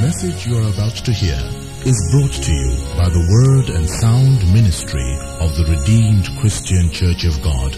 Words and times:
message 0.00 0.46
you 0.46 0.56
are 0.56 0.72
about 0.72 0.96
to 0.96 1.12
hear 1.12 1.36
is 1.84 2.08
brought 2.10 2.32
to 2.32 2.52
you 2.52 2.70
by 2.96 3.08
the 3.10 3.20
Word 3.20 3.68
and 3.76 3.86
Sound 3.86 4.38
Ministry 4.54 5.12
of 5.40 5.54
the 5.56 5.64
Redeemed 5.76 6.26
Christian 6.40 6.90
Church 6.90 7.24
of 7.24 7.42
God. 7.42 7.72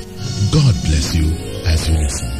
God 0.52 0.74
bless 0.86 1.16
you 1.16 1.32
as 1.66 1.88
you 1.88 1.98
listen. 1.98 2.30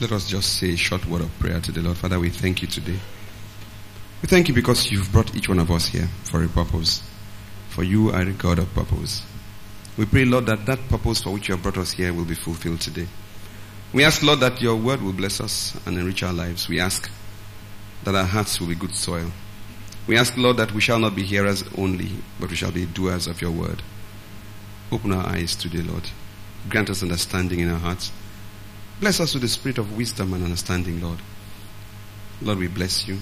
Let 0.00 0.12
us 0.12 0.28
just 0.28 0.58
say 0.58 0.74
a 0.74 0.76
short 0.76 1.04
word 1.06 1.22
of 1.22 1.36
prayer 1.40 1.60
to 1.60 1.72
the 1.72 1.82
Lord. 1.82 1.96
Father, 1.96 2.20
we 2.20 2.30
thank 2.30 2.62
you 2.62 2.68
today. 2.68 2.98
We 4.22 4.28
thank 4.28 4.46
you 4.46 4.54
because 4.54 4.88
you've 4.88 5.10
brought 5.10 5.34
each 5.34 5.48
one 5.48 5.58
of 5.58 5.70
us 5.72 5.86
here 5.86 6.08
for 6.24 6.44
a 6.44 6.48
purpose. 6.48 7.02
For 7.70 7.82
you 7.82 8.10
are 8.10 8.22
a 8.22 8.32
God 8.32 8.60
of 8.60 8.72
purpose. 8.72 9.22
We 9.96 10.06
pray, 10.06 10.24
Lord, 10.24 10.46
that 10.46 10.64
that 10.66 10.88
purpose 10.88 11.22
for 11.22 11.30
which 11.30 11.48
you 11.48 11.54
have 11.54 11.62
brought 11.62 11.76
us 11.76 11.92
here 11.92 12.14
will 12.14 12.24
be 12.24 12.34
fulfilled 12.34 12.80
today. 12.80 13.06
We 13.92 14.04
ask, 14.04 14.22
Lord, 14.22 14.40
that 14.40 14.62
your 14.62 14.76
word 14.76 15.02
will 15.02 15.12
bless 15.12 15.40
us 15.40 15.78
and 15.86 15.98
enrich 15.98 16.22
our 16.22 16.32
lives. 16.32 16.66
We 16.68 16.80
ask 16.80 17.10
that 18.04 18.14
our 18.14 18.24
hearts 18.24 18.58
will 18.58 18.68
be 18.68 18.74
good 18.74 18.94
soil. 18.94 19.30
We 20.06 20.16
ask, 20.16 20.36
Lord, 20.36 20.56
that 20.56 20.72
we 20.72 20.80
shall 20.80 20.98
not 20.98 21.14
be 21.14 21.22
hearers 21.22 21.62
only, 21.76 22.10
but 22.40 22.48
we 22.48 22.56
shall 22.56 22.72
be 22.72 22.86
doers 22.86 23.26
of 23.26 23.42
your 23.42 23.50
word. 23.50 23.82
Open 24.90 25.12
our 25.12 25.26
eyes 25.26 25.54
today, 25.54 25.82
Lord. 25.82 26.08
Grant 26.68 26.90
us 26.90 27.02
understanding 27.02 27.60
in 27.60 27.70
our 27.70 27.78
hearts. 27.78 28.10
Bless 28.98 29.20
us 29.20 29.34
with 29.34 29.42
the 29.42 29.48
spirit 29.48 29.78
of 29.78 29.96
wisdom 29.96 30.32
and 30.32 30.42
understanding, 30.42 31.00
Lord. 31.00 31.18
Lord, 32.40 32.58
we 32.58 32.68
bless 32.68 33.06
you. 33.06 33.18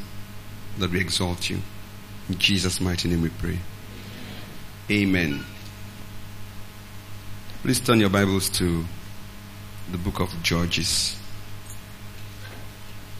Lord, 0.79 0.93
we 0.93 1.01
exalt 1.01 1.51
you. 1.51 1.59
In 2.29 2.39
Jesus' 2.39 2.81
mighty 2.81 3.09
name 3.09 3.23
we 3.23 3.31
pray. 3.31 3.59
Amen. 4.91 5.45
Please 7.63 7.79
turn 7.79 8.01
your 8.01 8.09
Bibles 8.09 8.49
to 8.49 8.87
the 9.93 9.99
book 9.99 10.21
of 10.21 10.31
Judges. 10.43 11.21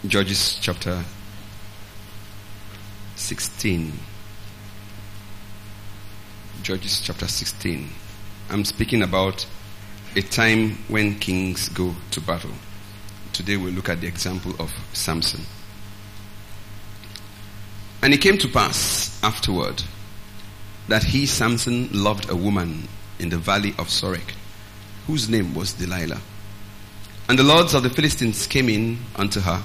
Judges 0.07 0.59
chapter 0.63 1.05
16. 3.17 3.93
Judges 6.63 7.03
chapter 7.03 7.29
16. 7.29 7.91
I'm 8.49 8.65
speaking 8.65 9.03
about 9.03 9.47
a 10.17 10.23
time 10.23 10.79
when 10.89 11.19
kings 11.19 11.69
go 11.69 11.95
to 12.11 12.21
battle. 12.23 12.55
Today 13.35 13.59
we'll 13.59 13.75
look 13.75 13.91
at 13.91 14.01
the 14.01 14.07
example 14.07 14.55
of 14.59 14.73
Samson. 14.95 15.43
And 18.03 18.15
it 18.15 18.23
came 18.23 18.39
to 18.39 18.49
pass 18.49 19.23
afterward 19.23 19.83
that 20.89 21.05
he, 21.05 21.27
Samson, 21.27 21.91
loved 21.93 22.31
a 22.31 22.35
woman 22.35 22.89
in 23.21 23.29
the 23.29 23.39
valley 23.39 23.71
of 23.79 23.89
Sorek, 23.89 24.33
whose 25.07 25.29
name 25.29 25.55
was 25.55 25.75
Delilah. 25.75 26.21
And 27.29 27.39
the 27.39 27.45
lords 27.45 27.75
of 27.75 27.83
the 27.83 27.91
Philistines 27.91 28.47
came 28.47 28.69
in 28.69 28.99
unto 29.15 29.41
her 29.41 29.63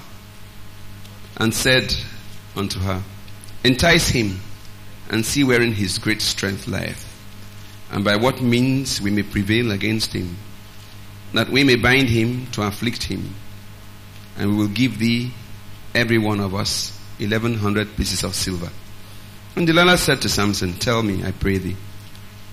and 1.38 1.52
said 1.52 1.92
unto 2.54 2.78
her, 2.78 3.02
Entice 3.64 4.08
him 4.08 4.40
and 5.10 5.24
see 5.24 5.42
wherein 5.42 5.72
his 5.72 5.98
great 5.98 6.22
strength 6.22 6.66
lieth, 6.68 7.04
and 7.90 8.04
by 8.04 8.16
what 8.16 8.40
means 8.40 9.00
we 9.00 9.10
may 9.10 9.22
prevail 9.22 9.72
against 9.72 10.12
him, 10.12 10.36
that 11.32 11.48
we 11.48 11.64
may 11.64 11.76
bind 11.76 12.08
him 12.08 12.46
to 12.52 12.62
afflict 12.62 13.02
him, 13.02 13.34
and 14.36 14.50
we 14.50 14.56
will 14.56 14.68
give 14.68 14.98
thee, 14.98 15.32
every 15.94 16.18
one 16.18 16.40
of 16.40 16.54
us, 16.54 16.98
eleven 17.18 17.54
hundred 17.54 17.96
pieces 17.96 18.22
of 18.22 18.34
silver. 18.34 18.70
And 19.54 19.66
Delilah 19.66 19.98
said 19.98 20.20
to 20.22 20.28
Samson, 20.28 20.74
Tell 20.74 21.02
me, 21.02 21.24
I 21.24 21.32
pray 21.32 21.58
thee, 21.58 21.76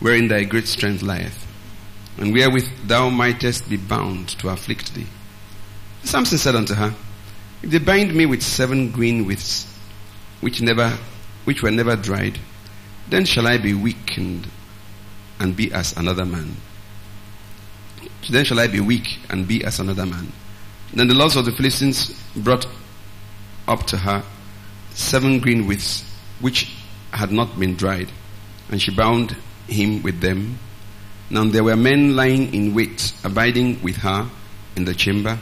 wherein 0.04 0.28
thy 0.28 0.44
great 0.44 0.68
strength 0.68 1.02
lieth, 1.02 1.48
and 2.18 2.34
wherewith 2.34 2.68
thou 2.86 3.10
mightest 3.10 3.70
be 3.70 3.78
bound 3.78 4.28
to 4.28 4.50
afflict 4.50 4.94
thee. 4.94 5.08
Samson 6.04 6.38
said 6.38 6.58
unto 6.58 6.74
her, 6.74 6.94
If 7.62 7.70
they 7.70 7.80
bind 7.80 8.14
me 8.14 8.26
with 8.26 8.44
seven 8.44 8.92
green 8.92 9.26
withs, 9.26 9.66
which 10.42 10.62
never, 10.62 10.90
which 11.46 11.64
were 11.64 11.72
never 11.72 11.96
dried, 11.96 12.38
then 13.08 13.24
shall 13.24 13.48
I 13.48 13.58
be 13.58 13.74
weakened 13.74 14.50
and 15.40 15.56
be 15.56 15.72
as 15.72 15.96
another 15.96 16.26
man. 16.26 16.58
Then 18.30 18.44
shall 18.44 18.60
I 18.60 18.68
be 18.68 18.82
weak 18.82 19.20
and 19.30 19.48
be 19.48 19.64
as 19.64 19.80
another 19.80 20.06
man. 20.06 20.34
Then 20.94 21.08
the 21.08 21.14
lords 21.14 21.38
of 21.38 21.46
the 21.46 21.54
Philistines 21.54 22.10
brought 22.36 22.68
up 23.70 23.88
to 23.88 23.98
her 24.00 24.22
seven 24.94 25.40
green 25.40 25.66
withs, 25.66 26.04
which 26.42 26.70
had 27.12 27.32
not 27.32 27.58
been 27.58 27.78
dried, 27.78 28.12
and 28.70 28.82
she 28.82 28.94
bound 28.94 29.38
him 29.68 30.02
with 30.04 30.20
them. 30.22 30.58
Now 31.30 31.46
there 31.46 31.64
were 31.64 31.76
men 31.76 32.16
lying 32.16 32.54
in 32.54 32.74
wait, 32.74 33.14
abiding 33.24 33.82
with 33.82 33.98
her 33.98 34.30
in 34.76 34.86
the 34.86 34.94
chamber. 34.94 35.40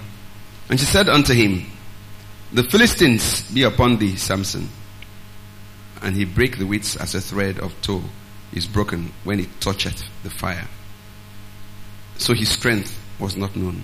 And 0.70 0.80
she 0.80 0.86
said 0.86 1.10
unto 1.10 1.34
him, 1.34 1.66
The 2.54 2.64
Philistines 2.64 3.42
be 3.52 3.64
upon 3.64 3.98
thee, 3.98 4.16
Samson. 4.16 4.70
And 6.02 6.16
he 6.16 6.26
brake 6.26 6.58
the 6.58 6.66
withs 6.66 6.96
as 6.96 7.14
a 7.14 7.22
thread 7.22 7.60
of 7.60 7.80
tow 7.82 8.02
is 8.54 8.68
broken 8.68 9.12
when 9.24 9.40
it 9.40 9.50
toucheth 9.60 10.04
the 10.24 10.30
fire. 10.30 10.68
So 12.18 12.34
his 12.34 12.50
strength 12.50 12.98
was 13.20 13.36
not 13.36 13.56
known. 13.56 13.84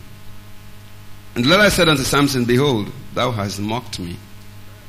And 1.36 1.44
Delilah 1.44 1.72
said 1.72 1.90
unto 1.90 2.04
Samson, 2.04 2.46
Behold, 2.46 2.92
thou 3.14 3.32
hast 3.32 3.60
mocked 3.60 4.00
me 4.00 4.18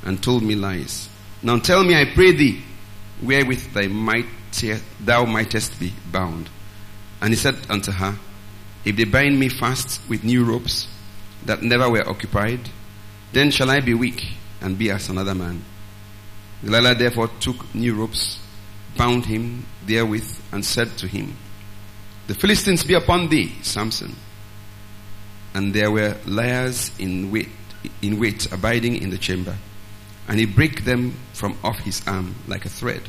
and 0.04 0.22
told 0.22 0.42
me 0.42 0.54
lies. 0.54 1.08
Now 1.42 1.58
tell 1.58 1.84
me, 1.84 1.94
I 1.94 2.06
pray 2.14 2.32
thee, 2.32 2.62
wherewith 3.22 3.72
thy 3.72 3.86
might, 3.86 4.26
thou 5.00 5.24
mightest 5.24 5.78
be 5.78 5.92
bound. 6.10 6.48
And 7.20 7.30
he 7.30 7.36
said 7.36 7.56
unto 7.68 7.92
her, 7.92 8.16
If 8.84 8.96
they 8.96 9.04
bind 9.04 9.38
me 9.38 9.48
fast 9.48 10.00
with 10.08 10.24
new 10.24 10.44
ropes 10.44 10.88
that 11.44 11.62
never 11.62 11.88
were 11.90 12.08
occupied, 12.08 12.60
then 13.32 13.50
shall 13.50 13.70
I 13.70 13.80
be 13.80 13.94
weak 13.94 14.24
and 14.60 14.78
be 14.78 14.90
as 14.90 15.08
another 15.08 15.34
man. 15.34 15.62
Delilah 16.64 16.94
therefore 16.94 17.28
took 17.40 17.74
new 17.74 17.94
ropes, 17.94 18.38
bound 18.96 19.26
him 19.26 19.66
therewith, 19.86 20.40
and 20.52 20.64
said 20.64 20.96
to 20.98 21.06
him, 21.06 21.36
The 22.26 22.34
Philistines 22.34 22.84
be 22.84 22.94
upon 22.94 23.28
thee, 23.28 23.54
Samson. 23.62 24.16
And 25.54 25.72
there 25.72 25.90
were 25.90 26.16
liars 26.26 26.90
in 26.98 27.30
wait, 27.30 27.48
in 28.02 28.18
wait, 28.18 28.50
abiding 28.52 28.96
in 28.96 29.10
the 29.10 29.18
chamber. 29.18 29.56
And 30.26 30.38
he 30.38 30.46
brake 30.46 30.84
them 30.84 31.14
from 31.32 31.56
off 31.64 31.78
his 31.80 32.06
arm 32.06 32.34
like 32.46 32.64
a 32.64 32.68
thread. 32.68 33.02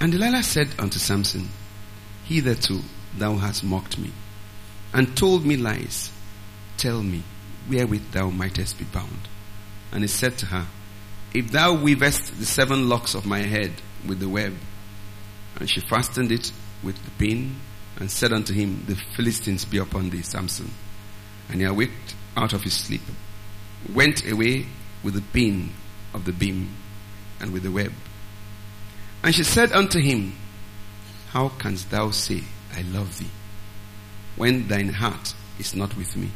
And 0.00 0.12
Delilah 0.12 0.42
said 0.42 0.68
unto 0.78 0.98
Samson, 0.98 1.50
Hitherto 2.24 2.80
thou 3.16 3.36
hast 3.36 3.62
mocked 3.62 3.98
me, 3.98 4.12
and 4.94 5.14
told 5.14 5.44
me 5.44 5.56
lies. 5.56 6.10
Tell 6.78 7.02
me, 7.02 7.22
wherewith 7.68 8.12
thou 8.12 8.30
mightest 8.30 8.78
be 8.78 8.84
bound. 8.84 9.28
And 9.92 10.02
he 10.02 10.08
said 10.08 10.38
to 10.38 10.46
her, 10.46 10.66
If 11.34 11.50
thou 11.50 11.74
weavest 11.74 12.38
the 12.38 12.46
seven 12.46 12.88
locks 12.88 13.14
of 13.14 13.26
my 13.26 13.40
head 13.40 13.72
with 14.06 14.20
the 14.20 14.28
web, 14.28 14.54
and 15.56 15.68
she 15.68 15.80
fastened 15.80 16.32
it 16.32 16.50
with 16.82 16.96
the 17.04 17.10
pin, 17.18 17.56
and 17.98 18.10
said 18.10 18.32
unto 18.32 18.54
him, 18.54 18.84
The 18.86 18.96
Philistines 19.16 19.66
be 19.66 19.76
upon 19.76 20.08
thee, 20.08 20.22
Samson. 20.22 20.70
And 21.50 21.60
he 21.60 21.66
awaked 21.66 22.14
out 22.36 22.54
of 22.54 22.62
his 22.62 22.72
sleep, 22.74 23.02
went 23.92 24.26
away 24.26 24.66
with 25.02 25.14
the 25.14 25.20
pin 25.20 25.70
of 26.14 26.24
the 26.24 26.32
beam 26.32 26.74
and 27.40 27.52
with 27.52 27.64
the 27.64 27.70
web. 27.70 27.92
And 29.22 29.34
she 29.34 29.44
said 29.44 29.72
unto 29.72 30.00
him, 30.00 30.34
How 31.30 31.50
canst 31.50 31.90
thou 31.90 32.10
say, 32.10 32.42
I 32.74 32.82
love 32.82 33.18
thee, 33.18 33.30
when 34.36 34.68
thine 34.68 34.88
heart 34.88 35.34
is 35.58 35.74
not 35.74 35.96
with 35.96 36.16
me? 36.16 36.30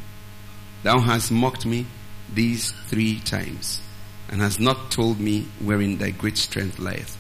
Thou 0.83 1.01
hast 1.01 1.33
mocked 1.33 1.65
me 1.65 1.87
these 2.33 2.73
three 2.87 3.21
times, 3.21 3.81
and 4.29 4.41
hast 4.41 4.61
not 4.61 4.91
told 4.91 5.19
me 5.19 5.49
wherein 5.61 5.97
thy 5.97 6.11
great 6.11 6.37
strength 6.37 6.79
lieth. 6.79 7.17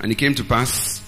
And 0.00 0.10
it 0.10 0.16
came 0.16 0.34
to 0.36 0.44
pass, 0.44 1.02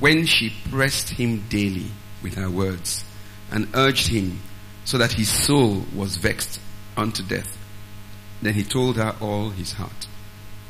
when 0.00 0.26
she 0.26 0.52
pressed 0.70 1.10
him 1.10 1.44
daily 1.48 1.90
with 2.22 2.34
her 2.34 2.50
words, 2.50 3.04
and 3.52 3.68
urged 3.74 4.08
him, 4.08 4.40
so 4.84 4.98
that 4.98 5.12
his 5.12 5.28
soul 5.28 5.84
was 5.94 6.16
vexed 6.16 6.60
unto 6.96 7.22
death, 7.22 7.56
then 8.42 8.54
he 8.54 8.64
told 8.64 8.96
her 8.96 9.14
all 9.20 9.50
his 9.50 9.72
heart, 9.72 10.08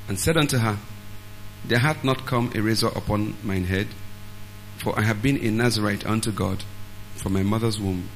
and 0.08 0.18
said 0.18 0.36
unto 0.36 0.58
her, 0.58 0.78
There 1.68 1.78
hath 1.78 2.04
not 2.04 2.26
come 2.26 2.52
a 2.54 2.60
razor 2.60 2.88
upon 2.88 3.36
mine 3.42 3.64
head, 3.64 3.88
for 4.78 4.98
I 4.98 5.02
have 5.02 5.22
been 5.22 5.38
a 5.44 5.50
Nazarite 5.50 6.06
unto 6.06 6.30
God 6.30 6.62
from 7.16 7.32
my 7.32 7.42
mother's 7.42 7.80
womb. 7.80 8.08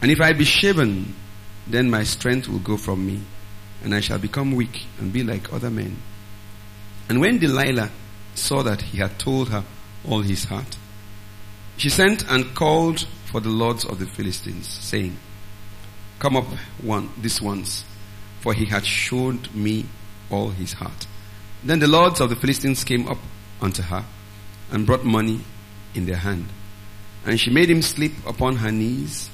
And 0.00 0.10
if 0.10 0.20
I 0.20 0.32
be 0.32 0.44
shaven, 0.44 1.14
then 1.66 1.90
my 1.90 2.04
strength 2.04 2.48
will 2.48 2.60
go 2.60 2.76
from 2.76 3.06
me, 3.06 3.22
and 3.82 3.94
I 3.94 4.00
shall 4.00 4.18
become 4.18 4.54
weak 4.54 4.86
and 4.98 5.12
be 5.12 5.22
like 5.22 5.52
other 5.52 5.70
men. 5.70 5.96
And 7.08 7.20
when 7.20 7.38
Delilah 7.38 7.90
saw 8.34 8.62
that 8.62 8.82
he 8.82 8.98
had 8.98 9.18
told 9.18 9.50
her 9.50 9.64
all 10.08 10.22
his 10.22 10.44
heart, 10.44 10.76
she 11.76 11.90
sent 11.90 12.26
and 12.30 12.54
called 12.54 13.06
for 13.26 13.40
the 13.40 13.50
lords 13.50 13.84
of 13.84 13.98
the 13.98 14.06
Philistines, 14.06 14.66
saying, 14.66 15.18
Come 16.18 16.36
up 16.36 16.46
one 16.80 17.10
this 17.18 17.42
once, 17.42 17.84
for 18.40 18.54
he 18.54 18.64
had 18.64 18.86
showed 18.86 19.54
me 19.54 19.86
all 20.30 20.50
his 20.50 20.74
heart. 20.74 21.06
Then 21.66 21.80
the 21.80 21.88
lords 21.88 22.20
of 22.20 22.30
the 22.30 22.36
Philistines 22.36 22.84
came 22.84 23.08
up 23.08 23.18
unto 23.60 23.82
her 23.82 24.04
and 24.70 24.86
brought 24.86 25.04
money 25.04 25.40
in 25.96 26.06
their 26.06 26.16
hand. 26.16 26.46
And 27.24 27.40
she 27.40 27.50
made 27.50 27.68
him 27.68 27.82
sleep 27.82 28.12
upon 28.24 28.54
her 28.56 28.70
knees, 28.70 29.28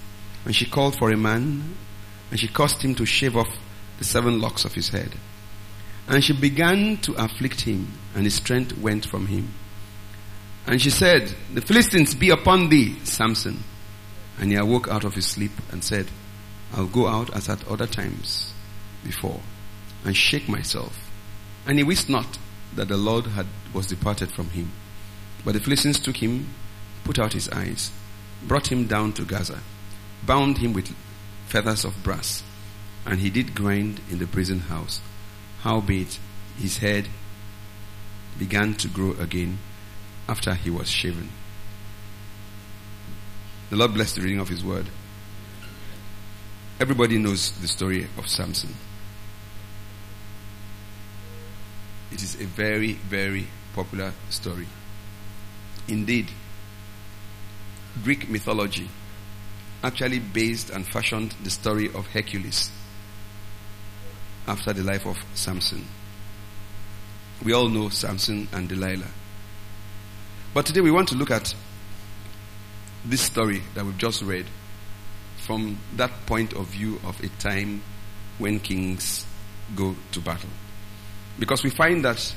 and 0.47 0.57
she 0.57 0.65
called 0.65 0.97
for 0.97 1.11
a 1.11 1.17
man, 1.17 1.77
and 2.31 2.41
she 2.41 2.49
caused 2.49 2.81
him 2.81 2.95
to 2.95 3.05
shave 3.05 3.37
off 3.37 3.51
the 3.99 4.05
seven 4.05 4.41
locks 4.41 4.65
of 4.65 4.73
his 4.73 4.89
head. 4.89 5.13
And 6.09 6.25
she 6.25 6.33
began 6.33 6.97
to 7.03 7.13
afflict 7.23 7.61
him, 7.61 7.93
and 8.15 8.25
his 8.25 8.37
strength 8.37 8.79
went 8.79 9.05
from 9.05 9.27
him. 9.27 9.53
And 10.67 10.81
she 10.81 10.89
said, 10.89 11.35
The 11.53 11.61
Philistines 11.61 12.15
be 12.15 12.31
upon 12.31 12.71
thee, 12.71 12.97
Samson. 13.05 13.63
And 14.39 14.51
he 14.51 14.57
awoke 14.57 14.89
out 14.89 15.05
of 15.05 15.15
his 15.15 15.27
sleep 15.27 15.53
and 15.71 15.85
said, 15.85 16.07
I'll 16.73 16.87
go 16.87 17.09
out 17.09 17.29
as 17.37 17.51
at 17.51 17.69
other 17.69 17.87
times 17.87 18.55
before, 19.05 19.41
and 20.07 20.17
shake 20.17 20.49
myself. 20.49 21.02
And 21.67 21.79
he 21.79 21.85
wist 21.85 22.09
not 22.09 22.39
that 22.75 22.89
the 22.89 22.97
Lord 22.97 23.27
had 23.27 23.47
was 23.73 23.87
departed 23.87 24.31
from 24.31 24.51
him. 24.51 24.73
But 25.45 25.55
the 25.55 25.61
Philistines 25.61 25.99
took 25.99 26.17
him, 26.17 26.49
put 27.05 27.19
out 27.19 27.33
his 27.33 27.49
eyes, 27.51 27.91
brought 28.43 28.71
him 28.71 28.87
down 28.87 29.13
to 29.15 29.25
Gaza, 29.25 29.61
bound 30.25 30.59
him 30.59 30.73
with 30.73 30.95
feathers 31.47 31.85
of 31.85 32.03
brass, 32.03 32.43
and 33.05 33.21
he 33.21 33.31
did 33.31 33.55
grind 33.55 34.01
in 34.11 34.19
the 34.19 34.27
prison 34.27 34.61
house. 34.61 35.01
Howbeit 35.61 36.19
his 36.59 36.79
head 36.79 37.09
began 38.39 38.75
to 38.75 38.89
grow 38.89 39.13
again 39.13 39.59
after 40.29 40.55
he 40.55 40.71
was 40.71 40.91
shaven. 40.91 41.31
The 43.71 43.77
Lord 43.77 43.95
bless 43.95 44.15
the 44.15 44.21
reading 44.21 44.41
of 44.41 44.49
his 44.49 44.65
word. 44.65 44.87
Everybody 46.81 47.19
knows 47.19 47.53
the 47.53 47.69
story 47.69 48.09
of 48.19 48.29
Samson. 48.29 48.75
It 52.13 52.23
is 52.23 52.35
a 52.35 52.45
very, 52.45 52.93
very 52.93 53.47
popular 53.75 54.13
story. 54.29 54.67
Indeed, 55.89 56.29
Greek 58.05 58.29
mythology 58.29 58.89
actually 59.83 60.19
based 60.19 60.71
and 60.71 60.87
fashioned 60.87 61.35
the 61.43 61.51
story 61.51 61.89
of 61.93 62.07
Hercules 62.09 62.71
after 64.47 64.73
the 64.73 64.83
life 64.83 65.07
of 65.07 65.17
Samson. 65.35 65.87
We 67.43 67.53
all 67.53 67.69
know 67.69 67.89
Samson 67.89 68.49
and 68.53 68.69
Delilah. 68.69 69.11
But 70.55 70.67
today 70.67 70.81
we 70.83 70.91
want 70.91 71.09
to 71.09 71.15
look 71.17 71.31
at 71.31 71.55
this 73.05 73.23
story 73.23 73.63
that 73.75 73.85
we've 73.85 73.99
just 73.99 74.23
read 74.23 74.47
from 75.39 75.79
that 75.97 76.11
point 76.27 76.53
of 76.53 76.67
view 76.67 77.01
of 77.05 77.19
a 77.25 77.29
time 77.41 77.83
when 78.39 78.61
kings 78.61 79.25
go 79.75 79.97
to 80.13 80.21
battle. 80.21 80.51
Because 81.39 81.65
we 81.65 81.71
find 81.71 82.05
that, 82.05 82.35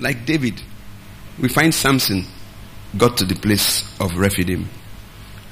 like 0.00 0.26
David, 0.26 0.60
we 1.40 1.48
find 1.48 1.74
Samson 1.74 2.26
got 2.98 3.16
to 3.18 3.24
the 3.24 3.34
place 3.34 3.98
of 4.00 4.16
Rephidim. 4.16 4.68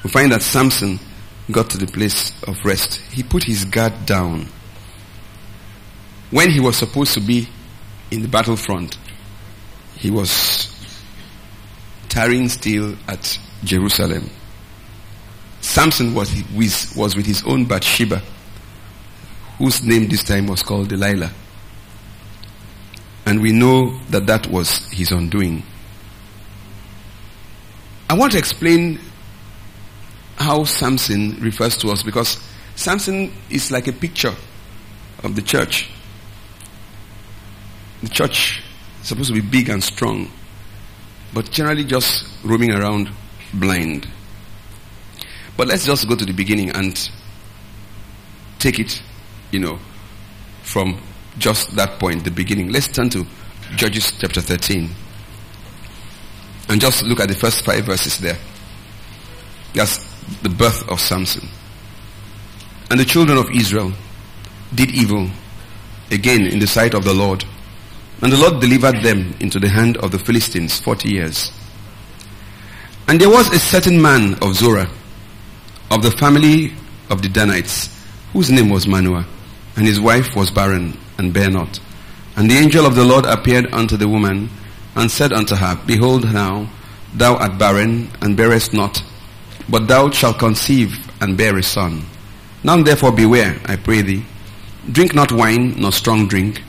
We 0.05 0.11
find 0.11 0.33
that 0.33 0.43
Samson 0.43 0.99
got 1.51 1.71
to 1.71 1.79
the 1.79 1.87
place 1.87 2.33
of 2.45 2.57
rest. 2.65 2.97
He 3.13 3.23
put 3.23 3.45
his 3.45 3.65
guard 3.65 4.07
down. 4.07 4.47
When 6.31 6.51
he 6.51 6.61
was 6.61 6.77
supposed 6.77 7.15
to 7.15 7.21
be 7.21 7.49
in 8.11 8.23
the 8.23 8.29
battlefront, 8.29 8.99
he 9.97 10.11
was 10.11 10.69
tarrying 12.09 12.49
still 12.49 12.97
at 13.09 13.39
Jerusalem. 13.65 14.31
Samson 15.61 16.15
was 16.15 16.35
with 16.55 17.27
his 17.27 17.43
own 17.45 17.65
Bathsheba, 17.67 18.23
whose 19.59 19.83
name 19.83 20.09
this 20.09 20.23
time 20.25 20.47
was 20.47 20.63
called 20.63 20.89
Delilah. 20.89 21.33
And 23.27 23.41
we 23.43 23.53
know 23.53 23.99
that 24.11 24.27
that 24.27 24.47
was 24.49 24.87
his 24.91 25.13
undoing. 25.13 25.63
I 28.09 28.15
want 28.15 28.33
to 28.33 28.39
explain 28.39 28.99
how 30.37 30.65
Samson 30.65 31.39
refers 31.41 31.77
to 31.79 31.91
us 31.91 32.03
because 32.03 32.39
Samson 32.75 33.33
is 33.51 33.71
like 33.71 33.87
a 33.87 33.93
picture 33.93 34.35
of 35.23 35.37
the 35.37 35.43
church. 35.43 35.89
The 38.03 38.09
church 38.09 38.63
is 39.03 39.09
supposed 39.09 39.29
to 39.29 39.35
be 39.35 39.47
big 39.47 39.69
and 39.69 39.85
strong, 39.85 40.31
but 41.35 41.51
generally 41.51 41.85
just 41.85 42.27
roaming 42.43 42.73
around 42.73 43.11
blind. 43.53 44.09
But 45.57 45.69
let's 45.69 45.85
just 45.85 46.09
go 46.09 46.17
to 46.17 46.25
the 46.25 46.33
beginning 46.33 46.71
and 46.71 46.99
take 48.59 48.79
it, 48.79 49.03
you 49.51 49.61
know, 49.61 49.79
from 50.63 51.01
just 51.39 51.75
that 51.77 51.99
point, 51.99 52.25
the 52.25 52.31
beginning. 52.31 52.71
Let's 52.71 52.89
turn 52.89 53.11
to 53.11 53.27
Judges 53.77 54.13
chapter 54.19 54.41
13. 54.41 54.91
And 56.69 56.81
just 56.81 57.03
look 57.05 57.21
at 57.21 57.29
the 57.29 57.35
first 57.35 57.65
five 57.65 57.85
verses 57.85 58.19
there. 58.19 58.39
That's 59.75 59.99
the 60.43 60.49
birth 60.49 60.89
of 60.89 61.01
Samson. 61.01 61.49
And 62.91 62.99
the 62.99 63.05
children 63.05 63.39
of 63.39 63.51
Israel 63.51 63.93
did 64.75 64.91
evil 64.91 65.31
again 66.11 66.47
in 66.47 66.59
the 66.59 66.67
sight 66.67 66.95
of 66.95 67.05
the 67.05 67.15
Lord. 67.15 67.45
And 68.23 68.33
the 68.33 68.37
Lord 68.37 68.61
delivered 68.61 69.03
them 69.03 69.35
into 69.41 69.59
the 69.59 69.69
hand 69.69 69.97
of 69.99 70.11
the 70.11 70.19
Philistines 70.19 70.81
forty 70.81 71.11
years. 71.11 71.51
And 73.09 73.21
there 73.21 73.31
was 73.31 73.49
a 73.53 73.59
certain 73.59 74.01
man 74.01 74.35
of 74.43 74.55
Zorah, 74.55 74.89
of 75.91 76.03
the 76.03 76.11
family 76.11 76.73
of 77.09 77.23
the 77.23 77.29
Danites, 77.29 77.89
whose 78.33 78.51
name 78.51 78.69
was 78.69 78.87
Manoah, 78.87 79.27
and 79.77 79.87
his 79.87 79.99
wife 79.99 80.37
was 80.37 80.51
barren 80.51 80.97
and 81.21 81.33
bare 81.35 81.51
not. 81.51 81.79
And 82.35 82.51
the 82.51 82.57
angel 82.57 82.87
of 82.87 82.97
the 82.97 83.05
Lord 83.05 83.27
appeared 83.27 83.73
unto 83.73 83.97
the 83.97 84.09
woman 84.09 84.49
and 84.97 85.11
said 85.11 85.33
unto 85.33 85.55
her, 85.55 85.79
Behold 85.87 86.25
now, 86.33 86.69
thou 87.15 87.37
art 87.37 87.59
barren 87.59 88.11
and 88.23 88.37
bearest 88.37 88.73
not, 88.73 89.03
but 89.69 89.87
thou 89.87 90.11
shalt 90.11 90.39
conceive 90.39 90.97
and 91.21 91.37
bear 91.37 91.57
a 91.59 91.63
son. 91.63 92.03
Now 92.65 92.83
therefore 92.83 93.13
beware, 93.13 93.61
I 93.67 93.77
pray 93.77 94.01
thee. 94.03 94.25
Drink 94.91 95.15
not 95.15 95.33
wine 95.33 95.79
nor 95.79 95.93
strong 95.93 96.27
drink. 96.27 96.63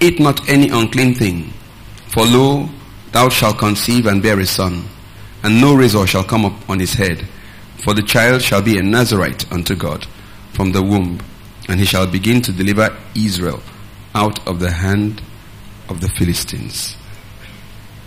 Eat 0.00 0.20
not 0.20 0.48
any 0.48 0.68
unclean 0.68 1.14
thing. 1.14 1.52
For 2.06 2.24
lo, 2.24 2.68
thou 3.10 3.28
shalt 3.28 3.58
conceive 3.58 4.06
and 4.06 4.22
bear 4.22 4.38
a 4.38 4.46
son, 4.46 4.84
and 5.42 5.60
no 5.60 5.74
razor 5.74 6.06
shall 6.06 6.24
come 6.24 6.44
up 6.44 6.70
on 6.70 6.78
his 6.78 6.94
head. 6.94 7.26
For 7.78 7.94
the 7.94 8.02
child 8.02 8.42
shall 8.42 8.62
be 8.62 8.78
a 8.78 8.82
Nazarite 8.82 9.50
unto 9.50 9.74
God 9.74 10.06
from 10.52 10.70
the 10.70 10.82
womb, 10.82 11.18
and 11.68 11.80
he 11.80 11.86
shall 11.86 12.06
begin 12.06 12.40
to 12.42 12.52
deliver 12.52 12.96
Israel 13.16 13.60
out 14.14 14.46
of 14.46 14.60
the 14.60 14.70
hand 14.70 15.22
of 15.88 16.00
the 16.00 16.08
Philistines. 16.08 16.96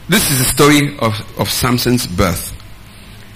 This 0.08 0.30
is 0.30 0.38
the 0.40 0.46
story 0.46 0.98
of, 1.00 1.14
of 1.40 1.50
Samson's 1.50 2.06
birth. 2.06 2.54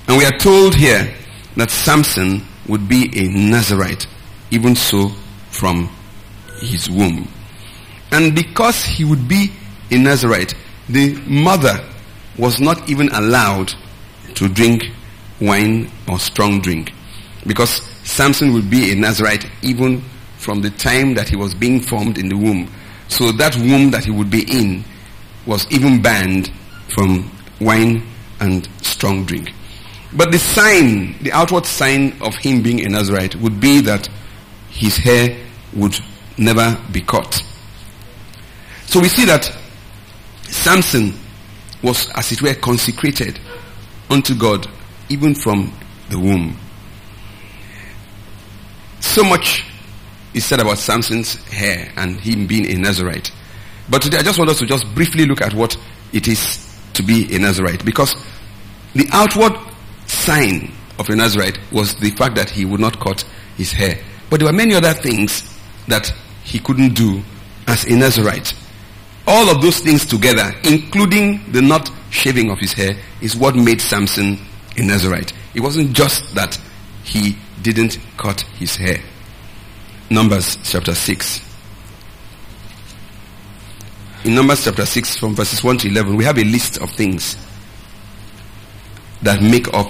And 0.07 0.18
we 0.18 0.25
are 0.25 0.38
told 0.38 0.76
here 0.76 1.14
that 1.56 1.71
Samson 1.71 2.44
would 2.68 2.88
be 2.88 3.11
a 3.16 3.28
Nazarite, 3.30 4.07
even 4.52 4.76
so 4.76 5.09
from 5.49 5.90
his 6.61 6.90
womb. 6.90 7.28
And 8.11 8.35
because 8.35 8.83
he 8.83 9.04
would 9.04 9.28
be 9.28 9.52
a 9.92 9.97
Nazarite, 9.97 10.54
the 10.88 11.16
mother 11.28 11.83
was 12.38 12.59
not 12.59 12.90
even 12.90 13.09
allowed 13.09 13.73
to 14.35 14.47
drink 14.47 14.83
wine 15.42 15.90
or 16.07 16.19
strong 16.19 16.61
drink. 16.61 16.92
Because 17.45 17.81
Samson 18.07 18.54
would 18.54 18.69
be 18.69 18.92
a 18.92 18.95
Nazarite 18.95 19.45
even 19.61 20.04
from 20.40 20.62
the 20.62 20.69
time 20.72 21.14
that 21.16 21.28
he 21.28 21.36
was 21.36 21.54
being 21.54 21.81
formed 21.81 22.18
in 22.18 22.30
the 22.30 22.38
womb. 22.38 22.72
So 23.10 23.31
that 23.34 23.58
womb 23.58 23.92
that 23.92 24.06
he 24.06 24.12
would 24.12 24.31
be 24.31 24.44
in 24.50 24.86
was 25.46 25.69
even 25.69 26.02
banned 26.02 26.50
from 26.96 27.30
wine 27.60 28.04
and 28.40 28.68
strong 28.81 29.26
drink. 29.26 29.52
But 30.14 30.31
the 30.31 30.40
sign, 30.40 31.22
the 31.22 31.34
outward 31.34 31.66
sign 31.66 32.18
of 32.22 32.36
him 32.36 32.62
being 32.64 32.86
a 32.86 32.90
Nazarite 32.90 33.36
would 33.36 33.60
be 33.60 33.81
that 33.81 34.08
his 34.69 34.96
hair 34.96 35.38
would 35.76 36.00
never 36.38 36.78
be 36.92 37.02
cut. 37.02 37.42
So 38.86 39.02
we 39.02 39.10
see 39.10 39.26
that 39.26 39.54
Samson 40.44 41.14
was, 41.84 42.10
as 42.16 42.31
it 42.31 42.42
were, 42.42 42.56
consecrated 42.56 43.40
unto 44.10 44.36
God 44.36 44.68
even 45.10 45.36
from 45.36 45.74
the 46.10 46.18
womb. 46.18 46.58
So 49.02 49.24
much 49.24 49.66
is 50.33 50.45
said 50.45 50.59
about 50.59 50.78
Samson's 50.78 51.36
hair 51.48 51.92
and 51.98 52.19
him 52.19 52.48
being 52.48 52.69
a 52.69 52.78
Nazarite. 52.78 53.31
But 53.90 54.02
today 54.02 54.18
I 54.18 54.24
just 54.24 54.38
want 54.38 54.50
us 54.52 54.59
to 54.59 54.66
just 54.66 54.86
briefly 54.94 55.26
look 55.26 55.42
at 55.42 55.54
what 55.54 55.76
it 56.14 56.28
is 56.28 56.66
to 56.94 57.04
be 57.04 57.33
a 57.36 57.40
Nazarite 57.40 57.83
because 57.86 58.16
the 58.94 59.07
outward 59.12 59.54
sign 60.06 60.71
of 60.98 61.09
a 61.09 61.16
Nazarite 61.16 61.57
was 61.71 61.95
the 61.95 62.12
fact 62.12 62.36
that 62.36 62.50
he 62.50 62.66
would 62.66 62.80
not 62.80 63.00
cut 63.00 63.24
his 63.57 63.71
hair. 63.71 63.98
But 64.30 64.40
there 64.40 64.48
were 64.48 64.54
many 64.57 64.76
other 64.76 64.94
things 64.94 65.57
that 65.88 66.14
he 66.44 66.59
couldn't 66.59 66.94
do 66.94 67.24
as 67.68 67.86
a 67.86 67.95
Nazarite. 67.95 68.54
All 69.28 69.50
of 69.50 69.62
those 69.62 69.80
things 69.80 70.06
together, 70.06 70.52
including 70.64 71.52
the 71.52 71.62
not 71.62 71.90
shaving 72.09 72.50
of 72.52 72.59
his 72.59 72.74
hair, 72.74 72.98
is 73.21 73.36
what 73.36 73.56
made 73.56 73.80
Samson 73.80 74.40
a 74.78 74.81
Nazarite. 74.83 75.33
It 75.54 75.62
wasn't 75.62 75.94
just 75.94 76.33
that 76.36 76.59
he 77.04 77.38
didn't 77.62 78.00
cut 78.18 78.42
his 78.57 78.76
hair. 78.76 79.00
Numbers 80.09 80.57
chapter 80.63 80.95
6 80.95 81.49
in 84.25 84.35
Numbers 84.35 84.66
chapter 84.66 84.85
6 84.85 85.18
from 85.18 85.33
verses 85.33 85.63
1 85.63 85.78
to 85.80 85.87
11, 85.87 86.16
we 86.16 86.25
have 86.25 86.37
a 86.37 86.44
list 86.44 86.78
of 86.80 86.92
things 86.92 87.37
that 89.21 89.42
make 89.42 89.73
up 89.73 89.87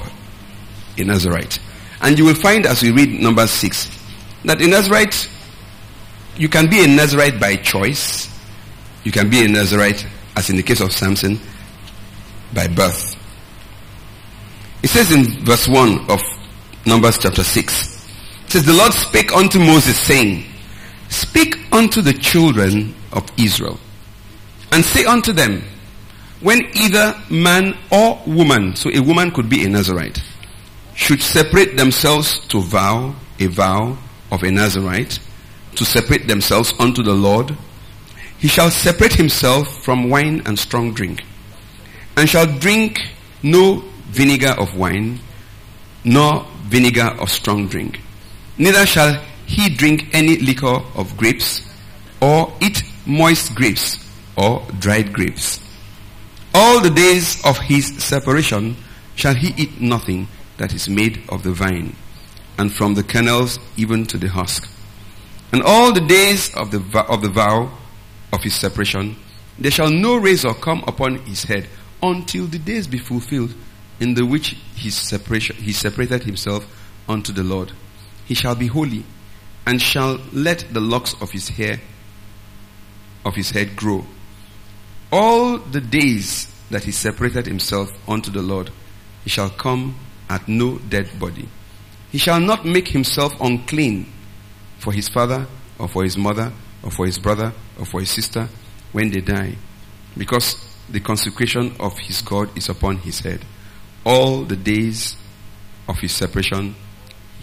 a 0.98 1.04
Nazarite. 1.04 1.60
And 2.02 2.18
you 2.18 2.26
will 2.26 2.36
find 2.36 2.66
as 2.66 2.84
we 2.84 2.92
read 2.92 3.20
number 3.20 3.48
6 3.48 4.00
that 4.46 4.62
a 4.62 4.68
Nazarite, 4.68 5.30
you 6.38 6.48
can 6.48 6.70
be 6.70 6.84
a 6.84 6.88
Nazarite 6.88 7.40
by 7.40 7.56
choice. 7.56 8.30
You 9.04 9.12
can 9.12 9.30
be 9.30 9.44
a 9.44 9.48
Nazarite, 9.48 10.06
as 10.36 10.50
in 10.50 10.56
the 10.56 10.64
case 10.64 10.80
of 10.80 10.94
Samson, 10.94 11.40
by 12.54 12.68
birth. 12.68 13.16
It 14.84 14.90
says 14.90 15.12
in 15.12 15.44
verse 15.44 15.68
1 15.68 16.10
of 16.10 16.22
Numbers 16.86 17.18
chapter 17.18 17.44
6, 17.44 17.96
it 17.96 17.99
says, 18.52 18.66
The 18.66 18.74
Lord 18.74 18.94
spake 18.94 19.32
unto 19.34 19.60
Moses, 19.60 20.00
saying, 20.00 20.46
Speak 21.10 21.58
unto 21.72 22.02
the 22.02 22.14
children 22.14 22.96
of 23.12 23.30
Israel, 23.38 23.80
and 24.72 24.84
say 24.84 25.06
unto 25.06 25.34
them, 25.34 25.64
when 26.42 26.62
either 26.74 27.16
man 27.30 27.78
or 27.92 28.22
woman, 28.26 28.76
so 28.76 28.90
a 28.94 29.02
woman 29.02 29.32
could 29.32 29.50
be 29.50 29.66
a 29.66 29.70
Nazarite, 29.70 30.22
should 30.96 31.22
separate 31.22 31.76
themselves 31.76 32.40
to 32.48 32.62
vow 32.62 33.16
a 33.40 33.48
vow 33.48 33.98
of 34.32 34.44
a 34.44 34.52
Nazarite, 34.52 35.20
to 35.76 35.86
separate 35.86 36.28
themselves 36.28 36.74
unto 36.80 37.04
the 37.04 37.14
Lord, 37.14 37.56
he 38.38 38.48
shall 38.48 38.72
separate 38.72 39.14
himself 39.14 39.84
from 39.84 40.10
wine 40.10 40.42
and 40.46 40.58
strong 40.58 40.94
drink, 40.94 41.24
and 42.16 42.30
shall 42.30 42.46
drink 42.46 43.00
no 43.44 43.84
vinegar 44.08 44.56
of 44.58 44.76
wine, 44.78 45.20
nor 46.06 46.46
vinegar 46.64 47.16
of 47.20 47.30
strong 47.30 47.68
drink. 47.68 48.00
Neither 48.60 48.86
shall 48.86 49.14
he 49.46 49.70
drink 49.70 50.10
any 50.14 50.38
liquor 50.38 50.84
of 50.94 51.16
grapes, 51.16 51.62
or 52.22 52.54
eat 52.62 52.84
moist 53.06 53.56
grapes, 53.56 53.98
or 54.36 54.68
dried 54.80 55.14
grapes. 55.14 55.62
All 56.54 56.82
the 56.82 56.90
days 56.90 57.42
of 57.46 57.58
his 57.58 57.88
separation 58.04 58.76
shall 59.16 59.34
he 59.34 59.54
eat 59.56 59.80
nothing 59.80 60.28
that 60.58 60.74
is 60.74 60.90
made 60.90 61.22
of 61.30 61.44
the 61.44 61.54
vine, 61.54 61.96
and 62.58 62.74
from 62.74 62.96
the 62.96 63.04
kernels 63.04 63.60
even 63.78 64.06
to 64.08 64.18
the 64.18 64.28
husk. 64.28 64.70
And 65.54 65.64
all 65.64 65.94
the 65.94 66.02
days 66.02 66.54
of 66.54 66.72
the, 66.72 67.06
of 67.08 67.22
the 67.22 67.30
vow 67.30 67.72
of 68.34 68.44
his 68.44 68.56
separation, 68.56 69.16
there 69.58 69.72
shall 69.72 69.90
no 69.90 70.18
razor 70.18 70.54
come 70.54 70.84
upon 70.86 71.20
his 71.20 71.46
head 71.46 71.68
until 72.04 72.46
the 72.46 72.60
days 72.60 72.88
be 72.88 73.00
fulfilled 73.00 73.54
in 74.02 74.16
the 74.16 74.26
which 74.26 74.58
his 74.76 74.96
separation, 74.96 75.56
he 75.56 75.72
separated 75.72 76.24
himself 76.24 76.68
unto 77.08 77.32
the 77.32 77.44
Lord. 77.44 77.72
He 78.30 78.34
shall 78.34 78.56
be 78.56 78.68
holy 78.68 79.04
and 79.68 79.82
shall 79.82 80.22
let 80.32 80.66
the 80.72 80.80
locks 80.80 81.14
of 81.22 81.32
his 81.32 81.50
hair, 81.50 81.82
of 83.26 83.36
his 83.36 83.50
head 83.50 83.76
grow 83.76 84.06
all 85.12 85.58
the 85.58 85.82
days 85.82 86.48
that 86.70 86.84
he 86.84 86.92
separated 86.92 87.48
himself 87.48 87.92
unto 88.08 88.32
the 88.32 88.42
Lord, 88.42 88.70
he 89.24 89.30
shall 89.30 89.50
come 89.50 89.96
at 90.30 90.48
no 90.48 90.78
dead 90.78 91.20
body. 91.20 91.48
He 92.12 92.18
shall 92.18 92.40
not 92.40 92.66
make 92.66 92.88
himself 92.90 93.34
unclean 93.42 94.12
for 94.78 94.94
his 94.94 95.10
father 95.10 95.48
or 95.78 95.88
for 95.88 96.04
his 96.04 96.18
mother 96.18 96.52
or 96.84 96.92
for 96.92 97.06
his 97.06 97.18
brother 97.18 97.54
or 97.78 97.86
for 97.86 98.00
his 98.00 98.10
sister 98.10 98.48
when 98.92 99.10
they 99.12 99.22
die, 99.22 99.56
because 100.18 100.66
the 100.90 101.00
consecration 101.00 101.76
of 101.80 101.98
his 102.00 102.22
God 102.22 102.56
is 102.58 102.70
upon 102.70 102.98
his 102.98 103.20
head. 103.20 103.44
All 104.06 104.44
the 104.44 104.56
days 104.56 105.16
of 105.88 106.00
his 106.00 106.12
separation, 106.12 106.76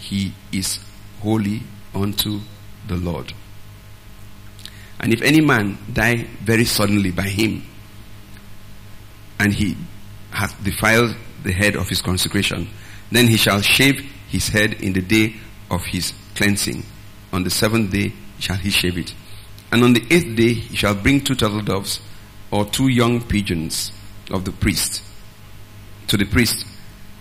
he 0.07 0.33
is 0.51 0.79
holy 1.21 1.61
unto 1.93 2.39
the 2.87 2.95
Lord. 2.95 3.33
And 4.99 5.13
if 5.13 5.21
any 5.21 5.41
man 5.41 5.77
die 5.91 6.27
very 6.41 6.63
suddenly 6.63 7.11
by 7.11 7.23
him, 7.23 7.63
and 9.39 9.53
he 9.53 9.75
hath 10.31 10.63
defiled 10.63 11.15
the 11.43 11.51
head 11.51 11.75
of 11.75 11.89
his 11.89 12.01
consecration, 12.01 12.69
then 13.11 13.27
he 13.27 13.37
shall 13.37 13.61
shave 13.61 13.99
his 14.29 14.47
head 14.47 14.73
in 14.81 14.93
the 14.93 15.01
day 15.01 15.35
of 15.69 15.83
his 15.85 16.13
cleansing. 16.35 16.83
On 17.33 17.43
the 17.43 17.49
seventh 17.49 17.91
day 17.91 18.13
shall 18.39 18.55
he 18.55 18.69
shave 18.69 18.97
it. 18.97 19.13
And 19.71 19.83
on 19.83 19.93
the 19.93 20.05
eighth 20.09 20.35
day 20.35 20.53
he 20.53 20.75
shall 20.75 20.95
bring 20.95 21.21
two 21.21 21.35
turtle 21.35 21.61
doves 21.61 21.99
or 22.49 22.65
two 22.65 22.87
young 22.87 23.21
pigeons 23.21 23.91
of 24.31 24.45
the 24.45 24.51
priest 24.51 25.03
to 26.07 26.15
the 26.17 26.25
priest 26.25 26.65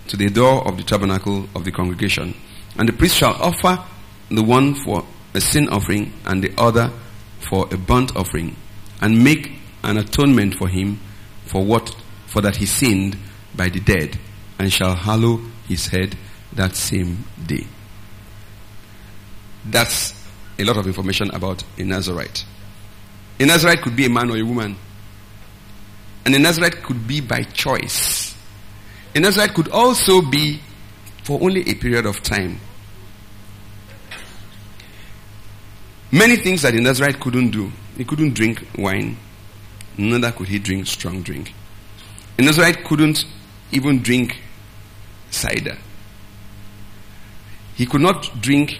to 0.08 0.16
the 0.16 0.28
door 0.28 0.66
of 0.66 0.76
the 0.76 0.84
tabernacle 0.84 1.48
of 1.54 1.64
the 1.64 1.72
congregation. 1.72 2.34
And 2.78 2.88
the 2.88 2.92
priest 2.92 3.16
shall 3.16 3.34
offer 3.34 3.82
the 4.30 4.42
one 4.42 4.74
for 4.74 5.04
a 5.34 5.40
sin 5.40 5.68
offering 5.68 6.12
and 6.24 6.42
the 6.42 6.52
other 6.58 6.90
for 7.38 7.66
a 7.72 7.76
burnt 7.76 8.16
offering 8.16 8.56
and 9.00 9.22
make 9.22 9.52
an 9.82 9.98
atonement 9.98 10.54
for 10.54 10.68
him 10.68 10.98
for 11.44 11.64
what 11.64 11.94
for 12.26 12.40
that 12.42 12.56
he 12.56 12.66
sinned 12.66 13.16
by 13.54 13.68
the 13.68 13.80
dead 13.80 14.18
and 14.58 14.72
shall 14.72 14.94
hallow 14.94 15.40
his 15.68 15.86
head 15.88 16.16
that 16.52 16.74
same 16.74 17.24
day. 17.46 17.66
That's 19.64 20.14
a 20.58 20.64
lot 20.64 20.76
of 20.76 20.86
information 20.86 21.30
about 21.30 21.62
a 21.78 21.84
Nazarite. 21.84 22.44
A 23.38 23.46
Nazarite 23.46 23.82
could 23.82 23.96
be 23.96 24.06
a 24.06 24.10
man 24.10 24.30
or 24.30 24.36
a 24.36 24.42
woman. 24.42 24.76
And 26.24 26.34
a 26.34 26.38
Nazarite 26.38 26.82
could 26.82 27.06
be 27.06 27.20
by 27.20 27.42
choice. 27.42 28.34
A 29.14 29.20
Nazarite 29.20 29.54
could 29.54 29.68
also 29.68 30.22
be 30.22 30.60
for 31.22 31.40
only 31.42 31.68
a 31.68 31.74
period 31.74 32.06
of 32.06 32.22
time. 32.22 32.58
Many 36.12 36.36
things 36.36 36.62
that 36.62 36.72
the 36.72 36.80
Nazarite 36.80 37.18
couldn't 37.20 37.50
do. 37.50 37.70
He 37.96 38.04
couldn't 38.04 38.34
drink 38.34 38.66
wine, 38.78 39.16
neither 39.96 40.30
could 40.32 40.48
he 40.48 40.58
drink 40.58 40.86
strong 40.86 41.22
drink. 41.22 41.52
A 42.38 42.42
Nazarite 42.42 42.84
couldn't 42.84 43.24
even 43.72 44.02
drink 44.02 44.38
cider. 45.30 45.76
He 47.74 47.86
could 47.86 48.00
not 48.00 48.40
drink 48.40 48.78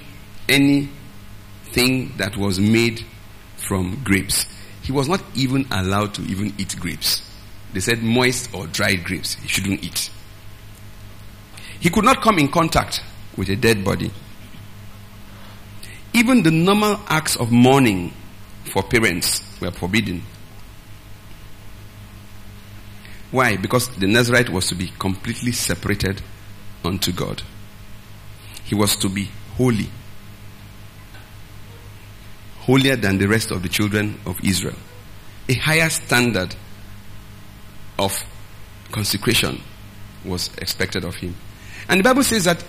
anything 0.49 2.13
that 2.17 2.37
was 2.37 2.61
made 2.61 3.05
from 3.57 4.03
grapes. 4.05 4.47
He 4.83 4.93
was 4.93 5.09
not 5.09 5.23
even 5.35 5.67
allowed 5.71 6.15
to 6.15 6.23
even 6.23 6.55
eat 6.59 6.77
grapes. 6.79 7.23
They 7.73 7.81
said 7.81 8.03
moist 8.03 8.55
or 8.55 8.67
dried 8.69 9.05
grapes 9.05 9.35
he 9.35 9.49
shouldn't 9.49 9.83
eat. 9.83 10.11
He 11.81 11.91
could 11.91 12.05
not 12.05 12.23
come 12.23 12.39
in 12.39 12.49
contact 12.49 13.03
with 13.37 13.49
a 13.51 13.57
dead 13.57 13.85
body. 13.85 14.11
Even 16.17 16.43
the 16.43 16.51
normal 16.51 16.99
acts 17.09 17.37
of 17.37 17.53
mourning 17.53 18.11
for 18.73 18.83
parents 18.83 19.43
were 19.61 19.71
forbidden. 19.71 20.23
Why? 23.31 23.59
Because 23.59 23.95
the 23.97 24.07
Nazarite 24.07 24.49
was 24.49 24.67
to 24.69 24.75
be 24.75 24.91
completely 24.99 25.53
separated 25.53 26.23
unto 26.83 27.13
God. 27.13 27.43
He 28.65 28.75
was 28.75 28.97
to 28.97 29.11
be 29.11 29.29
holy. 29.59 29.91
Holier 32.61 32.97
than 32.97 33.19
the 33.19 33.29
rest 33.29 33.51
of 33.51 33.63
the 33.63 33.69
children 33.69 34.19
of 34.25 34.43
Israel. 34.43 34.77
A 35.51 35.55
higher 35.55 35.91
standard 35.91 36.57
of 37.99 38.19
consecration 38.91 39.61
was 40.25 40.49
expected 40.57 41.05
of 41.05 41.15
him. 41.17 41.37
And 41.91 42.01
the 42.01 42.05
Bible 42.05 42.25
says 42.25 42.45
that 42.45 42.65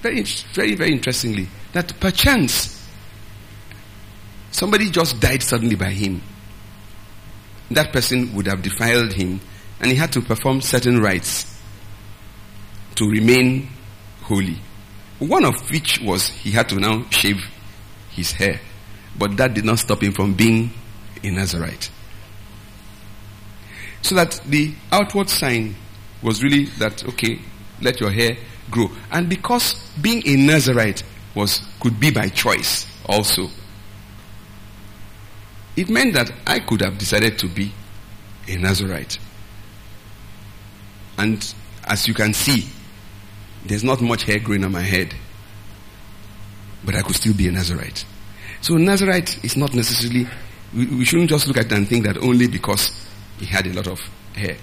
very, 0.00 0.24
very, 0.52 0.74
very 0.74 0.90
interestingly, 0.90 1.46
that 1.72 1.98
perchance 2.00 2.78
somebody 4.50 4.90
just 4.90 5.18
died 5.20 5.42
suddenly 5.42 5.74
by 5.74 5.90
him. 5.90 6.22
That 7.70 7.92
person 7.92 8.34
would 8.34 8.46
have 8.46 8.62
defiled 8.62 9.12
him 9.12 9.40
and 9.80 9.90
he 9.90 9.96
had 9.96 10.12
to 10.12 10.20
perform 10.20 10.60
certain 10.60 11.00
rites 11.00 11.60
to 12.96 13.08
remain 13.08 13.68
holy. 14.22 14.58
One 15.18 15.44
of 15.44 15.70
which 15.70 16.00
was 16.00 16.28
he 16.28 16.50
had 16.50 16.68
to 16.68 16.76
now 16.76 17.08
shave 17.10 17.42
his 18.10 18.32
hair. 18.32 18.60
But 19.18 19.36
that 19.38 19.54
did 19.54 19.64
not 19.64 19.78
stop 19.78 20.02
him 20.02 20.12
from 20.12 20.34
being 20.34 20.70
a 21.22 21.30
Nazarite. 21.30 21.90
So 24.02 24.14
that 24.16 24.40
the 24.46 24.74
outward 24.90 25.30
sign 25.30 25.76
was 26.22 26.42
really 26.42 26.66
that, 26.78 27.04
okay, 27.04 27.40
let 27.80 28.00
your 28.00 28.10
hair 28.10 28.36
grow. 28.70 28.90
And 29.10 29.28
because 29.28 29.74
being 30.00 30.22
a 30.26 30.36
Nazarite 30.36 31.02
was, 31.34 31.62
could 31.80 31.98
be 31.98 32.10
by 32.10 32.28
choice 32.28 32.86
also, 33.06 33.48
it 35.76 35.88
meant 35.88 36.14
that 36.14 36.30
I 36.46 36.60
could 36.60 36.82
have 36.82 36.98
decided 36.98 37.38
to 37.38 37.48
be 37.48 37.72
a 38.48 38.56
Nazarite. 38.56 39.18
And 41.18 41.54
as 41.84 42.06
you 42.06 42.14
can 42.14 42.34
see, 42.34 42.68
there's 43.64 43.84
not 43.84 44.00
much 44.00 44.24
hair 44.24 44.38
growing 44.38 44.64
on 44.64 44.72
my 44.72 44.82
head. 44.82 45.14
But 46.84 46.96
I 46.96 47.02
could 47.02 47.16
still 47.16 47.34
be 47.34 47.48
a 47.48 47.52
Nazarite. 47.52 48.04
So 48.60 48.76
Nazarite 48.76 49.42
is 49.44 49.56
not 49.56 49.72
necessarily, 49.74 50.26
we, 50.74 50.86
we 50.86 51.04
shouldn't 51.04 51.30
just 51.30 51.46
look 51.46 51.56
at 51.56 51.66
it 51.66 51.72
and 51.72 51.88
think 51.88 52.04
that 52.04 52.18
only 52.18 52.48
because 52.48 53.08
he 53.38 53.46
had 53.46 53.66
a 53.66 53.72
lot 53.72 53.86
of 53.86 54.00
hair. 54.34 54.56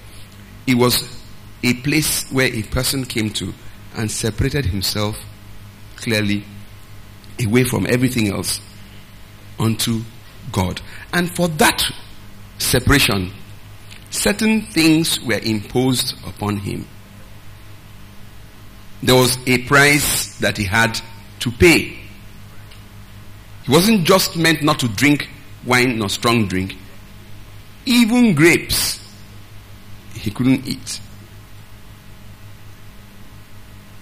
It 0.67 0.75
was 0.75 1.17
a 1.63 1.73
place 1.75 2.29
where 2.31 2.53
a 2.53 2.63
person 2.63 3.05
came 3.05 3.31
to 3.31 3.53
and 3.95 4.09
separated 4.11 4.65
himself 4.65 5.17
clearly 5.95 6.45
away 7.43 7.63
from 7.63 7.86
everything 7.88 8.29
else 8.29 8.60
unto 9.60 10.01
God. 10.51 10.81
And 11.13 11.34
for 11.36 11.48
that 11.50 11.84
separation, 12.58 13.31
certain 14.10 14.63
things 14.63 15.19
were 15.22 15.39
imposed 15.39 16.15
upon 16.25 16.58
him. 16.58 16.88
there 19.01 19.15
was 19.15 19.38
a 19.48 19.60
price 19.65 20.38
that 20.39 20.58
he 20.58 20.65
had 20.65 21.00
to 21.39 21.51
pay. 21.51 21.98
He 23.63 23.72
wasn't 23.72 24.05
just 24.05 24.36
meant 24.36 24.62
not 24.62 24.79
to 24.79 24.88
drink 24.89 25.29
wine 25.65 25.98
nor 26.00 26.10
strong 26.10 26.48
drink. 26.48 26.75
Even 27.86 28.36
grapes, 28.36 29.00
he 30.13 30.31
couldn't 30.31 30.67
eat. 30.67 31.00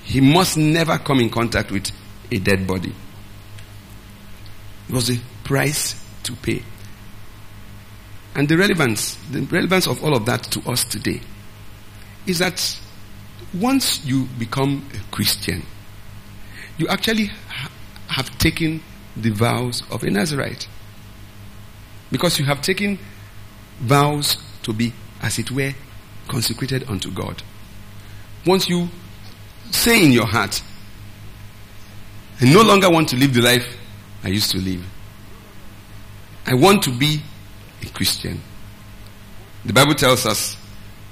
He 0.04 0.22
must 0.22 0.58
never 0.58 0.98
come 0.98 1.20
in 1.20 1.30
contact 1.30 1.72
with 1.72 1.92
a 2.32 2.40
dead 2.40 2.66
body. 2.66 2.94
It 4.88 4.94
was 4.94 5.10
a 5.10 5.20
price 5.44 5.96
to 6.24 6.34
pay. 6.34 6.64
And 8.36 8.48
the 8.48 8.58
relevance, 8.58 9.16
the 9.32 9.42
relevance 9.42 9.88
of 9.88 10.04
all 10.04 10.16
of 10.16 10.26
that 10.26 10.44
to 10.44 10.70
us 10.70 10.84
today 10.84 11.22
is 12.26 12.40
that 12.40 12.80
once 13.54 14.06
you 14.06 14.26
become 14.38 14.88
a 14.94 15.12
Christian, 15.16 15.64
you 16.78 16.88
actually 16.88 17.26
ha- 17.26 17.72
have 18.10 18.38
taken 18.38 18.84
the 19.16 19.32
vows 19.32 19.84
of 19.90 20.04
a 20.04 20.12
Nazarite. 20.12 20.68
Because 22.12 22.38
you 22.40 22.46
have 22.46 22.62
taken 22.62 23.00
vows 23.80 24.38
to 24.64 24.74
be, 24.74 24.94
as 25.22 25.40
it 25.40 25.50
were, 25.52 25.74
consecrated 26.28 26.88
unto 26.90 27.12
God. 27.12 27.42
Once 28.46 28.70
you 28.70 28.88
say 29.72 30.06
in 30.06 30.12
your 30.12 30.28
heart, 30.28 30.62
I 32.40 32.46
no 32.46 32.62
longer 32.62 32.90
want 32.90 33.10
to 33.10 33.16
live 33.16 33.34
the 33.34 33.42
life 33.42 33.66
I 34.28 34.32
used 34.32 34.52
to 34.52 34.58
live. 34.58 34.86
I 36.46 36.54
want 36.54 36.84
to 36.84 36.92
be 36.92 37.22
a 37.82 37.86
Christian. 37.86 38.42
The 39.64 39.72
Bible 39.72 39.96
tells 39.96 40.26
us 40.26 40.58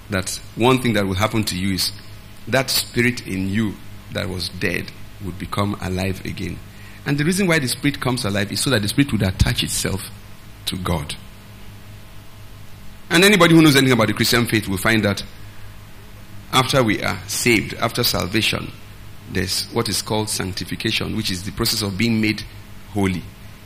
that 0.10 0.38
one 0.56 0.82
thing 0.82 0.92
that 0.96 1.08
will 1.08 1.14
happen 1.14 1.46
to 1.46 1.58
you 1.58 1.76
is 1.76 1.94
that 2.50 2.70
spirit 2.70 3.26
in 3.26 3.48
you 3.48 3.76
that 4.12 4.28
was 4.28 4.50
dead 4.50 4.92
would 5.24 5.40
become 5.40 5.78
alive 5.82 6.26
again. 6.26 6.60
And 7.06 7.18
the 7.18 7.24
reason 7.24 7.48
why 7.48 7.58
the 7.60 7.70
spirit 7.70 8.02
comes 8.02 8.26
alive 8.26 8.52
is 8.52 8.60
so 8.60 8.70
that 8.72 8.82
the 8.82 8.90
spirit 8.90 9.14
would 9.14 9.24
attach 9.24 9.64
itself 9.64 10.02
to 10.66 10.76
God. 10.76 11.16
And 13.10 13.24
anybody 13.24 13.56
who 13.56 13.62
knows 13.62 13.78
anything 13.78 13.94
about 13.94 14.08
the 14.08 14.14
Christian 14.14 14.46
faith 14.46 14.68
will 14.68 14.76
find 14.76 15.06
that 15.06 15.24
after 16.52 16.84
we 16.84 17.02
are 17.02 17.18
saved, 17.28 17.76
after 17.76 18.04
salvation, 18.04 18.74
there's 19.32 19.68
what 19.68 19.88
is 19.88 20.02
called 20.02 20.28
sanctification, 20.28 21.16
which 21.16 21.32
is 21.32 21.44
the 21.44 21.54
process 21.54 21.82
of 21.82 21.98
being 21.98 22.20
made 22.20 22.44
holy. 22.96 23.22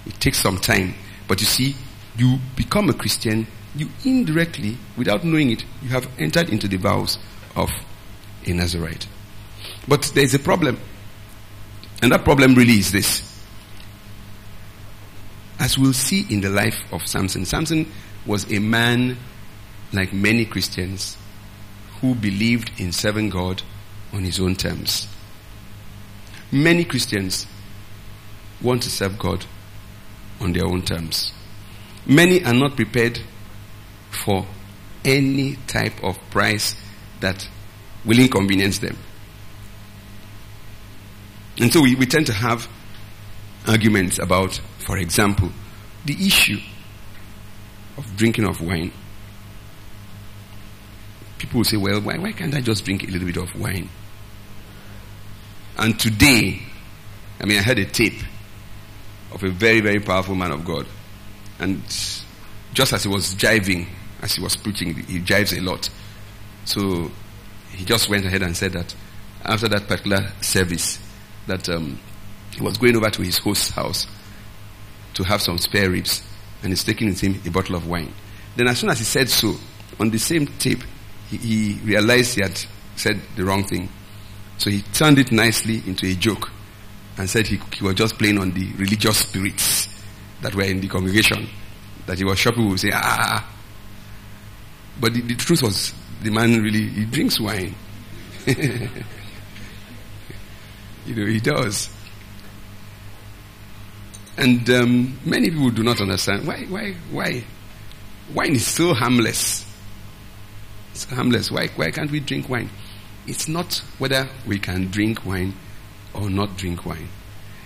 It 0.06 0.20
takes 0.20 0.40
some 0.40 0.58
time. 0.58 0.96
But 1.28 1.40
you 1.40 1.46
see, 1.46 1.76
you 2.18 2.40
become 2.56 2.90
a 2.90 2.94
Christian, 2.94 3.48
you 3.76 3.88
indirectly, 4.04 4.78
without 4.98 5.24
knowing 5.24 5.52
it, 5.52 5.64
you 5.82 5.90
have 5.90 6.10
entered 6.20 6.50
into 6.50 6.68
the 6.68 6.78
vows 6.78 7.18
of 7.56 7.70
a 8.46 8.52
Nazarite. 8.52 9.08
But 9.88 10.12
there's 10.16 10.34
a 10.34 10.40
problem. 10.40 10.80
And 12.02 12.12
that 12.12 12.24
problem 12.24 12.56
really 12.56 12.80
is 12.80 12.92
this. 12.92 13.26
As 15.60 15.78
we'll 15.78 15.94
see 15.94 16.26
in 16.30 16.42
the 16.42 16.50
life 16.50 16.82
of 16.92 17.06
Samson, 17.06 17.46
Samson 17.46 17.92
was 18.26 18.52
a 18.52 18.60
man 18.60 19.18
like 19.94 20.12
many 20.14 20.46
Christians 20.46 21.18
who 22.02 22.16
believed 22.16 22.72
in 22.80 22.92
serving 22.92 23.30
God 23.30 23.62
on 24.14 24.24
his 24.24 24.40
own 24.40 24.56
terms. 24.56 25.08
Many 26.52 26.86
Christians 26.86 27.46
want 28.62 28.84
to 28.84 28.90
serve 28.90 29.18
God 29.18 29.46
on 30.40 30.54
their 30.54 30.66
own 30.66 30.82
terms. 30.82 31.34
Many 32.06 32.44
are 32.44 32.54
not 32.54 32.76
prepared 32.76 33.20
for 34.10 34.46
any 35.04 35.56
type 35.68 36.04
of 36.04 36.18
price 36.30 36.76
that 37.20 37.48
will 38.06 38.20
inconvenience 38.20 38.80
them. 38.80 38.98
And 41.60 41.72
so 41.72 41.82
we, 41.82 41.96
we 41.96 42.06
tend 42.06 42.26
to 42.28 42.34
have 42.34 42.68
arguments 43.68 44.18
about, 44.20 44.60
for 44.80 44.98
example, 44.98 45.52
the 46.06 46.14
issue 46.14 46.60
of 47.98 48.16
drinking 48.16 48.46
of 48.46 48.62
wine. 48.62 48.92
People 51.38 51.60
will 51.60 51.66
say, 51.66 51.78
well, 51.78 52.02
why, 52.02 52.18
why 52.18 52.32
can't 52.32 52.56
I 52.56 52.62
just 52.62 52.86
drink 52.86 53.04
a 53.04 53.08
little 53.08 53.28
bit 53.28 53.38
of 53.38 53.54
wine? 53.60 53.90
And 55.78 56.00
today, 56.00 56.62
I 57.40 57.46
mean, 57.46 57.58
I 57.58 57.62
had 57.62 57.80
a 57.80 57.86
tape 57.86 58.22
of 59.32 59.44
a 59.44 59.50
very, 59.50 59.82
very 59.82 60.00
powerful 60.00 60.36
man 60.36 60.52
of 60.52 60.66
God. 60.66 60.88
And 61.60 61.82
just 62.74 62.94
as 62.94 63.04
he 63.04 63.10
was 63.10 63.36
jiving, 63.36 63.88
as 64.22 64.36
he 64.36 64.42
was 64.42 64.56
preaching, 64.56 64.96
he 64.96 65.20
jives 65.20 65.58
a 65.58 65.62
lot. 65.62 65.90
So 66.66 67.12
he 67.72 67.86
just 67.86 68.10
went 68.10 68.26
ahead 68.26 68.42
and 68.42 68.56
said 68.56 68.74
that 68.74 68.96
after 69.44 69.68
that 69.70 69.88
particular 69.88 70.32
service, 70.42 71.00
that 71.48 71.68
um, 71.70 72.00
he 72.52 72.62
was 72.62 72.78
going 72.78 72.96
over 72.96 73.10
to 73.10 73.22
his 73.22 73.38
host's 73.38 73.70
house 73.70 74.08
to 75.14 75.24
have 75.24 75.42
some 75.42 75.58
spare 75.58 75.90
ribs, 75.90 76.24
and 76.62 76.72
he's 76.72 76.84
taking 76.84 77.08
with 77.08 77.20
him 77.22 77.40
a 77.46 77.50
bottle 77.50 77.76
of 77.76 77.88
wine. 77.88 78.14
Then, 78.56 78.68
as 78.68 78.80
soon 78.80 78.90
as 78.90 79.00
he 79.00 79.06
said 79.06 79.30
so, 79.30 79.56
on 80.00 80.10
the 80.10 80.18
same 80.18 80.48
tape, 80.48 80.84
he, 81.30 81.38
he 81.38 81.80
realized 81.84 82.36
he 82.36 82.42
had 82.42 82.60
said 82.96 83.20
the 83.36 83.46
wrong 83.46 83.64
thing. 83.64 83.90
So 84.58 84.70
he 84.70 84.82
turned 84.82 85.20
it 85.20 85.32
nicely 85.32 85.82
into 85.88 86.06
a 86.06 86.14
joke 86.16 86.52
and 87.20 87.30
said 87.30 87.46
he, 87.46 87.60
he 87.76 87.84
was 87.84 87.96
just 87.96 88.18
playing 88.18 88.38
on 88.38 88.52
the 88.52 88.72
religious 88.78 89.18
spirits 89.18 89.90
that 90.42 90.56
were 90.56 90.64
in 90.64 90.80
the 90.80 90.88
congregation. 90.88 91.50
That 92.06 92.18
he 92.18 92.24
was 92.24 92.40
sure 92.40 92.54
people 92.54 92.70
would 92.70 92.80
say, 92.80 92.92
ah. 92.94 93.46
But 95.02 95.14
the, 95.14 95.22
the 95.22 95.36
truth 95.36 95.62
was, 95.62 95.94
the 96.24 96.32
man 96.32 96.64
really, 96.64 96.88
he 96.88 97.04
drinks 97.04 97.38
wine. 97.38 97.76
you 98.48 98.56
know, 101.08 101.26
he 101.26 101.42
does. 101.42 101.90
And 104.38 104.70
um, 104.70 105.20
many 105.26 105.50
people 105.50 105.72
do 105.72 105.84
not 105.84 106.00
understand 106.00 106.48
why, 106.48 106.64
why, 106.70 106.94
why. 107.12 107.44
Wine 108.34 108.56
is 108.56 108.66
so 108.66 108.94
harmless. 108.94 109.66
It's 110.94 111.04
harmless. 111.04 111.52
Why, 111.52 111.68
why 111.76 111.92
can't 111.92 112.12
we 112.12 112.22
drink 112.22 112.48
wine? 112.48 112.70
It's 113.28 113.50
not 113.50 113.84
whether 113.98 114.30
we 114.48 114.58
can 114.58 114.86
drink 114.90 115.26
wine 115.26 115.54
or 116.14 116.30
not 116.30 116.58
drink 116.58 116.86
wine. 116.86 117.08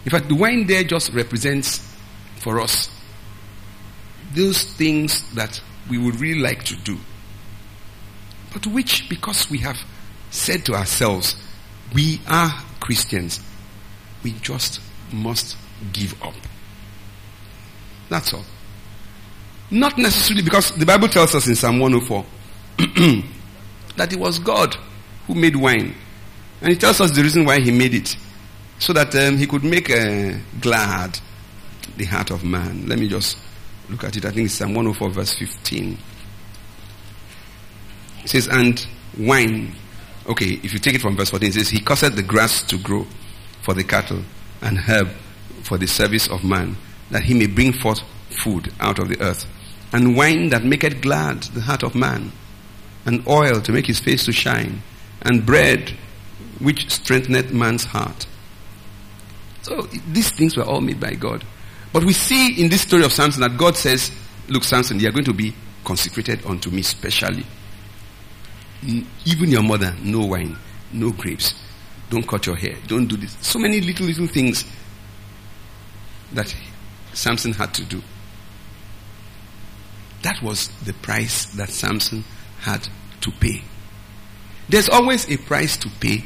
In 0.05 0.11
fact, 0.11 0.27
the 0.27 0.35
wine 0.35 0.67
there 0.67 0.83
just 0.83 1.13
represents 1.13 1.79
for 2.37 2.59
us 2.59 2.89
those 4.33 4.63
things 4.63 5.23
that 5.33 5.61
we 5.89 5.97
would 5.97 6.19
really 6.19 6.41
like 6.41 6.63
to 6.65 6.75
do, 6.77 6.97
but 8.51 8.67
which, 8.67 9.07
because 9.09 9.49
we 9.49 9.59
have 9.59 9.77
said 10.31 10.65
to 10.65 10.73
ourselves, 10.73 11.35
we 11.93 12.19
are 12.27 12.51
Christians, 12.79 13.39
we 14.23 14.31
just 14.41 14.79
must 15.11 15.57
give 15.91 16.21
up. 16.23 16.33
That's 18.09 18.33
all. 18.33 18.43
Not 19.71 19.97
necessarily 19.97 20.43
because 20.43 20.71
the 20.71 20.85
Bible 20.85 21.07
tells 21.07 21.33
us 21.33 21.47
in 21.47 21.55
Psalm 21.55 21.79
104 21.79 22.25
that 23.95 24.13
it 24.13 24.19
was 24.19 24.39
God 24.39 24.75
who 25.27 25.35
made 25.35 25.55
wine. 25.55 25.95
And 26.61 26.71
it 26.71 26.79
tells 26.79 27.01
us 27.01 27.11
the 27.11 27.23
reason 27.23 27.45
why 27.45 27.59
he 27.59 27.71
made 27.71 27.93
it. 27.93 28.15
So 28.79 28.93
that 28.93 29.15
um, 29.15 29.37
he 29.37 29.47
could 29.47 29.63
make 29.63 29.89
uh, 29.89 30.33
glad 30.59 31.19
the 31.97 32.05
heart 32.05 32.31
of 32.31 32.43
man. 32.43 32.87
Let 32.87 32.99
me 32.99 33.07
just 33.07 33.37
look 33.89 34.03
at 34.03 34.15
it. 34.17 34.25
I 34.25 34.31
think 34.31 34.45
it's 34.45 34.55
Psalm 34.55 34.73
104 34.73 35.09
verse 35.09 35.33
15. 35.33 35.97
It 38.23 38.29
says, 38.29 38.47
and 38.47 38.85
wine. 39.17 39.75
Okay, 40.27 40.59
if 40.63 40.73
you 40.73 40.79
take 40.79 40.95
it 40.95 41.01
from 41.01 41.17
verse 41.17 41.29
14, 41.29 41.49
it 41.49 41.53
says, 41.53 41.69
He 41.69 41.81
caused 41.81 42.15
the 42.15 42.23
grass 42.23 42.63
to 42.63 42.77
grow 42.77 43.05
for 43.61 43.73
the 43.73 43.83
cattle 43.83 44.23
and 44.61 44.77
herb 44.77 45.09
for 45.63 45.77
the 45.77 45.87
service 45.87 46.29
of 46.29 46.43
man, 46.43 46.77
that 47.11 47.23
he 47.23 47.33
may 47.33 47.47
bring 47.47 47.73
forth 47.73 47.99
food 48.29 48.73
out 48.79 48.99
of 48.99 49.09
the 49.09 49.19
earth. 49.21 49.45
And 49.91 50.15
wine 50.15 50.49
that 50.49 50.63
maketh 50.63 51.01
glad 51.01 51.43
the 51.43 51.61
heart 51.61 51.83
of 51.83 51.95
man, 51.95 52.31
and 53.05 53.27
oil 53.27 53.61
to 53.61 53.71
make 53.71 53.85
his 53.85 53.99
face 53.99 54.25
to 54.25 54.31
shine, 54.31 54.81
and 55.21 55.45
bread 55.45 55.93
which 56.59 56.89
strengtheneth 56.89 57.51
man's 57.51 57.85
heart. 57.85 58.25
So 59.63 59.81
these 60.11 60.29
things 60.31 60.55
were 60.55 60.63
all 60.63 60.81
made 60.81 60.99
by 60.99 61.15
God. 61.15 61.43
But 61.91 62.03
we 62.03 62.13
see 62.13 62.61
in 62.61 62.69
this 62.69 62.81
story 62.81 63.03
of 63.03 63.13
Samson 63.13 63.41
that 63.41 63.57
God 63.57 63.75
says, 63.75 64.11
Look, 64.47 64.63
Samson, 64.63 64.99
you 64.99 65.07
are 65.07 65.11
going 65.11 65.25
to 65.25 65.33
be 65.33 65.55
consecrated 65.85 66.45
unto 66.45 66.69
me 66.69 66.81
specially. 66.81 67.45
Even 68.83 69.49
your 69.49 69.63
mother, 69.63 69.95
no 70.03 70.25
wine, 70.25 70.57
no 70.91 71.11
grapes. 71.11 71.53
Don't 72.09 72.27
cut 72.27 72.45
your 72.45 72.57
hair. 72.57 72.75
Don't 72.87 73.07
do 73.07 73.15
this. 73.15 73.37
So 73.41 73.57
many 73.57 73.79
little, 73.79 74.05
little 74.05 74.27
things 74.27 74.65
that 76.33 76.53
Samson 77.13 77.53
had 77.53 77.73
to 77.75 77.85
do. 77.85 78.01
That 80.23 80.41
was 80.41 80.67
the 80.85 80.93
price 80.93 81.45
that 81.55 81.69
Samson 81.69 82.23
had 82.59 82.87
to 83.21 83.31
pay. 83.31 83.61
There's 84.67 84.89
always 84.89 85.29
a 85.29 85.37
price 85.37 85.77
to 85.77 85.89
pay 85.89 86.23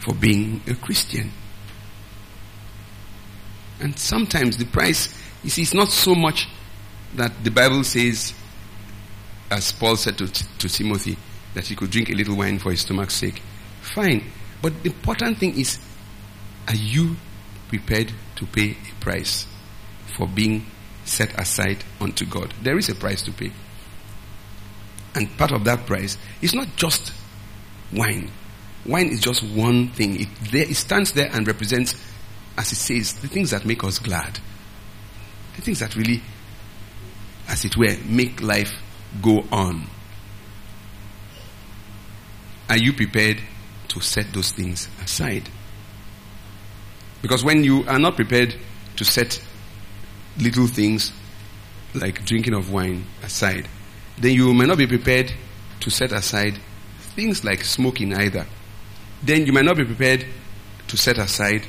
for 0.00 0.14
being 0.14 0.60
a 0.66 0.74
Christian. 0.74 1.30
And 3.80 3.98
sometimes 3.98 4.56
the 4.56 4.64
price, 4.64 5.08
you 5.42 5.50
see, 5.50 5.62
it's 5.62 5.74
not 5.74 5.88
so 5.88 6.14
much 6.14 6.48
that 7.14 7.32
the 7.44 7.50
Bible 7.50 7.84
says, 7.84 8.34
as 9.50 9.72
Paul 9.72 9.96
said 9.96 10.18
to, 10.18 10.28
to 10.28 10.68
Timothy, 10.68 11.16
that 11.54 11.66
he 11.66 11.74
could 11.74 11.90
drink 11.90 12.10
a 12.10 12.14
little 12.14 12.36
wine 12.36 12.58
for 12.58 12.70
his 12.70 12.80
stomach's 12.82 13.14
sake. 13.14 13.42
Fine. 13.80 14.24
But 14.60 14.82
the 14.82 14.90
important 14.90 15.38
thing 15.38 15.58
is, 15.58 15.78
are 16.66 16.74
you 16.74 17.16
prepared 17.68 18.12
to 18.36 18.46
pay 18.46 18.72
a 18.72 19.00
price 19.00 19.46
for 20.16 20.26
being 20.26 20.66
set 21.04 21.38
aside 21.40 21.84
unto 22.00 22.26
God? 22.26 22.52
There 22.62 22.76
is 22.78 22.88
a 22.88 22.94
price 22.94 23.22
to 23.22 23.32
pay. 23.32 23.52
And 25.14 25.36
part 25.38 25.52
of 25.52 25.64
that 25.64 25.86
price 25.86 26.18
is 26.42 26.54
not 26.54 26.68
just 26.76 27.12
wine. 27.92 28.30
Wine 28.84 29.08
is 29.08 29.20
just 29.20 29.42
one 29.42 29.88
thing. 29.88 30.20
It, 30.20 30.28
there, 30.50 30.68
it 30.68 30.76
stands 30.76 31.12
there 31.12 31.30
and 31.32 31.46
represents, 31.46 31.94
as 32.58 32.72
it 32.72 32.76
says, 32.76 33.14
the 33.14 33.28
things 33.28 33.52
that 33.52 33.64
make 33.64 33.84
us 33.84 34.00
glad. 34.00 34.40
The 35.54 35.62
things 35.62 35.78
that 35.78 35.94
really, 35.94 36.20
as 37.46 37.64
it 37.64 37.76
were, 37.76 37.96
make 38.04 38.42
life 38.42 38.72
go 39.22 39.44
on. 39.52 39.86
Are 42.68 42.76
you 42.76 42.92
prepared 42.92 43.38
to 43.88 44.00
set 44.00 44.32
those 44.32 44.50
things 44.50 44.88
aside? 45.02 45.48
Because 47.22 47.44
when 47.44 47.62
you 47.62 47.84
are 47.86 47.98
not 47.98 48.16
prepared 48.16 48.56
to 48.96 49.04
set 49.04 49.40
little 50.38 50.66
things 50.66 51.12
like 51.94 52.24
drinking 52.24 52.54
of 52.54 52.72
wine 52.72 53.06
aside, 53.22 53.68
then 54.18 54.32
you 54.32 54.52
may 54.52 54.66
not 54.66 54.78
be 54.78 54.86
prepared 54.86 55.32
to 55.80 55.90
set 55.90 56.10
aside 56.10 56.58
things 57.14 57.44
like 57.44 57.62
smoking 57.62 58.12
either. 58.12 58.46
Then 59.22 59.46
you 59.46 59.52
might 59.52 59.64
not 59.64 59.76
be 59.76 59.84
prepared 59.84 60.26
to 60.88 60.96
set 60.96 61.18
aside 61.18 61.62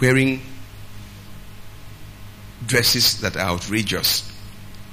wearing 0.00 0.40
dresses 2.66 3.20
that 3.20 3.36
are 3.36 3.50
outrageous. 3.50 4.30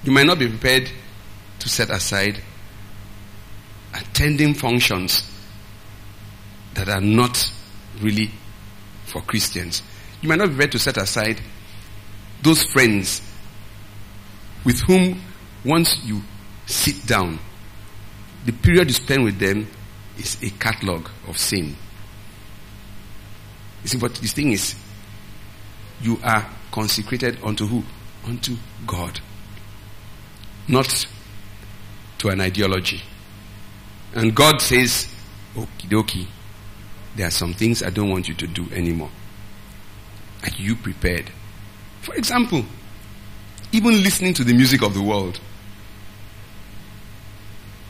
You 0.04 0.12
might 0.12 0.26
not 0.26 0.40
be 0.40 0.48
prepared 0.48 0.90
to 1.60 1.70
set 1.70 1.90
aside 1.90 2.42
attending 3.94 4.54
functions 4.54 5.32
that 6.74 6.90
are 6.90 7.02
not 7.02 7.52
really 8.02 8.30
for 9.06 9.22
Christians. 9.22 9.82
You 10.22 10.30
might 10.30 10.38
not 10.38 10.48
be 10.48 10.54
prepared 10.54 10.74
to 10.74 10.80
set 10.80 10.98
aside 10.98 11.40
those 12.42 12.64
friends 12.64 13.22
with 14.64 14.80
whom 14.82 15.22
once 15.64 16.04
you 16.04 16.22
sit 16.66 17.06
down, 17.08 17.40
the 18.46 18.52
period 18.52 18.88
you 18.88 18.94
spend 18.94 19.24
with 19.24 19.40
them 19.40 19.68
is 20.18 20.42
a 20.44 20.50
catalog 20.52 21.08
of 21.28 21.38
sin. 21.38 21.76
You 23.84 23.90
see, 23.90 23.98
but 23.98 24.16
the 24.16 24.28
thing 24.28 24.52
is, 24.52 24.76
you 26.06 26.20
are 26.24 26.48
consecrated 26.72 27.40
unto 27.44 27.66
who? 27.66 27.84
Unto 28.26 28.56
God. 28.86 29.20
Not 30.68 31.08
to 32.20 32.30
an 32.30 32.42
ideology. 32.42 33.02
And 34.14 34.36
God 34.36 34.62
says, 34.62 35.08
okie 35.56 35.90
dokie, 35.90 36.28
there 37.16 37.28
are 37.28 37.32
some 37.32 37.54
things 37.54 37.82
I 37.82 37.90
don't 37.90 38.10
want 38.10 38.28
you 38.28 38.36
to 38.36 38.48
do 38.48 38.68
anymore. 38.72 39.10
Are 40.44 40.56
you 40.58 40.76
prepared? 40.76 41.32
For 42.02 42.16
example, 42.16 42.64
even 43.72 44.04
listening 44.04 44.34
to 44.36 44.44
the 44.44 44.54
music 44.54 44.84
of 44.84 44.94
the 44.94 45.02
world. 45.02 45.40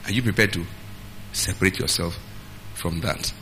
Are 0.06 0.12
you 0.12 0.22
prepared 0.22 0.54
to 0.54 0.66
separate 1.34 1.80
yourself 1.80 2.18
from 2.76 3.02
that? 3.02 3.34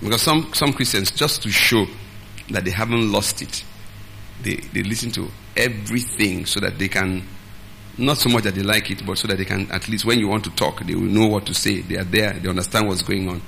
Because 0.00 0.22
some, 0.22 0.52
some 0.52 0.72
Christians, 0.72 1.10
just 1.10 1.42
to 1.42 1.50
show 1.50 1.86
that 2.50 2.64
they 2.64 2.70
haven't 2.70 3.10
lost 3.10 3.42
it, 3.42 3.64
they, 4.42 4.56
they 4.56 4.82
listen 4.82 5.10
to 5.12 5.28
everything 5.56 6.46
so 6.46 6.60
that 6.60 6.78
they 6.78 6.88
can, 6.88 7.26
not 7.98 8.18
so 8.18 8.28
much 8.28 8.44
that 8.44 8.54
they 8.54 8.62
like 8.62 8.90
it, 8.90 9.04
but 9.06 9.18
so 9.18 9.28
that 9.28 9.38
they 9.38 9.44
can, 9.44 9.70
at 9.70 9.88
least 9.88 10.04
when 10.04 10.18
you 10.18 10.28
want 10.28 10.44
to 10.44 10.50
talk, 10.50 10.80
they 10.84 10.94
will 10.94 11.02
know 11.02 11.26
what 11.26 11.46
to 11.46 11.54
say. 11.54 11.80
They 11.80 11.96
are 11.96 12.04
there, 12.04 12.34
they 12.34 12.48
understand 12.48 12.88
what's 12.88 13.02
going 13.02 13.28
on. 13.28 13.40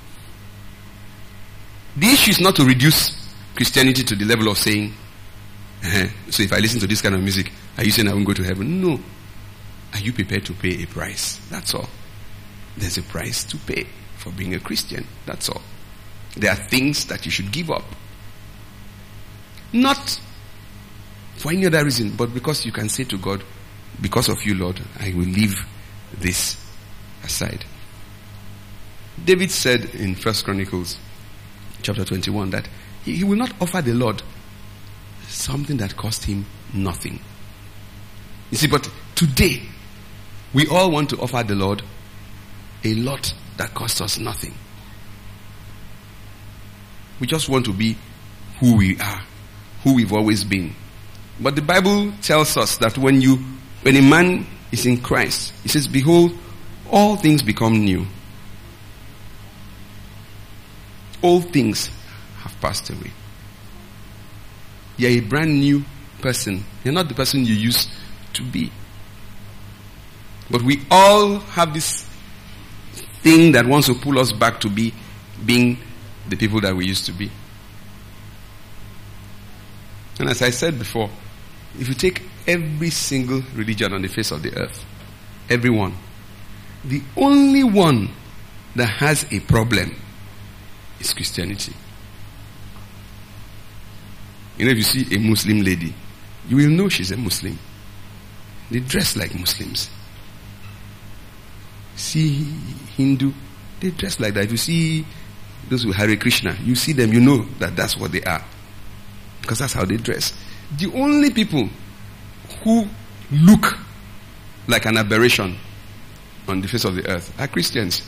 The 1.95 2.07
issue 2.07 2.31
is 2.31 2.39
not 2.41 2.55
to 2.55 2.65
reduce 2.65 3.29
Christianity 3.55 4.03
to 4.03 4.15
the 4.15 4.25
level 4.25 4.49
of 4.49 4.57
saying, 4.57 4.93
uh-huh, 5.83 6.07
so 6.29 6.43
if 6.43 6.51
I 6.53 6.59
listen 6.59 6.79
to 6.81 6.87
this 6.87 7.01
kind 7.01 7.15
of 7.15 7.21
music, 7.21 7.51
are 7.77 7.83
you 7.83 7.91
saying 7.91 8.07
I 8.07 8.13
won't 8.13 8.25
go 8.25 8.33
to 8.33 8.43
heaven? 8.43 8.81
No. 8.81 8.99
Are 9.93 9.99
you 9.99 10.13
prepared 10.13 10.45
to 10.45 10.53
pay 10.53 10.83
a 10.83 10.87
price? 10.87 11.39
That's 11.49 11.73
all. 11.73 11.89
There's 12.77 12.97
a 12.97 13.03
price 13.03 13.43
to 13.45 13.57
pay 13.57 13.87
for 14.17 14.31
being 14.31 14.53
a 14.53 14.59
Christian. 14.59 15.07
That's 15.25 15.49
all. 15.49 15.61
There 16.37 16.51
are 16.51 16.55
things 16.55 17.05
that 17.05 17.25
you 17.25 17.31
should 17.31 17.51
give 17.51 17.71
up. 17.71 17.83
Not 19.73 20.19
for 21.35 21.51
any 21.51 21.65
other 21.65 21.83
reason, 21.83 22.11
but 22.15 22.33
because 22.33 22.65
you 22.65 22.71
can 22.71 22.89
say 22.89 23.03
to 23.05 23.17
God, 23.17 23.43
because 24.01 24.29
of 24.29 24.43
you, 24.43 24.55
Lord, 24.55 24.81
I 24.99 25.09
will 25.13 25.25
leave 25.25 25.65
this 26.17 26.57
aside. 27.23 27.65
David 29.23 29.51
said 29.51 29.85
in 29.95 30.15
First 30.15 30.45
Chronicles 30.45 30.97
chapter 31.81 32.05
21 32.05 32.49
that 32.51 32.67
he, 33.03 33.23
will 33.23 33.37
not 33.37 33.53
offer 33.61 33.81
the 33.81 33.93
Lord 33.93 34.21
something 35.27 35.77
that 35.77 35.95
cost 35.95 36.25
him 36.25 36.45
nothing. 36.73 37.19
You 38.51 38.57
see, 38.57 38.67
but 38.67 38.89
today, 39.15 39.61
we 40.53 40.67
all 40.67 40.91
want 40.91 41.09
to 41.11 41.19
offer 41.19 41.43
the 41.43 41.55
Lord 41.55 41.83
a 42.83 42.93
lot 42.95 43.33
that 43.57 43.73
costs 43.73 44.01
us 44.01 44.17
nothing. 44.17 44.53
We 47.19 47.27
just 47.27 47.49
want 47.49 47.65
to 47.65 47.73
be 47.73 47.97
who 48.59 48.77
we 48.77 48.97
are, 48.99 49.21
who 49.83 49.95
we've 49.95 50.13
always 50.13 50.43
been. 50.43 50.73
But 51.39 51.55
the 51.55 51.61
Bible 51.61 52.11
tells 52.21 52.57
us 52.57 52.77
that 52.77 52.97
when 52.97 53.21
you, 53.21 53.37
when 53.81 53.95
a 53.95 54.01
man 54.01 54.45
is 54.71 54.85
in 54.85 55.01
Christ, 55.01 55.53
he 55.63 55.69
says, 55.69 55.87
behold, 55.87 56.31
all 56.91 57.15
things 57.15 57.41
become 57.41 57.85
new. 57.85 58.05
All 61.21 61.41
things 61.41 61.89
have 62.39 62.59
passed 62.59 62.89
away. 62.89 63.11
You're 64.97 65.11
a 65.11 65.19
brand 65.21 65.59
new 65.59 65.83
person. 66.21 66.65
You're 66.83 66.93
not 66.93 67.07
the 67.07 67.15
person 67.15 67.45
you 67.45 67.53
used 67.53 67.89
to 68.33 68.43
be. 68.43 68.71
But 70.51 70.61
we 70.61 70.81
all 70.89 71.39
have 71.39 71.73
this 71.73 72.05
thing 73.21 73.51
that 73.53 73.65
wants 73.65 73.87
to 73.87 73.93
pull 73.93 74.19
us 74.19 74.31
back 74.31 74.59
to 74.61 74.69
be 74.69 74.93
being 75.45 75.77
the 76.27 76.35
people 76.35 76.59
that 76.61 76.75
we 76.75 76.85
used 76.85 77.05
to 77.05 77.11
be. 77.11 77.31
And 80.19 80.29
as 80.29 80.41
I 80.41 80.49
said 80.49 80.77
before, 80.77 81.09
if 81.79 81.87
you 81.87 81.93
take 81.93 82.21
every 82.45 82.89
single 82.89 83.41
religion 83.55 83.93
on 83.93 84.01
the 84.01 84.09
face 84.09 84.31
of 84.31 84.43
the 84.43 84.53
earth, 84.55 84.85
everyone, 85.49 85.95
the 86.83 87.01
only 87.15 87.63
one 87.63 88.09
that 88.75 88.87
has 88.87 89.25
a 89.31 89.39
problem 89.39 89.95
is 90.99 91.13
Christianity. 91.13 91.73
You 94.57 94.65
know, 94.65 94.71
if 94.71 94.77
you 94.77 94.83
see 94.83 95.15
a 95.15 95.19
Muslim 95.19 95.61
lady, 95.61 95.93
you 96.49 96.57
will 96.57 96.69
know 96.69 96.89
she's 96.89 97.11
a 97.11 97.17
Muslim. 97.17 97.57
They 98.69 98.81
dress 98.81 99.15
like 99.15 99.33
Muslims. 99.33 99.89
See 101.95 102.45
Hindu, 102.97 103.31
they 103.79 103.91
dress 103.91 104.19
like 104.19 104.33
that. 104.33 104.45
If 104.45 104.51
you 104.51 104.57
see 104.57 105.05
those 105.69 105.83
who 105.83 105.91
Hare 105.93 106.15
Krishna, 106.17 106.57
you 106.61 106.75
see 106.75 106.91
them, 106.91 107.13
you 107.13 107.21
know 107.21 107.43
that 107.59 107.75
that's 107.75 107.95
what 107.95 108.11
they 108.11 108.21
are. 108.23 108.43
Because 109.49 109.57
that's 109.57 109.73
how 109.73 109.83
they 109.83 109.97
dress. 109.97 110.31
The 110.77 110.93
only 110.93 111.31
people 111.31 111.67
who 112.63 112.85
look 113.31 113.79
like 114.67 114.85
an 114.85 114.95
aberration 114.95 115.57
on 116.47 116.61
the 116.61 116.67
face 116.67 116.85
of 116.85 116.93
the 116.93 117.09
earth 117.09 117.33
are 117.39 117.47
Christians. 117.47 118.07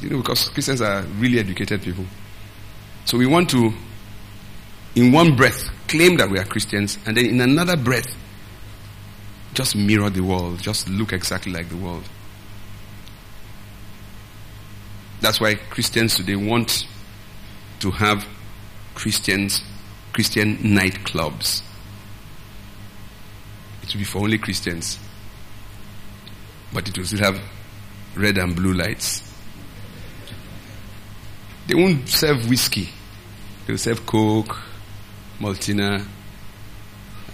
You 0.00 0.10
know, 0.10 0.18
because 0.18 0.48
Christians 0.50 0.80
are 0.80 1.02
really 1.18 1.40
educated 1.40 1.82
people. 1.82 2.04
So 3.04 3.18
we 3.18 3.26
want 3.26 3.50
to, 3.50 3.72
in 4.94 5.10
one 5.10 5.34
breath, 5.34 5.68
claim 5.88 6.18
that 6.18 6.30
we 6.30 6.38
are 6.38 6.44
Christians, 6.44 6.98
and 7.04 7.16
then 7.16 7.26
in 7.26 7.40
another 7.40 7.76
breath, 7.76 8.14
just 9.54 9.74
mirror 9.74 10.08
the 10.08 10.20
world, 10.20 10.62
just 10.62 10.88
look 10.88 11.12
exactly 11.12 11.50
like 11.50 11.68
the 11.68 11.76
world. 11.76 12.08
That's 15.20 15.40
why 15.40 15.56
Christians 15.56 16.14
today 16.14 16.36
want 16.36 16.86
to 17.80 17.90
have 17.90 18.24
Christians, 18.94 19.62
Christian 20.12 20.56
nightclubs. 20.58 21.62
It 23.82 23.92
will 23.92 23.98
be 24.00 24.04
for 24.04 24.18
only 24.18 24.38
Christians. 24.38 24.98
But 26.72 26.88
it 26.88 26.96
will 26.96 27.04
still 27.04 27.20
have 27.20 27.40
red 28.16 28.38
and 28.38 28.54
blue 28.54 28.72
lights. 28.72 29.22
They 31.66 31.74
won't 31.74 32.08
serve 32.08 32.48
whiskey. 32.48 32.88
They'll 33.66 33.78
serve 33.78 34.04
Coke, 34.06 34.58
Maltina, 35.38 36.04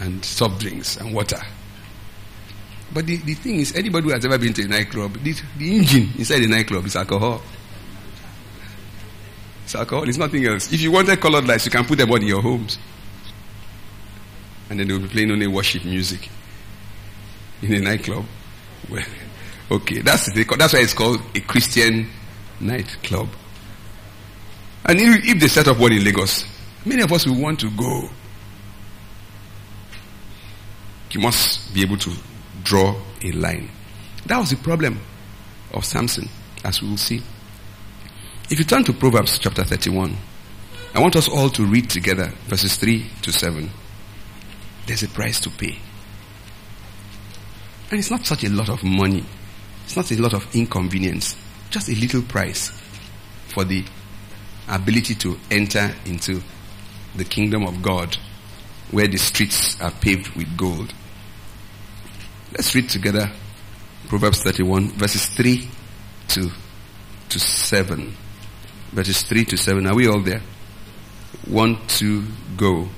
and 0.00 0.24
soft 0.24 0.60
drinks 0.60 0.96
and 0.96 1.14
water. 1.14 1.40
But 2.92 3.06
the, 3.06 3.16
the 3.16 3.34
thing 3.34 3.56
is, 3.56 3.74
anybody 3.74 4.04
who 4.04 4.12
has 4.12 4.24
ever 4.24 4.38
been 4.38 4.54
to 4.54 4.62
a 4.64 4.68
nightclub, 4.68 5.14
the, 5.22 5.34
the 5.58 5.76
engine 5.76 6.10
inside 6.16 6.40
the 6.40 6.46
nightclub 6.46 6.86
is 6.86 6.96
alcohol. 6.96 7.42
It's 9.68 9.74
alcohol, 9.74 10.08
it's 10.08 10.16
nothing 10.16 10.46
else. 10.46 10.72
If 10.72 10.80
you 10.80 10.90
wanted 10.90 11.20
colored 11.20 11.46
lights, 11.46 11.66
you 11.66 11.70
can 11.70 11.84
put 11.84 11.98
them 11.98 12.10
on 12.10 12.22
in 12.22 12.28
your 12.28 12.40
homes. 12.40 12.78
And 14.70 14.80
then 14.80 14.88
they'll 14.88 14.98
be 14.98 15.08
playing 15.08 15.30
only 15.30 15.46
worship 15.46 15.84
music 15.84 16.30
in 17.60 17.74
a 17.74 17.80
nightclub. 17.80 18.24
Well, 18.88 19.04
okay, 19.72 20.00
that's 20.00 20.32
the, 20.32 20.44
that's 20.56 20.72
why 20.72 20.78
it's 20.78 20.94
called 20.94 21.20
a 21.34 21.40
Christian 21.40 22.08
nightclub. 22.58 23.28
And 24.86 24.98
if, 24.98 25.26
if 25.26 25.38
they 25.38 25.48
set 25.48 25.68
up 25.68 25.78
one 25.78 25.92
in 25.92 26.02
Lagos, 26.02 26.46
many 26.86 27.02
of 27.02 27.12
us 27.12 27.26
will 27.26 27.38
want 27.38 27.60
to 27.60 27.70
go. 27.72 28.08
You 31.10 31.20
must 31.20 31.74
be 31.74 31.82
able 31.82 31.98
to 31.98 32.12
draw 32.64 32.98
a 33.22 33.32
line. 33.32 33.68
That 34.24 34.38
was 34.38 34.48
the 34.48 34.56
problem 34.56 34.98
of 35.74 35.84
Samson, 35.84 36.26
as 36.64 36.80
we 36.80 36.88
will 36.88 36.96
see. 36.96 37.22
If 38.50 38.58
you 38.58 38.64
turn 38.64 38.82
to 38.84 38.94
Proverbs 38.94 39.38
chapter 39.38 39.62
31, 39.62 40.16
I 40.94 41.00
want 41.00 41.16
us 41.16 41.28
all 41.28 41.50
to 41.50 41.66
read 41.66 41.90
together 41.90 42.32
verses 42.46 42.76
3 42.76 43.04
to 43.20 43.30
7. 43.30 43.68
There's 44.86 45.02
a 45.02 45.08
price 45.08 45.38
to 45.40 45.50
pay. 45.50 45.78
And 47.90 47.98
it's 47.98 48.10
not 48.10 48.24
such 48.24 48.44
a 48.44 48.48
lot 48.48 48.70
of 48.70 48.82
money. 48.82 49.26
It's 49.84 49.96
not 49.96 50.10
a 50.12 50.16
lot 50.16 50.32
of 50.32 50.48
inconvenience. 50.56 51.36
Just 51.68 51.90
a 51.90 51.94
little 51.94 52.22
price 52.22 52.70
for 53.48 53.64
the 53.64 53.84
ability 54.66 55.16
to 55.16 55.38
enter 55.50 55.94
into 56.06 56.40
the 57.16 57.24
kingdom 57.26 57.66
of 57.66 57.82
God 57.82 58.16
where 58.90 59.08
the 59.08 59.18
streets 59.18 59.78
are 59.78 59.90
paved 59.90 60.34
with 60.36 60.56
gold. 60.56 60.94
Let's 62.52 62.74
read 62.74 62.88
together 62.88 63.30
Proverbs 64.06 64.42
31 64.42 64.92
verses 64.92 65.26
3 65.26 65.68
to, 66.28 66.50
to 67.28 67.38
7. 67.38 68.16
Verses 68.92 69.22
3 69.22 69.44
to 69.46 69.56
7. 69.56 69.86
Are 69.86 69.94
we 69.94 70.08
all 70.08 70.20
there? 70.20 70.42
One, 71.46 71.78
two, 71.86 72.24
go. 72.56 72.88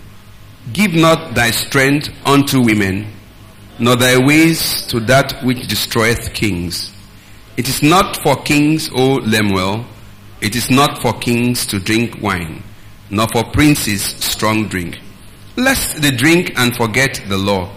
Give 0.73 0.95
not 0.95 1.35
thy 1.35 1.51
strength 1.51 2.11
unto 2.25 2.63
women, 2.63 3.13
nor 3.79 3.97
thy 3.97 4.19
ways 4.19 4.87
to 4.89 5.01
that 5.01 5.43
which 5.45 5.67
destroyeth 5.67 6.33
kings. 6.35 6.93
It 7.57 7.69
is 7.69 7.83
not 7.83 8.23
for 8.23 8.37
kings, 8.37 8.91
O 8.95 9.15
Lemuel, 9.17 9.85
it 10.41 10.57
is 10.57 10.71
not 10.71 11.03
for 11.03 11.13
kings 11.15 11.67
to 11.67 11.79
drink 11.79 12.23
wine, 12.23 12.63
nor 13.11 13.27
for 13.29 13.45
princes 13.45 14.03
strong 14.03 14.69
drink, 14.69 14.99
lest 15.57 16.01
they 16.01 16.11
drink 16.11 16.53
and 16.57 16.75
forget 16.75 17.23
the 17.29 17.37
law, 17.37 17.71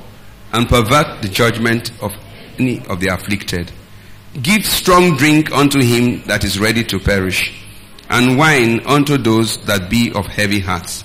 and 0.53 0.69
pervert 0.69 1.21
the 1.21 1.27
judgment 1.27 1.91
of 2.01 2.13
any 2.59 2.85
of 2.87 2.99
the 2.99 3.07
afflicted. 3.07 3.71
Give 4.41 4.65
strong 4.65 5.17
drink 5.17 5.51
unto 5.51 5.81
him 5.81 6.23
that 6.27 6.43
is 6.43 6.59
ready 6.59 6.83
to 6.85 6.99
perish, 6.99 7.62
and 8.09 8.37
wine 8.37 8.85
unto 8.85 9.17
those 9.17 9.57
that 9.65 9.89
be 9.89 10.11
of 10.13 10.25
heavy 10.25 10.59
hearts. 10.59 11.03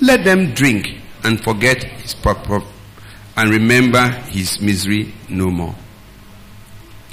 Let 0.00 0.24
them 0.24 0.52
drink 0.54 0.88
and 1.22 1.42
forget 1.42 1.82
his 1.84 2.14
purpose, 2.14 2.64
and 3.36 3.50
remember 3.50 4.08
his 4.08 4.60
misery 4.60 5.14
no 5.28 5.50
more. 5.50 5.74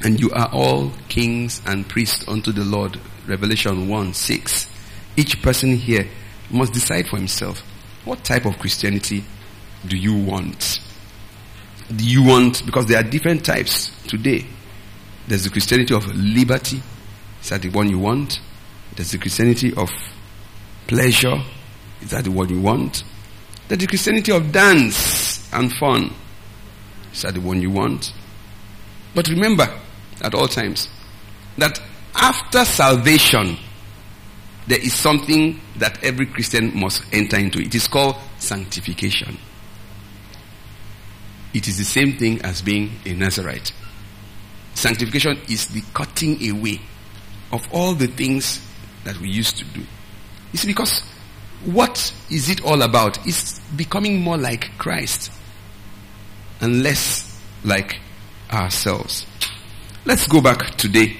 And 0.03 0.19
you 0.19 0.31
are 0.31 0.49
all 0.51 0.91
kings 1.07 1.61
and 1.65 1.87
priests 1.87 2.27
unto 2.27 2.51
the 2.51 2.63
Lord. 2.63 2.99
Revelation 3.27 3.87
1 3.87 4.13
6. 4.13 4.69
Each 5.17 5.41
person 5.41 5.75
here 5.75 6.07
must 6.49 6.73
decide 6.73 7.07
for 7.07 7.17
himself 7.17 7.61
what 8.05 8.23
type 8.23 8.45
of 8.45 8.57
Christianity 8.57 9.23
do 9.85 9.97
you 9.97 10.15
want? 10.15 10.79
Do 11.95 12.07
you 12.07 12.23
want, 12.23 12.65
because 12.65 12.85
there 12.87 12.99
are 12.99 13.03
different 13.03 13.45
types 13.45 13.91
today. 14.07 14.45
There's 15.27 15.43
the 15.43 15.49
Christianity 15.49 15.93
of 15.93 16.07
liberty. 16.07 16.81
Is 17.41 17.49
that 17.49 17.61
the 17.61 17.69
one 17.69 17.89
you 17.89 17.99
want? 17.99 18.39
There's 18.95 19.11
the 19.11 19.17
Christianity 19.17 19.73
of 19.75 19.89
pleasure. 20.87 21.41
Is 22.01 22.11
that 22.11 22.23
the 22.23 22.31
one 22.31 22.49
you 22.49 22.61
want? 22.61 23.03
There's 23.67 23.79
the 23.79 23.87
Christianity 23.87 24.31
of 24.31 24.51
dance 24.51 25.51
and 25.53 25.71
fun. 25.73 26.13
Is 27.13 27.21
that 27.21 27.33
the 27.33 27.41
one 27.41 27.61
you 27.61 27.69
want? 27.69 28.13
But 29.15 29.27
remember, 29.27 29.67
at 30.21 30.33
all 30.33 30.47
times, 30.47 30.87
that 31.57 31.79
after 32.15 32.65
salvation, 32.65 33.57
there 34.67 34.79
is 34.79 34.93
something 34.93 35.59
that 35.77 36.03
every 36.03 36.25
Christian 36.25 36.77
must 36.79 37.03
enter 37.11 37.37
into. 37.37 37.59
It 37.59 37.73
is 37.73 37.87
called 37.87 38.15
sanctification. 38.37 39.37
It 41.53 41.67
is 41.67 41.77
the 41.77 41.83
same 41.83 42.17
thing 42.17 42.41
as 42.43 42.61
being 42.61 42.91
a 43.05 43.13
Nazarite. 43.13 43.73
Sanctification 44.75 45.39
is 45.49 45.65
the 45.67 45.83
cutting 45.93 46.49
away 46.49 46.79
of 47.51 47.67
all 47.71 47.93
the 47.93 48.07
things 48.07 48.65
that 49.09 49.19
we 49.19 49.27
used 49.27 49.57
to 49.57 49.65
do. 49.65 49.81
It's 50.53 50.65
because 50.65 51.01
what 51.65 52.13
is 52.29 52.47
it 52.47 52.63
all 52.63 52.83
about? 52.83 53.25
It's 53.25 53.57
becoming 53.75 54.21
more 54.21 54.37
like 54.37 54.69
Christ 54.77 55.31
and 56.61 56.83
less 56.83 57.41
like 57.63 57.99
ourselves. 58.51 59.25
Let's 60.05 60.27
go 60.27 60.41
back 60.41 60.75
today. 60.75 61.17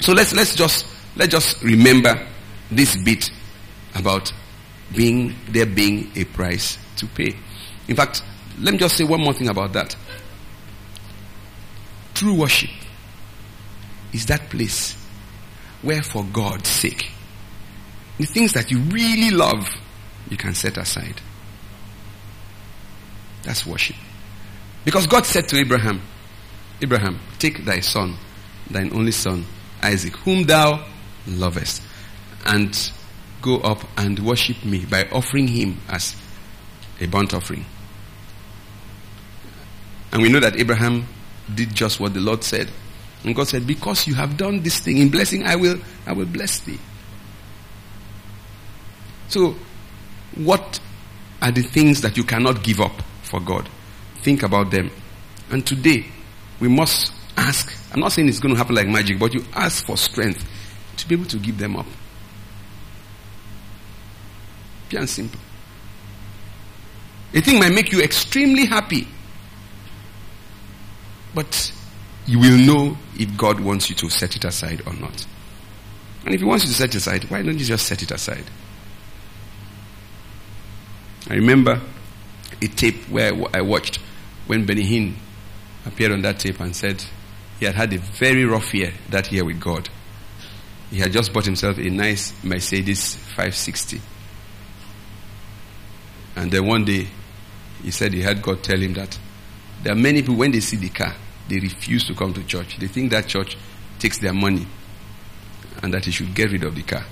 So 0.00 0.12
let's 0.12 0.32
let's 0.32 0.54
just 0.54 0.86
let's 1.16 1.30
just 1.30 1.62
remember 1.62 2.26
this 2.70 2.96
bit 2.96 3.30
about 3.94 4.32
being 4.96 5.34
there 5.50 5.66
being 5.66 6.10
a 6.16 6.24
price 6.24 6.78
to 6.96 7.06
pay. 7.06 7.36
In 7.88 7.96
fact, 7.96 8.22
let 8.58 8.72
me 8.72 8.78
just 8.78 8.96
say 8.96 9.04
one 9.04 9.20
more 9.20 9.34
thing 9.34 9.48
about 9.48 9.74
that. 9.74 9.94
True 12.14 12.34
worship 12.34 12.70
is 14.14 14.24
that 14.26 14.48
place 14.48 15.01
where 15.82 16.02
for 16.02 16.24
God's 16.24 16.68
sake, 16.68 17.10
the 18.18 18.26
things 18.26 18.52
that 18.52 18.70
you 18.70 18.78
really 18.78 19.30
love, 19.30 19.68
you 20.30 20.36
can 20.36 20.54
set 20.54 20.76
aside. 20.76 21.20
That's 23.42 23.66
worship. 23.66 23.96
Because 24.84 25.06
God 25.06 25.26
said 25.26 25.48
to 25.48 25.58
Abraham, 25.58 26.00
Abraham, 26.80 27.18
take 27.38 27.64
thy 27.64 27.80
son, 27.80 28.16
thine 28.70 28.92
only 28.92 29.12
son, 29.12 29.44
Isaac, 29.82 30.16
whom 30.18 30.44
thou 30.44 30.86
lovest, 31.26 31.82
and 32.46 32.92
go 33.40 33.58
up 33.58 33.82
and 33.96 34.18
worship 34.20 34.64
me 34.64 34.84
by 34.84 35.08
offering 35.10 35.48
him 35.48 35.78
as 35.88 36.16
a 37.00 37.06
burnt 37.06 37.34
offering. 37.34 37.64
And 40.12 40.22
we 40.22 40.28
know 40.28 40.40
that 40.40 40.56
Abraham 40.56 41.06
did 41.52 41.74
just 41.74 41.98
what 41.98 42.14
the 42.14 42.20
Lord 42.20 42.44
said. 42.44 42.70
And 43.24 43.34
God 43.36 43.48
said, 43.48 43.66
Because 43.66 44.06
you 44.06 44.14
have 44.14 44.36
done 44.36 44.62
this 44.62 44.80
thing 44.80 44.98
in 44.98 45.08
blessing, 45.10 45.44
I 45.44 45.56
will 45.56 45.78
I 46.06 46.12
will 46.12 46.26
bless 46.26 46.60
thee. 46.60 46.78
So 49.28 49.54
what 50.36 50.80
are 51.40 51.50
the 51.50 51.62
things 51.62 52.00
that 52.02 52.16
you 52.16 52.24
cannot 52.24 52.62
give 52.62 52.80
up 52.80 53.02
for 53.22 53.40
God? 53.40 53.68
Think 54.16 54.42
about 54.42 54.70
them. 54.70 54.90
And 55.50 55.66
today 55.66 56.06
we 56.60 56.68
must 56.68 57.12
ask. 57.36 57.72
I'm 57.92 58.00
not 58.00 58.12
saying 58.12 58.28
it's 58.28 58.38
going 58.38 58.54
to 58.54 58.58
happen 58.58 58.74
like 58.74 58.88
magic, 58.88 59.18
but 59.18 59.34
you 59.34 59.44
ask 59.54 59.84
for 59.86 59.96
strength 59.96 60.46
to 60.96 61.08
be 61.08 61.14
able 61.14 61.26
to 61.26 61.38
give 61.38 61.58
them 61.58 61.76
up. 61.76 61.86
Pure 64.88 65.00
and 65.00 65.10
simple. 65.10 65.40
A 67.34 67.40
thing 67.40 67.58
might 67.58 67.72
make 67.72 67.92
you 67.92 68.02
extremely 68.02 68.66
happy. 68.66 69.08
But 71.34 71.72
you 72.26 72.38
will 72.38 72.58
know 72.58 72.96
if 73.18 73.36
God 73.36 73.60
wants 73.60 73.90
you 73.90 73.96
to 73.96 74.10
set 74.10 74.36
it 74.36 74.44
aside 74.44 74.82
or 74.86 74.92
not. 74.94 75.26
And 76.24 76.34
if 76.34 76.40
He 76.40 76.46
wants 76.46 76.64
you 76.64 76.70
to 76.70 76.76
set 76.76 76.90
it 76.90 76.96
aside, 76.96 77.24
why 77.30 77.42
don't 77.42 77.58
you 77.58 77.64
just 77.64 77.86
set 77.86 78.02
it 78.02 78.10
aside? 78.10 78.44
I 81.28 81.34
remember 81.34 81.80
a 82.60 82.66
tape 82.68 83.08
where 83.08 83.32
I 83.54 83.62
watched 83.62 83.96
when 84.46 84.66
Benny 84.66 84.82
Hinn 84.82 85.14
appeared 85.86 86.12
on 86.12 86.22
that 86.22 86.38
tape 86.38 86.60
and 86.60 86.74
said 86.74 87.04
he 87.58 87.66
had 87.66 87.74
had 87.74 87.92
a 87.92 87.98
very 87.98 88.44
rough 88.44 88.74
year 88.74 88.92
that 89.10 89.30
year 89.32 89.44
with 89.44 89.60
God. 89.60 89.88
He 90.90 90.98
had 90.98 91.12
just 91.12 91.32
bought 91.32 91.44
himself 91.44 91.78
a 91.78 91.88
nice 91.88 92.32
Mercedes 92.44 93.14
560. 93.14 94.00
And 96.36 96.50
then 96.50 96.66
one 96.66 96.84
day, 96.84 97.08
he 97.82 97.90
said 97.90 98.12
he 98.12 98.20
had 98.22 98.42
God 98.42 98.62
tell 98.62 98.78
him 98.78 98.94
that 98.94 99.18
there 99.82 99.92
are 99.92 99.96
many 99.96 100.22
people, 100.22 100.36
when 100.36 100.52
they 100.52 100.60
see 100.60 100.76
the 100.76 100.88
car, 100.88 101.14
they 101.52 101.60
refuse 101.60 102.04
to 102.04 102.14
come 102.14 102.32
to 102.32 102.42
church. 102.44 102.78
They 102.78 102.88
think 102.88 103.10
that 103.10 103.26
church 103.26 103.58
takes 103.98 104.18
their 104.18 104.32
money 104.32 104.66
and 105.82 105.92
that 105.92 106.06
he 106.06 106.10
should 106.10 106.34
get 106.34 106.50
rid 106.50 106.64
of 106.64 106.74
the 106.74 106.82
car. 106.82 107.04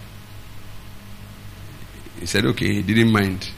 He 2.19 2.25
said, 2.25 2.47
okay, 2.47 2.73
he 2.75 2.83
didn't 2.83 3.13
mind. 3.13 3.51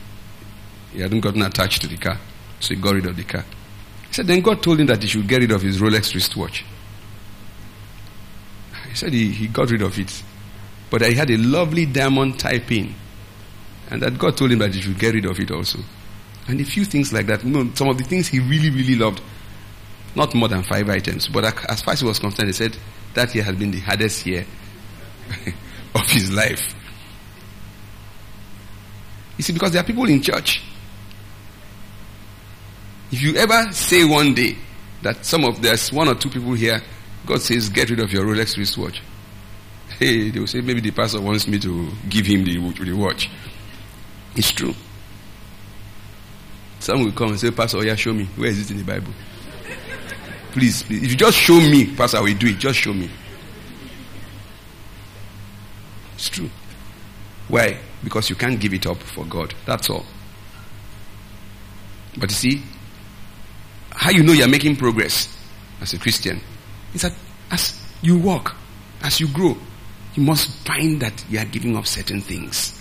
He 0.92 1.00
hadn't 1.00 1.20
gotten 1.20 1.42
attached 1.42 1.82
to 1.82 1.88
the 1.88 1.96
car, 1.96 2.18
so 2.58 2.74
he 2.74 2.80
got 2.80 2.94
rid 2.94 3.06
of 3.06 3.16
the 3.16 3.22
car. 3.22 3.44
He 4.08 4.14
said, 4.14 4.26
then 4.26 4.40
God 4.40 4.60
told 4.60 4.80
him 4.80 4.86
that 4.86 5.00
he 5.00 5.08
should 5.08 5.28
get 5.28 5.40
rid 5.40 5.52
of 5.52 5.62
his 5.62 5.80
Rolex 5.80 6.14
wristwatch. 6.14 6.64
He 8.88 8.96
said 8.96 9.12
he, 9.12 9.30
he 9.30 9.46
got 9.46 9.70
rid 9.70 9.82
of 9.82 9.96
it. 9.96 10.22
But 10.90 11.02
he 11.02 11.14
had 11.14 11.30
a 11.30 11.36
lovely 11.36 11.86
diamond 11.86 12.40
tie 12.40 12.58
pin. 12.58 12.94
And 13.88 14.02
that 14.02 14.18
God 14.18 14.36
told 14.36 14.50
him 14.50 14.58
that 14.58 14.74
he 14.74 14.80
should 14.80 14.98
get 14.98 15.14
rid 15.14 15.26
of 15.26 15.38
it 15.38 15.50
also. 15.50 15.78
And 16.48 16.60
a 16.60 16.64
few 16.64 16.84
things 16.84 17.12
like 17.12 17.26
that. 17.26 17.44
You 17.44 17.50
know, 17.50 17.70
some 17.74 17.88
of 17.88 17.96
the 17.96 18.04
things 18.04 18.28
he 18.28 18.40
really, 18.40 18.68
really 18.68 18.96
loved. 18.96 19.22
Not 20.14 20.34
more 20.34 20.48
than 20.48 20.62
five 20.62 20.88
items. 20.88 21.28
But 21.28 21.44
as 21.68 21.82
far 21.82 21.94
as 21.94 22.00
he 22.00 22.06
was 22.06 22.18
concerned, 22.18 22.48
he 22.48 22.52
said 22.52 22.76
that 23.14 23.34
year 23.34 23.44
had 23.44 23.58
been 23.58 23.70
the 23.70 23.80
hardest 23.80 24.26
year 24.26 24.44
of 25.94 26.08
his 26.08 26.32
life. 26.32 26.74
You 29.38 29.44
see, 29.44 29.52
because 29.52 29.72
there 29.72 29.80
are 29.80 29.86
people 29.86 30.04
in 30.08 30.20
church. 30.20 30.62
If 33.10 33.22
you 33.22 33.36
ever 33.36 33.72
say 33.72 34.04
one 34.04 34.34
day 34.34 34.56
that 35.02 35.24
some 35.24 35.44
of 35.44 35.60
there's 35.60 35.92
one 35.92 36.08
or 36.08 36.14
two 36.14 36.30
people 36.30 36.52
here, 36.52 36.80
God 37.26 37.40
says, 37.40 37.68
get 37.68 37.90
rid 37.90 38.00
of 38.00 38.12
your 38.12 38.24
Rolex 38.24 38.56
wristwatch. 38.56 39.02
Hey, 39.98 40.30
they 40.30 40.40
will 40.40 40.46
say 40.46 40.62
maybe 40.62 40.80
the 40.80 40.90
pastor 40.90 41.20
wants 41.20 41.46
me 41.46 41.58
to 41.60 41.88
give 42.08 42.26
him 42.26 42.44
the, 42.44 42.56
the 42.82 42.92
watch. 42.92 43.30
It's 44.34 44.50
true. 44.50 44.74
Some 46.80 47.04
will 47.04 47.12
come 47.12 47.28
and 47.28 47.38
say, 47.38 47.52
Pastor, 47.52 47.78
oh 47.78 47.82
yeah, 47.82 47.94
show 47.94 48.12
me. 48.12 48.24
Where 48.34 48.48
is 48.48 48.58
it 48.58 48.70
in 48.72 48.78
the 48.78 48.84
Bible? 48.84 49.12
Please, 50.52 50.82
please, 50.82 51.02
if 51.02 51.10
you 51.10 51.16
just 51.16 51.36
show 51.36 51.58
me, 51.58 51.94
Pastor, 51.96 52.18
I 52.18 52.20
will 52.20 52.34
do 52.34 52.48
it. 52.48 52.58
Just 52.58 52.78
show 52.78 52.92
me. 52.92 53.10
It's 56.14 56.28
true. 56.28 56.50
Why? 57.48 57.78
Because 58.04 58.30
you 58.30 58.36
can't 58.36 58.60
give 58.60 58.74
it 58.74 58.86
up 58.86 58.98
for 58.98 59.24
God. 59.24 59.54
That's 59.66 59.88
all. 59.90 60.04
But 62.18 62.30
you 62.30 62.36
see, 62.36 62.62
how 63.90 64.10
you 64.10 64.22
know 64.22 64.32
you're 64.32 64.48
making 64.48 64.76
progress 64.76 65.34
as 65.80 65.94
a 65.94 65.98
Christian 65.98 66.40
is 66.94 67.02
that 67.02 67.14
as 67.50 67.80
you 68.02 68.18
walk, 68.18 68.54
as 69.02 69.20
you 69.20 69.28
grow, 69.28 69.56
you 70.14 70.22
must 70.22 70.50
find 70.66 71.00
that 71.00 71.24
you 71.30 71.38
are 71.38 71.44
giving 71.46 71.76
up 71.76 71.86
certain 71.86 72.20
things. 72.20 72.78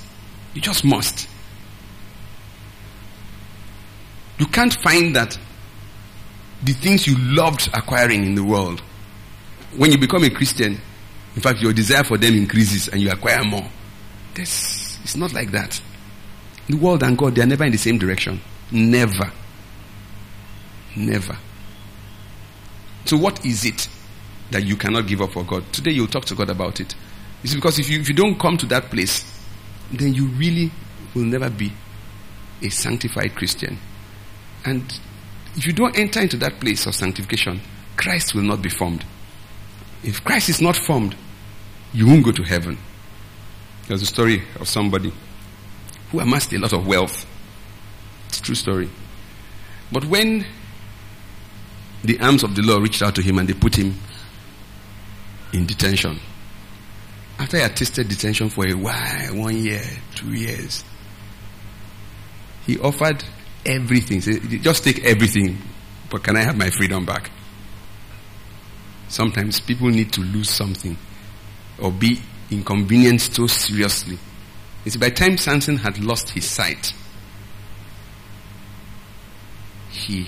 You 0.53 0.61
just 0.61 0.83
must. 0.83 1.27
You 4.37 4.45
can't 4.47 4.73
find 4.73 5.15
that 5.15 5.37
the 6.63 6.73
things 6.73 7.07
you 7.07 7.15
loved 7.17 7.69
acquiring 7.73 8.23
in 8.23 8.35
the 8.35 8.43
world, 8.43 8.81
when 9.75 9.91
you 9.91 9.97
become 9.97 10.23
a 10.23 10.29
Christian, 10.29 10.79
in 11.35 11.41
fact, 11.41 11.61
your 11.61 11.73
desire 11.73 12.03
for 12.03 12.17
them 12.17 12.35
increases 12.35 12.87
and 12.87 13.01
you 13.01 13.09
acquire 13.09 13.43
more. 13.43 13.67
This, 14.33 14.99
it's 15.03 15.15
not 15.15 15.33
like 15.33 15.51
that. 15.51 15.81
The 16.67 16.77
world 16.77 17.03
and 17.03 17.17
God, 17.17 17.35
they 17.35 17.41
are 17.41 17.47
never 17.47 17.63
in 17.63 17.71
the 17.71 17.77
same 17.77 17.97
direction. 17.97 18.39
Never. 18.71 19.31
Never. 20.95 21.37
So, 23.05 23.17
what 23.17 23.45
is 23.45 23.65
it 23.65 23.87
that 24.51 24.63
you 24.63 24.75
cannot 24.75 25.07
give 25.07 25.21
up 25.21 25.31
for 25.31 25.43
God? 25.43 25.63
Today, 25.73 25.91
you'll 25.91 26.07
talk 26.07 26.25
to 26.25 26.35
God 26.35 26.49
about 26.49 26.79
it. 26.79 26.95
It's 27.43 27.55
because 27.55 27.79
if 27.79 27.89
you, 27.89 27.99
if 27.99 28.07
you 28.07 28.15
don't 28.15 28.39
come 28.39 28.57
to 28.57 28.65
that 28.67 28.89
place, 28.91 29.25
then 29.91 30.13
you 30.13 30.27
really 30.27 30.71
will 31.15 31.23
never 31.23 31.49
be 31.49 31.71
a 32.61 32.69
sanctified 32.69 33.35
Christian. 33.35 33.79
And 34.63 34.99
if 35.55 35.65
you 35.65 35.73
don't 35.73 35.97
enter 35.97 36.21
into 36.21 36.37
that 36.37 36.59
place 36.59 36.85
of 36.85 36.95
sanctification, 36.95 37.61
Christ 37.97 38.33
will 38.33 38.43
not 38.43 38.61
be 38.61 38.69
formed. 38.69 39.05
If 40.03 40.23
Christ 40.23 40.49
is 40.49 40.61
not 40.61 40.75
formed, 40.75 41.15
you 41.93 42.07
won't 42.07 42.23
go 42.23 42.31
to 42.31 42.43
heaven. 42.43 42.77
There's 43.87 44.01
a 44.01 44.05
story 44.05 44.43
of 44.59 44.67
somebody 44.67 45.11
who 46.11 46.19
amassed 46.19 46.53
a 46.53 46.57
lot 46.57 46.73
of 46.73 46.87
wealth. 46.87 47.25
It's 48.27 48.39
a 48.39 48.43
true 48.43 48.55
story. 48.55 48.89
But 49.91 50.05
when 50.05 50.45
the 52.03 52.19
arms 52.19 52.43
of 52.43 52.55
the 52.55 52.61
law 52.61 52.77
reached 52.77 53.01
out 53.01 53.15
to 53.15 53.21
him 53.21 53.37
and 53.37 53.47
they 53.47 53.53
put 53.53 53.75
him 53.75 53.95
in 55.53 55.65
detention, 55.65 56.19
after 57.37 57.57
he 57.57 57.63
had 57.63 57.75
tasted 57.75 58.07
detention 58.07 58.49
for 58.49 58.65
a 58.65 58.73
while, 58.73 59.35
one 59.35 59.57
year, 59.57 59.83
two 60.15 60.31
years, 60.31 60.83
he 62.65 62.79
offered 62.79 63.23
everything. 63.65 64.21
Say, 64.21 64.39
just 64.57 64.83
take 64.83 65.03
everything, 65.03 65.57
but 66.09 66.23
can 66.23 66.35
I 66.35 66.41
have 66.41 66.57
my 66.57 66.69
freedom 66.69 67.05
back? 67.05 67.31
Sometimes 69.07 69.59
people 69.59 69.89
need 69.89 70.13
to 70.13 70.21
lose 70.21 70.49
something 70.49 70.97
or 71.79 71.91
be 71.91 72.21
inconvenienced 72.49 73.35
so 73.35 73.47
seriously. 73.47 74.17
It's 74.85 74.97
by 74.97 75.09
the 75.09 75.15
time 75.15 75.37
Samson 75.37 75.77
had 75.77 75.99
lost 75.99 76.29
his 76.29 76.45
sight, 76.45 76.93
he 79.89 80.27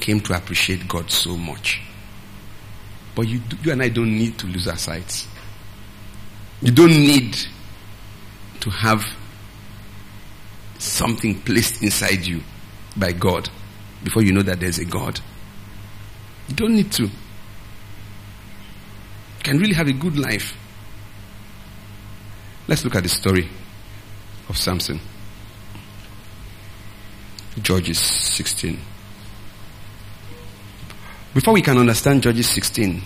came 0.00 0.20
to 0.20 0.34
appreciate 0.34 0.88
God 0.88 1.10
so 1.10 1.36
much. 1.36 1.80
But 3.14 3.28
you, 3.28 3.40
you 3.62 3.72
and 3.72 3.82
I 3.82 3.88
don't 3.88 4.16
need 4.16 4.38
to 4.38 4.46
lose 4.46 4.66
our 4.66 4.76
sights. 4.78 5.28
You 6.62 6.72
don't 6.72 6.90
need 6.90 7.36
to 8.60 8.70
have 8.70 9.04
something 10.82 11.40
placed 11.40 11.82
inside 11.82 12.26
you 12.26 12.42
by 12.96 13.12
God 13.12 13.48
before 14.02 14.22
you 14.22 14.32
know 14.32 14.42
that 14.42 14.60
there's 14.60 14.78
a 14.78 14.84
God. 14.84 15.20
You 16.48 16.54
don't 16.56 16.74
need 16.74 16.90
to. 16.92 17.04
You 17.04 17.10
can 19.42 19.58
really 19.58 19.74
have 19.74 19.86
a 19.86 19.92
good 19.92 20.18
life. 20.18 20.56
Let's 22.68 22.84
look 22.84 22.94
at 22.96 23.02
the 23.02 23.08
story 23.08 23.48
of 24.48 24.56
Samson. 24.56 25.00
Judges 27.60 27.98
16. 27.98 28.78
Before 31.34 31.54
we 31.54 31.62
can 31.62 31.78
understand 31.78 32.22
Judges 32.22 32.48
16, 32.48 33.02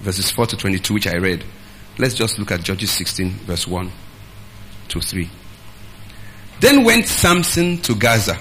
verses 0.00 0.30
4 0.30 0.46
to 0.46 0.56
22, 0.56 0.94
which 0.94 1.06
I 1.06 1.16
read, 1.16 1.44
let's 1.98 2.14
just 2.14 2.38
look 2.38 2.50
at 2.50 2.62
Judges 2.62 2.90
16, 2.90 3.30
verse 3.30 3.66
1 3.66 3.90
to 4.88 5.00
3. 5.00 5.30
Then 6.60 6.84
went 6.84 7.06
Samson 7.06 7.78
to 7.82 7.94
Gaza. 7.94 8.38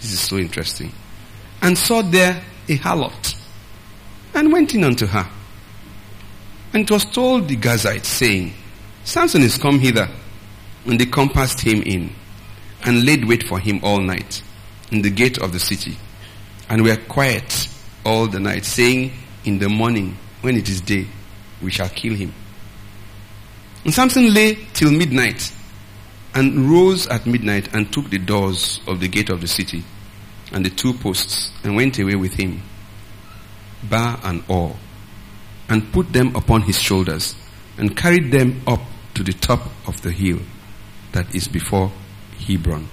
This 0.00 0.12
is 0.12 0.20
so 0.20 0.36
interesting. 0.36 0.92
And 1.62 1.76
saw 1.76 2.02
there 2.02 2.42
a 2.68 2.78
harlot. 2.78 3.34
And 4.34 4.52
went 4.52 4.74
in 4.74 4.84
unto 4.84 5.06
her. 5.06 5.28
And 6.72 6.82
it 6.84 6.90
was 6.90 7.04
told 7.06 7.48
the 7.48 7.56
Gazites, 7.56 8.04
saying, 8.04 8.52
Samson 9.04 9.42
is 9.42 9.56
come 9.56 9.80
hither. 9.80 10.08
And 10.86 11.00
they 11.00 11.06
compassed 11.06 11.60
him 11.60 11.82
in, 11.82 12.10
and 12.84 13.04
laid 13.04 13.24
wait 13.24 13.42
for 13.42 13.58
him 13.58 13.80
all 13.82 14.00
night, 14.00 14.42
in 14.90 15.02
the 15.02 15.10
gate 15.10 15.38
of 15.38 15.52
the 15.52 15.58
city, 15.58 15.96
and 16.68 16.82
were 16.82 16.96
quiet 16.96 17.68
all 18.06 18.26
the 18.26 18.40
night, 18.40 18.64
saying, 18.64 19.12
In 19.44 19.58
the 19.58 19.68
morning, 19.68 20.16
when 20.40 20.56
it 20.56 20.68
is 20.68 20.80
day, 20.80 21.06
we 21.60 21.70
shall 21.70 21.88
kill 21.88 22.14
him. 22.14 22.32
And 23.84 23.92
Samson 23.92 24.32
lay 24.32 24.54
till 24.72 24.90
midnight, 24.90 25.52
and 26.38 26.70
rose 26.70 27.06
at 27.08 27.26
midnight, 27.26 27.74
and 27.74 27.92
took 27.92 28.08
the 28.10 28.18
doors 28.18 28.80
of 28.86 29.00
the 29.00 29.08
gate 29.08 29.28
of 29.28 29.40
the 29.40 29.48
city, 29.48 29.82
and 30.52 30.64
the 30.64 30.70
two 30.70 30.94
posts, 30.94 31.50
and 31.64 31.74
went 31.74 31.98
away 31.98 32.14
with 32.14 32.34
him, 32.34 32.62
bar 33.90 34.20
and 34.22 34.42
all, 34.48 34.76
and 35.68 35.92
put 35.92 36.12
them 36.12 36.34
upon 36.36 36.62
his 36.62 36.80
shoulders, 36.80 37.34
and 37.76 37.96
carried 37.96 38.30
them 38.30 38.62
up 38.66 38.80
to 39.14 39.22
the 39.22 39.32
top 39.32 39.60
of 39.86 40.00
the 40.02 40.12
hill 40.12 40.38
that 41.12 41.34
is 41.34 41.48
before 41.48 41.90
Hebron. 42.46 42.88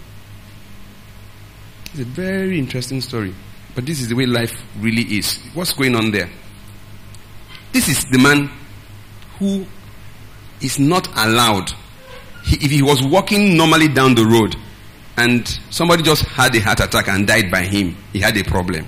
It's 1.91 1.99
a 1.99 2.05
very 2.05 2.57
interesting 2.57 2.99
story. 2.99 3.33
But 3.75 3.85
this 3.85 3.99
is 3.99 4.07
the 4.07 4.15
way 4.15 4.25
life 4.25 4.53
really 4.79 5.03
is. 5.17 5.37
What's 5.53 5.73
going 5.73 5.95
on 5.95 6.11
there? 6.11 6.29
This 7.73 7.89
is 7.89 8.05
the 8.05 8.17
man 8.17 8.49
who 9.37 9.65
is 10.61 10.79
not 10.79 11.09
allowed. 11.17 11.71
He, 12.45 12.57
if 12.57 12.71
he 12.71 12.81
was 12.81 13.03
walking 13.03 13.57
normally 13.57 13.87
down 13.87 14.15
the 14.15 14.25
road 14.25 14.55
and 15.17 15.47
somebody 15.69 16.03
just 16.03 16.23
had 16.25 16.55
a 16.55 16.59
heart 16.59 16.79
attack 16.79 17.07
and 17.07 17.27
died 17.27 17.49
by 17.49 17.61
him, 17.61 17.95
he 18.13 18.19
had 18.19 18.37
a 18.37 18.43
problem. 18.43 18.87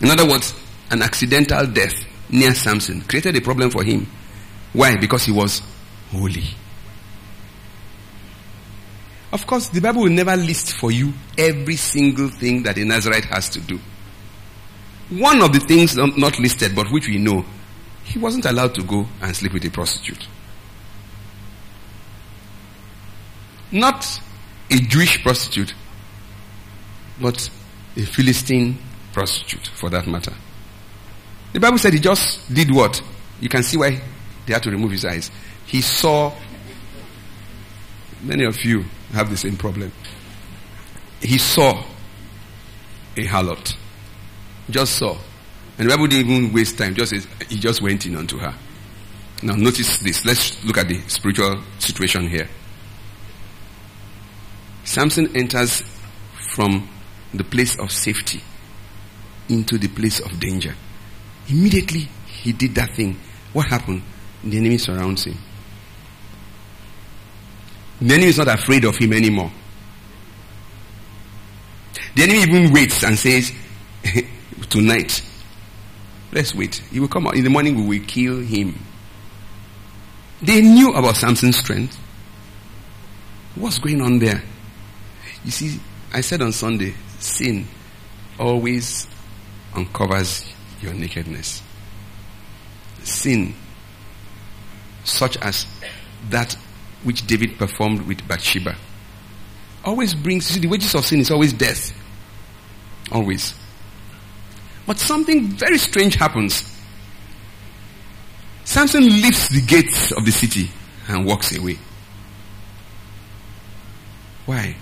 In 0.00 0.10
other 0.10 0.26
words, 0.26 0.54
an 0.90 1.02
accidental 1.02 1.66
death 1.66 1.94
near 2.30 2.54
Samson 2.54 3.02
created 3.02 3.36
a 3.36 3.40
problem 3.40 3.70
for 3.70 3.82
him. 3.82 4.06
Why? 4.72 4.96
Because 4.96 5.24
he 5.24 5.32
was 5.32 5.62
holy. 6.10 6.44
Of 9.32 9.46
course, 9.46 9.68
the 9.68 9.80
Bible 9.80 10.02
will 10.02 10.10
never 10.10 10.36
list 10.36 10.72
for 10.74 10.90
you 10.90 11.12
every 11.36 11.76
single 11.76 12.28
thing 12.28 12.62
that 12.62 12.78
a 12.78 12.84
Nazarite 12.84 13.26
has 13.26 13.50
to 13.50 13.60
do. 13.60 13.78
One 15.10 15.42
of 15.42 15.52
the 15.52 15.60
things 15.60 15.96
not 15.96 16.38
listed, 16.38 16.74
but 16.74 16.90
which 16.90 17.08
we 17.08 17.18
know, 17.18 17.44
he 18.04 18.18
wasn't 18.18 18.46
allowed 18.46 18.74
to 18.76 18.82
go 18.82 19.06
and 19.20 19.36
sleep 19.36 19.52
with 19.52 19.64
a 19.66 19.70
prostitute. 19.70 20.26
Not 23.70 24.20
a 24.70 24.76
Jewish 24.76 25.22
prostitute, 25.22 25.74
but 27.20 27.50
a 27.96 28.02
Philistine 28.02 28.78
prostitute, 29.12 29.66
for 29.68 29.90
that 29.90 30.06
matter. 30.06 30.32
The 31.52 31.60
Bible 31.60 31.78
said 31.78 31.92
he 31.92 32.00
just 32.00 32.52
did 32.52 32.70
what? 32.70 33.02
You 33.40 33.48
can 33.48 33.62
see 33.62 33.76
why 33.76 34.00
they 34.46 34.52
had 34.52 34.62
to 34.64 34.70
remove 34.70 34.90
his 34.92 35.04
eyes. 35.04 35.30
He 35.66 35.80
saw, 35.80 36.32
many 38.22 38.44
of 38.44 38.64
you 38.64 38.84
have 39.12 39.30
the 39.30 39.36
same 39.36 39.56
problem. 39.56 39.92
He 41.20 41.38
saw 41.38 41.82
a 43.16 43.26
harlot. 43.26 43.76
Just 44.70 44.96
saw. 44.96 45.16
And 45.78 45.88
the 45.88 45.94
Bible 45.94 46.06
didn't 46.08 46.30
even 46.30 46.52
waste 46.52 46.78
time. 46.78 46.94
Just 46.94 47.12
he 47.48 47.58
just 47.58 47.82
went 47.82 48.06
in 48.06 48.16
onto 48.16 48.38
her. 48.38 48.54
Now 49.42 49.54
notice 49.54 49.98
this. 49.98 50.24
Let's 50.24 50.62
look 50.64 50.78
at 50.78 50.88
the 50.88 51.00
spiritual 51.08 51.62
situation 51.78 52.28
here. 52.28 52.48
Samson 54.88 55.36
enters 55.36 55.82
from 56.54 56.88
the 57.34 57.44
place 57.44 57.78
of 57.78 57.92
safety 57.92 58.40
into 59.50 59.76
the 59.76 59.88
place 59.88 60.18
of 60.18 60.40
danger. 60.40 60.74
Immediately 61.46 62.08
he 62.26 62.52
did 62.52 62.74
that 62.76 62.94
thing. 62.94 63.20
What 63.52 63.66
happened? 63.66 64.02
The 64.42 64.56
enemy 64.56 64.78
surrounds 64.78 65.24
him. 65.24 65.36
The 68.00 68.14
enemy 68.14 68.30
is 68.30 68.38
not 68.38 68.48
afraid 68.48 68.86
of 68.86 68.96
him 68.96 69.12
anymore. 69.12 69.52
The 72.16 72.22
enemy 72.22 72.38
even 72.44 72.72
waits 72.72 73.04
and 73.04 73.18
says, 73.18 73.52
Tonight, 74.70 75.22
let's 76.32 76.54
wait. 76.54 76.76
He 76.90 76.98
will 76.98 77.08
come 77.08 77.26
out. 77.26 77.36
In 77.36 77.44
the 77.44 77.50
morning, 77.50 77.76
we 77.76 77.98
will 77.98 78.06
kill 78.06 78.38
him. 78.40 78.74
They 80.40 80.62
knew 80.62 80.94
about 80.94 81.16
Samson's 81.16 81.58
strength. 81.58 81.94
What's 83.54 83.78
going 83.78 84.00
on 84.00 84.18
there? 84.18 84.42
You 85.48 85.52
see, 85.52 85.80
I 86.12 86.20
said 86.20 86.42
on 86.42 86.52
Sunday, 86.52 86.92
sin 87.20 87.66
always 88.38 89.06
uncovers 89.74 90.44
your 90.82 90.92
nakedness. 90.92 91.62
Sin, 93.02 93.54
such 95.04 95.38
as 95.38 95.64
that 96.28 96.52
which 97.02 97.26
David 97.26 97.56
performed 97.56 98.02
with 98.02 98.28
Bathsheba, 98.28 98.76
always 99.86 100.12
brings, 100.12 100.50
you 100.50 100.56
see, 100.56 100.60
the 100.60 100.68
wages 100.68 100.94
of 100.94 101.06
sin 101.06 101.20
is 101.20 101.30
always 101.30 101.54
death. 101.54 101.94
Always. 103.10 103.54
But 104.86 104.98
something 104.98 105.46
very 105.46 105.78
strange 105.78 106.16
happens. 106.16 106.76
Samson 108.64 109.02
leaves 109.02 109.48
the 109.48 109.62
gates 109.62 110.12
of 110.12 110.26
the 110.26 110.30
city 110.30 110.68
and 111.08 111.24
walks 111.24 111.56
away. 111.56 111.78
Why? 114.44 114.76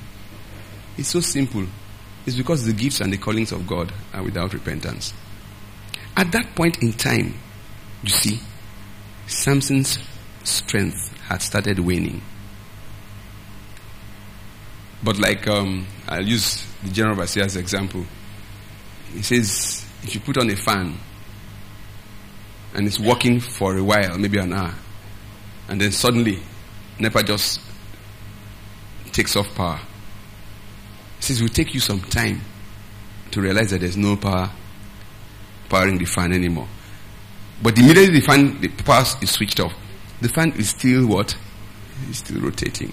It's 0.97 1.09
so 1.09 1.21
simple. 1.21 1.67
It's 2.25 2.37
because 2.37 2.65
the 2.65 2.73
gifts 2.73 3.01
and 3.01 3.13
the 3.13 3.19
callings 3.19 3.53
of 3.53 3.67
God 3.67 3.93
are 4.13 4.23
without 4.23 4.53
repentance. 4.53 5.13
At 6.17 6.33
that 6.33 6.55
point 6.55 6.83
in 6.83 6.93
time, 6.93 7.35
you 8.03 8.09
see, 8.09 8.41
Samson's 9.27 9.99
strength 10.43 11.17
had 11.29 11.43
started 11.43 11.79
waning. 11.79 12.23
But 15.03 15.19
like 15.19 15.47
um, 15.47 15.87
I'll 16.09 16.27
use 16.27 16.67
the 16.83 16.91
general 16.91 17.17
overseer 17.17 17.45
as 17.45 17.57
an 17.57 17.63
example. 17.63 18.05
He 19.13 19.23
says 19.23 19.85
if 20.03 20.15
you 20.15 20.21
put 20.21 20.39
on 20.39 20.51
a 20.51 20.57
fan 20.57 20.99
and 22.75 22.87
it's 22.87 22.99
working 22.99 23.41
for 23.41 23.77
a 23.77 23.83
while, 23.83 24.19
maybe 24.19 24.39
an 24.39 24.53
hour, 24.53 24.75
and 25.69 25.81
then 25.81 25.93
suddenly 25.93 26.41
NEPA 26.99 27.23
just 27.25 27.61
takes 29.13 29.37
off 29.37 29.55
power. 29.55 29.81
It 31.29 31.41
will 31.41 31.49
take 31.49 31.75
you 31.75 31.81
some 31.81 32.01
time 32.01 32.41
to 33.33 33.41
realize 33.41 33.71
that 33.71 33.81
there's 33.81 33.97
no 33.97 34.17
power 34.17 34.51
powering 35.69 35.99
the 35.99 36.05
fan 36.05 36.33
anymore. 36.33 36.69
But 37.63 37.79
immediately 37.79 38.21
the 38.21 38.27
fan, 38.27 38.61
the 38.61 38.69
power 38.69 39.05
is 39.21 39.31
switched 39.31 39.61
off. 39.61 39.73
The 40.21 40.29
fan 40.29 40.53
is 40.53 40.71
still 40.71 41.07
what? 41.07 41.37
It's 42.09 42.19
still 42.19 42.41
rotating. 42.41 42.93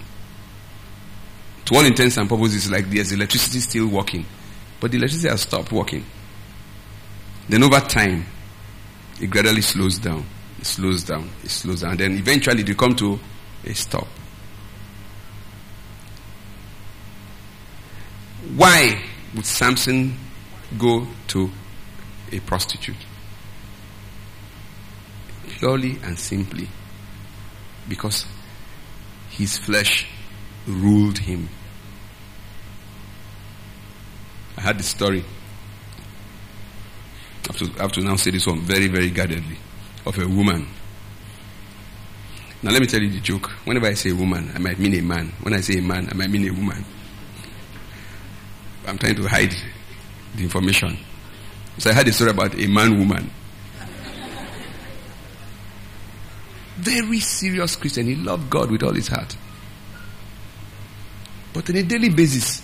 To 1.66 1.76
all 1.76 1.86
intents 1.86 2.18
and 2.18 2.28
purposes, 2.28 2.66
it's 2.66 2.72
like 2.72 2.90
there's 2.90 3.12
electricity 3.12 3.60
still 3.60 3.88
working. 3.88 4.26
But 4.80 4.92
the 4.92 4.98
electricity 4.98 5.30
has 5.30 5.42
stopped 5.42 5.72
working. 5.72 6.04
Then 7.48 7.64
over 7.64 7.80
time, 7.80 8.26
it 9.22 9.30
gradually 9.30 9.62
slows 9.62 9.98
down. 10.00 10.26
It 10.60 10.66
slows 10.66 11.04
down. 11.04 11.30
It 11.44 11.52
slows 11.52 11.82
down. 11.82 11.92
And 11.92 12.00
then 12.00 12.12
eventually 12.18 12.64
will 12.64 12.76
come 12.76 12.96
to 12.96 13.20
a 13.66 13.74
stop. 13.74 14.08
Why 18.56 19.02
would 19.36 19.46
Samson 19.46 20.18
go 20.78 21.08
to 21.28 21.50
a 22.32 22.40
prostitute? 22.42 22.96
Purely 25.60 25.98
and 26.04 26.18
simply 26.20 26.68
because 27.88 28.26
his 29.30 29.58
flesh 29.58 30.08
ruled 30.68 31.18
him. 31.20 31.50
I 34.58 34.62
had 34.62 34.78
the 34.80 34.84
story. 34.84 35.24
I 37.50 37.54
have, 37.54 37.58
to, 37.58 37.80
I 37.80 37.82
have 37.84 37.92
to 37.94 38.02
now 38.02 38.16
say 38.16 38.32
this 38.32 38.48
one 38.48 38.62
very, 38.62 38.88
very 38.88 39.10
guardedly 39.10 39.58
of 40.06 40.18
a 40.18 40.28
woman. 40.28 40.68
Now, 42.62 42.72
let 42.72 42.80
me 42.80 42.88
tell 42.88 43.02
you 43.02 43.10
the 43.10 43.20
joke. 43.20 43.48
Whenever 43.66 43.88
I 43.88 43.94
say 43.94 44.12
a 44.12 44.16
woman, 44.16 44.52
I 44.56 44.60
might 44.60 44.80
mean 44.80 44.94
a 44.94 45.02
man. 45.02 45.34
When 45.42 45.54
I 45.54 45.60
say 45.60 45.80
a 45.80 45.82
man, 45.82 46.08
I 46.10 46.14
might 46.14 46.30
mean 46.30 46.48
a 46.48 46.54
woman. 46.54 46.86
I'm 48.86 48.98
trying 48.98 49.16
to 49.16 49.28
hide 49.28 49.56
the 50.36 50.44
information. 50.44 50.98
So 51.78 51.90
I 51.90 51.94
had 51.94 52.08
a 52.08 52.12
story 52.12 52.32
about 52.32 52.60
a 52.60 52.68
man 52.68 53.00
woman. 53.00 53.32
Very 56.78 57.20
serious 57.20 57.76
Christian. 57.76 58.08
He 58.08 58.16
loved 58.16 58.50
God 58.50 58.70
with 58.72 58.84
all 58.84 58.94
his 58.94 59.08
heart. 59.08 59.36
But 61.54 61.70
on 61.70 61.76
a 61.78 61.84
daily 61.84 62.10
basis, 62.10 62.62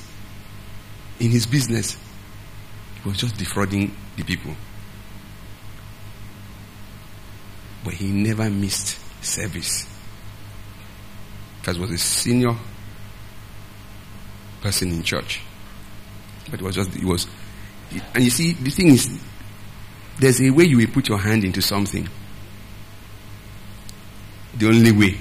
in 1.20 1.32
his 1.32 1.46
business, 1.46 1.96
he 3.02 3.10
was 3.10 3.18
just 3.18 3.38
defrauding 3.38 3.96
the 4.18 4.24
people. 4.24 4.56
But 7.84 7.94
he 7.94 8.08
never 8.12 8.50
missed 8.50 9.00
service. 9.24 9.88
Because 11.60 11.80
was 11.80 11.92
a 11.92 11.98
senior 11.98 12.56
person 14.62 14.90
in 14.90 15.04
church. 15.04 15.42
But 16.50 16.62
it 16.62 16.64
was 16.64 16.76
just, 16.76 16.96
it 16.96 17.04
was, 17.04 17.28
and 18.14 18.24
you 18.24 18.30
see, 18.30 18.54
the 18.54 18.70
thing 18.70 18.88
is, 18.88 19.22
there's 20.20 20.42
a 20.42 20.50
way 20.50 20.66
you 20.66 20.78
will 20.78 20.88
put 20.88 21.08
your 21.08 21.18
hand 21.18 21.44
into 21.44 21.62
something. 21.62 22.08
The 24.58 24.68
only 24.68 24.92
way 24.92 25.18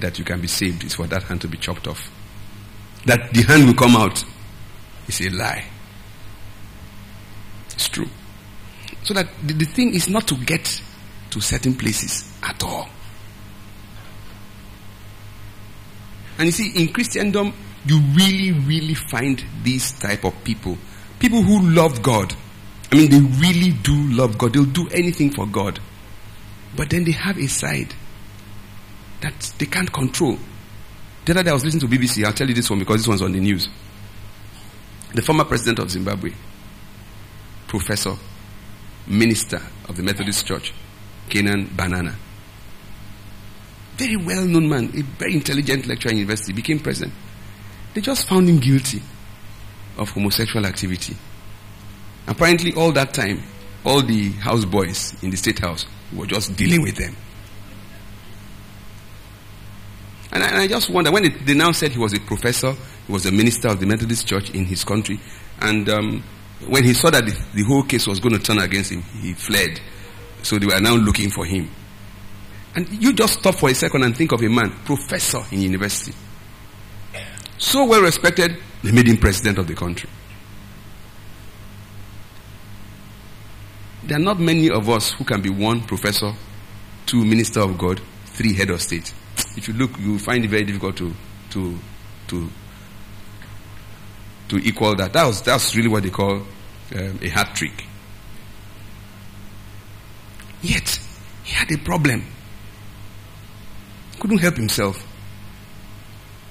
that 0.00 0.18
you 0.18 0.24
can 0.24 0.40
be 0.40 0.48
saved 0.48 0.84
is 0.84 0.94
for 0.94 1.06
that 1.06 1.22
hand 1.24 1.40
to 1.42 1.48
be 1.48 1.58
chopped 1.58 1.86
off 1.86 2.10
that 3.04 3.32
the 3.32 3.42
hand 3.42 3.66
will 3.66 3.74
come 3.74 3.96
out 3.96 4.24
is 5.08 5.20
a 5.20 5.30
lie. 5.30 5.64
It's 7.70 7.88
true. 7.88 8.08
So 9.02 9.14
that 9.14 9.28
the, 9.42 9.54
the 9.54 9.64
thing 9.66 9.94
is 9.94 10.08
not 10.08 10.26
to 10.28 10.36
get 10.36 10.82
to 11.30 11.40
certain 11.40 11.74
places 11.74 12.32
at 12.42 12.62
all. 12.62 12.88
And 16.38 16.46
you 16.46 16.52
see, 16.52 16.70
in 16.82 16.92
Christendom, 16.92 17.52
you 17.86 18.00
really, 18.14 18.52
really 18.52 18.94
find 18.94 19.42
these 19.62 19.92
type 19.92 20.24
of 20.24 20.32
people. 20.44 20.78
People 21.18 21.42
who 21.42 21.60
love 21.70 22.02
God. 22.02 22.34
I 22.90 22.96
mean, 22.96 23.10
they 23.10 23.20
really 23.40 23.72
do 23.72 23.94
love 24.12 24.38
God. 24.38 24.52
They'll 24.52 24.64
do 24.64 24.88
anything 24.88 25.30
for 25.30 25.46
God. 25.46 25.80
But 26.76 26.90
then 26.90 27.04
they 27.04 27.12
have 27.12 27.38
a 27.38 27.46
side 27.46 27.94
that 29.20 29.52
they 29.58 29.66
can't 29.66 29.92
control. 29.92 30.38
The 31.24 31.32
other 31.32 31.42
day 31.42 31.50
I 31.50 31.54
was 31.54 31.64
listening 31.64 31.88
to 31.88 31.96
BBC. 31.96 32.24
I'll 32.24 32.32
tell 32.32 32.48
you 32.48 32.54
this 32.54 32.68
one 32.68 32.78
because 32.78 32.98
this 32.98 33.08
one's 33.08 33.22
on 33.22 33.32
the 33.32 33.40
news. 33.40 33.68
The 35.14 35.22
former 35.22 35.44
president 35.44 35.78
of 35.78 35.90
Zimbabwe, 35.90 36.32
professor, 37.66 38.14
minister 39.06 39.62
of 39.88 39.96
the 39.96 40.02
Methodist 40.02 40.46
Church, 40.46 40.74
Canaan 41.28 41.70
Banana, 41.74 42.16
very 43.96 44.16
well 44.16 44.44
known 44.44 44.68
man, 44.68 44.90
a 44.94 45.02
very 45.02 45.34
intelligent 45.34 45.86
lecturer 45.86 46.10
in 46.10 46.18
university, 46.18 46.52
became 46.52 46.80
president. 46.80 47.14
They 47.94 48.00
just 48.00 48.28
found 48.28 48.48
him 48.48 48.58
guilty 48.58 49.02
of 49.96 50.10
homosexual 50.10 50.66
activity. 50.66 51.16
Apparently, 52.26 52.74
all 52.74 52.92
that 52.92 53.14
time, 53.14 53.42
all 53.84 54.02
the 54.02 54.32
houseboys 54.32 55.22
in 55.22 55.30
the 55.30 55.36
state 55.36 55.60
house 55.60 55.86
were 56.12 56.26
just 56.26 56.56
dealing 56.56 56.82
with 56.82 56.96
them. 56.96 57.14
And 60.32 60.42
I, 60.42 60.48
and 60.48 60.56
I 60.58 60.66
just 60.66 60.90
wonder 60.90 61.12
when 61.12 61.24
it, 61.26 61.46
they 61.46 61.54
now 61.54 61.70
said 61.70 61.92
he 61.92 61.98
was 61.98 62.12
a 62.12 62.20
professor, 62.20 62.72
he 63.06 63.12
was 63.12 63.26
a 63.26 63.30
minister 63.30 63.68
of 63.68 63.78
the 63.78 63.86
Methodist 63.86 64.26
Church 64.26 64.50
in 64.50 64.64
his 64.64 64.82
country, 64.82 65.20
and 65.60 65.88
um, 65.88 66.24
when 66.66 66.82
he 66.82 66.92
saw 66.92 67.10
that 67.10 67.24
the, 67.24 67.38
the 67.54 67.62
whole 67.62 67.84
case 67.84 68.06
was 68.06 68.18
going 68.18 68.34
to 68.34 68.40
turn 68.40 68.58
against 68.58 68.90
him, 68.90 69.02
he 69.02 69.34
fled. 69.34 69.80
So 70.42 70.58
they 70.58 70.66
were 70.66 70.80
now 70.80 70.94
looking 70.96 71.30
for 71.30 71.44
him. 71.44 71.70
And 72.74 72.88
you 72.88 73.12
just 73.12 73.38
stop 73.38 73.54
for 73.54 73.70
a 73.70 73.74
second 73.74 74.02
and 74.02 74.16
think 74.16 74.32
of 74.32 74.42
a 74.42 74.48
man, 74.48 74.70
professor 74.84 75.42
in 75.52 75.60
university. 75.60 76.12
So 77.64 77.84
well 77.86 78.02
respected, 78.02 78.56
they 78.82 78.92
made 78.92 79.08
him 79.08 79.16
president 79.16 79.58
of 79.58 79.66
the 79.66 79.74
country. 79.74 80.10
There 84.04 84.18
are 84.18 84.20
not 84.22 84.38
many 84.38 84.68
of 84.70 84.90
us 84.90 85.12
who 85.12 85.24
can 85.24 85.40
be 85.40 85.48
one 85.48 85.80
professor, 85.80 86.32
two 87.06 87.24
minister 87.24 87.60
of 87.60 87.78
God, 87.78 88.00
three 88.26 88.52
head 88.54 88.68
of 88.68 88.82
state 88.82 89.14
if 89.56 89.68
you 89.68 89.74
look, 89.74 89.98
you 89.98 90.18
find 90.18 90.44
it 90.44 90.48
very 90.48 90.64
difficult 90.64 90.96
to 90.96 91.14
to 91.50 91.78
to 92.28 92.48
to 94.48 94.56
equal 94.58 94.94
that. 94.96 95.12
That 95.12 95.42
that's 95.44 95.74
really 95.76 95.88
what 95.88 96.02
they 96.02 96.10
call 96.10 96.42
um, 96.94 97.18
a 97.22 97.28
hat 97.28 97.54
trick. 97.54 97.84
Yet 100.62 100.98
he 101.44 101.54
had 101.54 101.70
a 101.70 101.78
problem. 101.78 102.24
Couldn't 104.18 104.38
help 104.38 104.56
himself. 104.56 105.04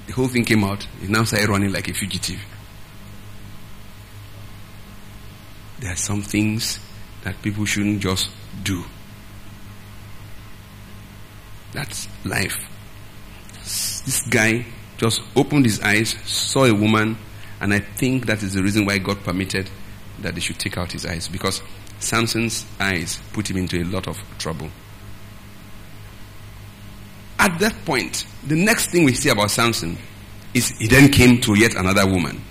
The 0.07 0.13
whole 0.13 0.27
thing 0.27 0.45
came 0.45 0.63
out. 0.63 0.85
He 1.01 1.07
now 1.07 1.23
started 1.23 1.49
running 1.49 1.71
like 1.71 1.87
a 1.89 1.93
fugitive. 1.93 2.39
There 5.79 5.91
are 5.91 5.97
some 5.97 6.21
things 6.21 6.79
that 7.23 7.41
people 7.41 7.65
shouldn't 7.65 8.01
just 8.01 8.29
do. 8.63 8.83
That's 11.73 12.07
life 12.23 12.69
this 14.05 14.21
guy 14.29 14.65
just 14.97 15.21
opened 15.35 15.65
his 15.65 15.79
eyes, 15.79 16.15
saw 16.25 16.65
a 16.65 16.73
woman, 16.73 17.17
and 17.59 17.73
I 17.73 17.79
think 17.79 18.25
that 18.25 18.43
is 18.43 18.53
the 18.53 18.63
reason 18.63 18.85
why 18.85 18.97
God 18.97 19.23
permitted 19.23 19.69
that 20.19 20.35
they 20.35 20.41
should 20.41 20.59
take 20.59 20.77
out 20.77 20.91
his 20.91 21.05
eyes 21.05 21.27
because 21.27 21.61
Samson's 21.99 22.65
eyes 22.79 23.19
put 23.31 23.49
him 23.49 23.57
into 23.57 23.81
a 23.81 23.85
lot 23.85 24.07
of 24.07 24.21
trouble. 24.37 24.69
At 27.43 27.59
that 27.59 27.75
point, 27.83 28.25
the 28.47 28.55
next 28.55 28.87
thing 28.91 29.03
we 29.03 29.13
see 29.13 29.27
about 29.27 29.51
Samson 29.51 29.97
is 30.53 30.69
he 30.69 30.87
then 30.87 31.11
came 31.11 31.41
to 31.41 31.59
yet 31.59 31.75
another 31.75 32.07
woman. 32.07 32.41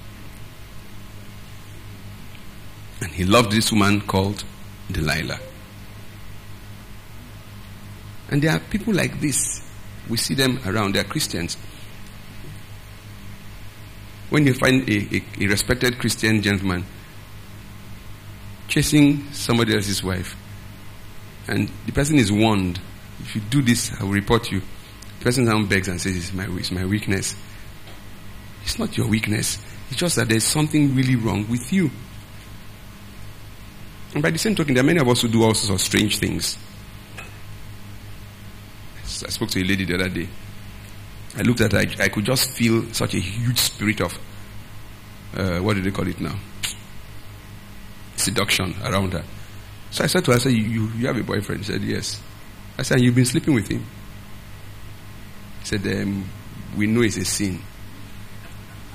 And 3.01 3.11
he 3.11 3.24
loved 3.24 3.53
this 3.53 3.72
woman 3.72 4.03
called 4.03 4.45
Delilah. 4.90 5.38
And 8.30 8.43
there 8.43 8.53
are 8.53 8.61
people 8.61 8.93
like 8.93 9.18
this. 9.18 9.62
We 10.11 10.18
see 10.18 10.34
them 10.34 10.61
around. 10.66 10.95
They 10.95 11.01
are 11.01 11.05
Christians. 11.05 11.57
When 14.28 14.47
you 14.47 14.53
find 14.53 14.86
a, 14.88 15.16
a, 15.16 15.22
a 15.40 15.47
respected 15.47 15.99
Christian 15.99 16.43
gentleman 16.43 16.84
chasing 18.68 19.32
somebody 19.32 19.74
else's 19.74 20.05
wife, 20.05 20.36
and 21.49 21.70
the 21.86 21.93
person 21.93 22.18
is 22.18 22.30
warned, 22.30 22.78
if 23.20 23.34
you 23.34 23.40
do 23.49 23.62
this, 23.62 23.90
I 23.99 24.05
will 24.05 24.12
report 24.12 24.51
you. 24.53 24.61
The 25.23 25.27
person 25.27 25.45
now 25.45 25.62
begs 25.62 25.87
and 25.87 26.01
says, 26.01 26.16
it's 26.16 26.33
my, 26.33 26.49
it's 26.59 26.73
my 26.73 26.85
weakness. 26.85 27.37
It's 28.64 28.77
not 28.77 28.99
your 28.99 29.07
weakness. 29.07 29.64
It's 29.89 30.01
just 30.01 30.16
that 30.16 30.29
there's 30.29 30.43
something 30.43 30.97
really 30.97 31.14
wrong 31.14 31.49
with 31.49 31.73
you. 31.73 31.93
And 34.14 34.20
by 34.20 34.33
the 34.33 34.39
same 34.39 34.57
token, 34.57 34.75
there 34.75 34.83
are 34.83 34.87
many 34.87 34.99
of 34.99 35.07
us 35.07 35.23
who 35.23 35.29
do 35.29 35.45
all 35.45 35.55
sorts 35.55 35.70
of 35.70 35.81
strange 35.81 36.18
things. 36.18 36.59
I 39.05 39.31
spoke 39.31 39.51
to 39.51 39.61
a 39.61 39.64
lady 39.64 39.85
the 39.85 39.95
other 39.95 40.09
day. 40.09 40.29
I 41.37 41.43
looked 41.43 41.61
at 41.61 41.70
her, 41.70 41.79
I, 41.79 41.87
I 42.01 42.09
could 42.09 42.25
just 42.25 42.51
feel 42.51 42.93
such 42.93 43.14
a 43.14 43.20
huge 43.20 43.59
spirit 43.59 44.01
of, 44.01 44.18
uh, 45.37 45.61
what 45.61 45.75
do 45.75 45.83
they 45.83 45.93
call 45.93 46.09
it 46.09 46.20
now? 46.20 46.35
Seduction 48.16 48.75
around 48.83 49.12
her. 49.12 49.23
So 49.93 50.03
I 50.03 50.09
said 50.09 50.25
to 50.25 50.33
her, 50.33 50.39
I 50.39 50.41
said, 50.41 50.53
you, 50.53 50.91
you 50.97 51.07
have 51.07 51.16
a 51.16 51.23
boyfriend? 51.23 51.64
She 51.64 51.70
said, 51.70 51.83
yes. 51.83 52.20
I 52.77 52.83
said, 52.83 53.01
you've 53.01 53.14
been 53.14 53.25
sleeping 53.25 53.55
with 53.55 53.68
him? 53.68 53.87
Said, 55.65 55.87
um, 55.87 56.29
we 56.77 56.87
know 56.87 57.03
it's 57.03 57.17
a 57.17 57.25
sin. 57.25 57.61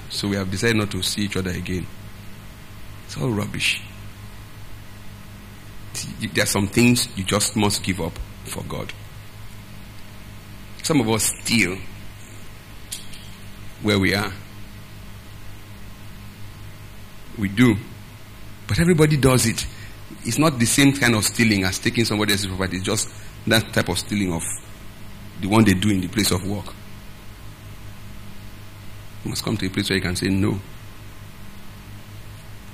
So 0.10 0.28
we 0.28 0.36
have 0.36 0.50
decided 0.50 0.78
not 0.78 0.92
to 0.92 1.02
see 1.02 1.24
each 1.24 1.38
other 1.38 1.52
again. 1.52 1.86
It's 3.06 3.18
all 3.18 3.30
rubbish. 3.30 3.82
There 6.34 6.44
are 6.44 6.48
some 6.48 6.68
things 6.68 7.08
you 7.18 7.24
just 7.24 7.56
must 7.56 7.84
give 7.84 8.02
up 8.02 8.18
for 8.46 8.64
God. 8.64 8.94
Some 10.84 11.02
of 11.02 11.10
us 11.10 11.32
steal 11.44 11.78
where 13.82 14.00
we 14.00 14.14
are. 14.14 14.32
We 17.38 17.50
do. 17.50 17.76
But 18.68 18.80
everybody 18.80 19.18
does 19.18 19.46
it. 19.46 19.66
It's 20.24 20.38
not 20.38 20.60
the 20.60 20.66
same 20.66 20.94
kind 20.94 21.16
of 21.16 21.24
stealing 21.24 21.64
as 21.64 21.80
taking 21.80 22.06
somebody 22.06 22.34
else's 22.34 22.48
property. 22.48 22.78
It's 22.78 22.86
just 22.86 23.10
that 23.46 23.74
type 23.74 23.90
of 23.90 24.00
stealing 24.00 24.34
of 24.34 24.44
the 25.42 25.48
one 25.48 25.64
they 25.64 25.74
do 25.74 25.90
in 25.90 26.02
the 26.02 26.08
place 26.08 26.32
of 26.32 26.48
work. 26.48 26.74
You 29.24 29.30
must 29.30 29.44
come 29.44 29.58
to 29.58 29.66
a 29.66 29.70
place 29.70 29.90
where 29.90 29.98
you 29.98 30.02
can 30.02 30.16
say 30.16 30.28
no. 30.30 30.60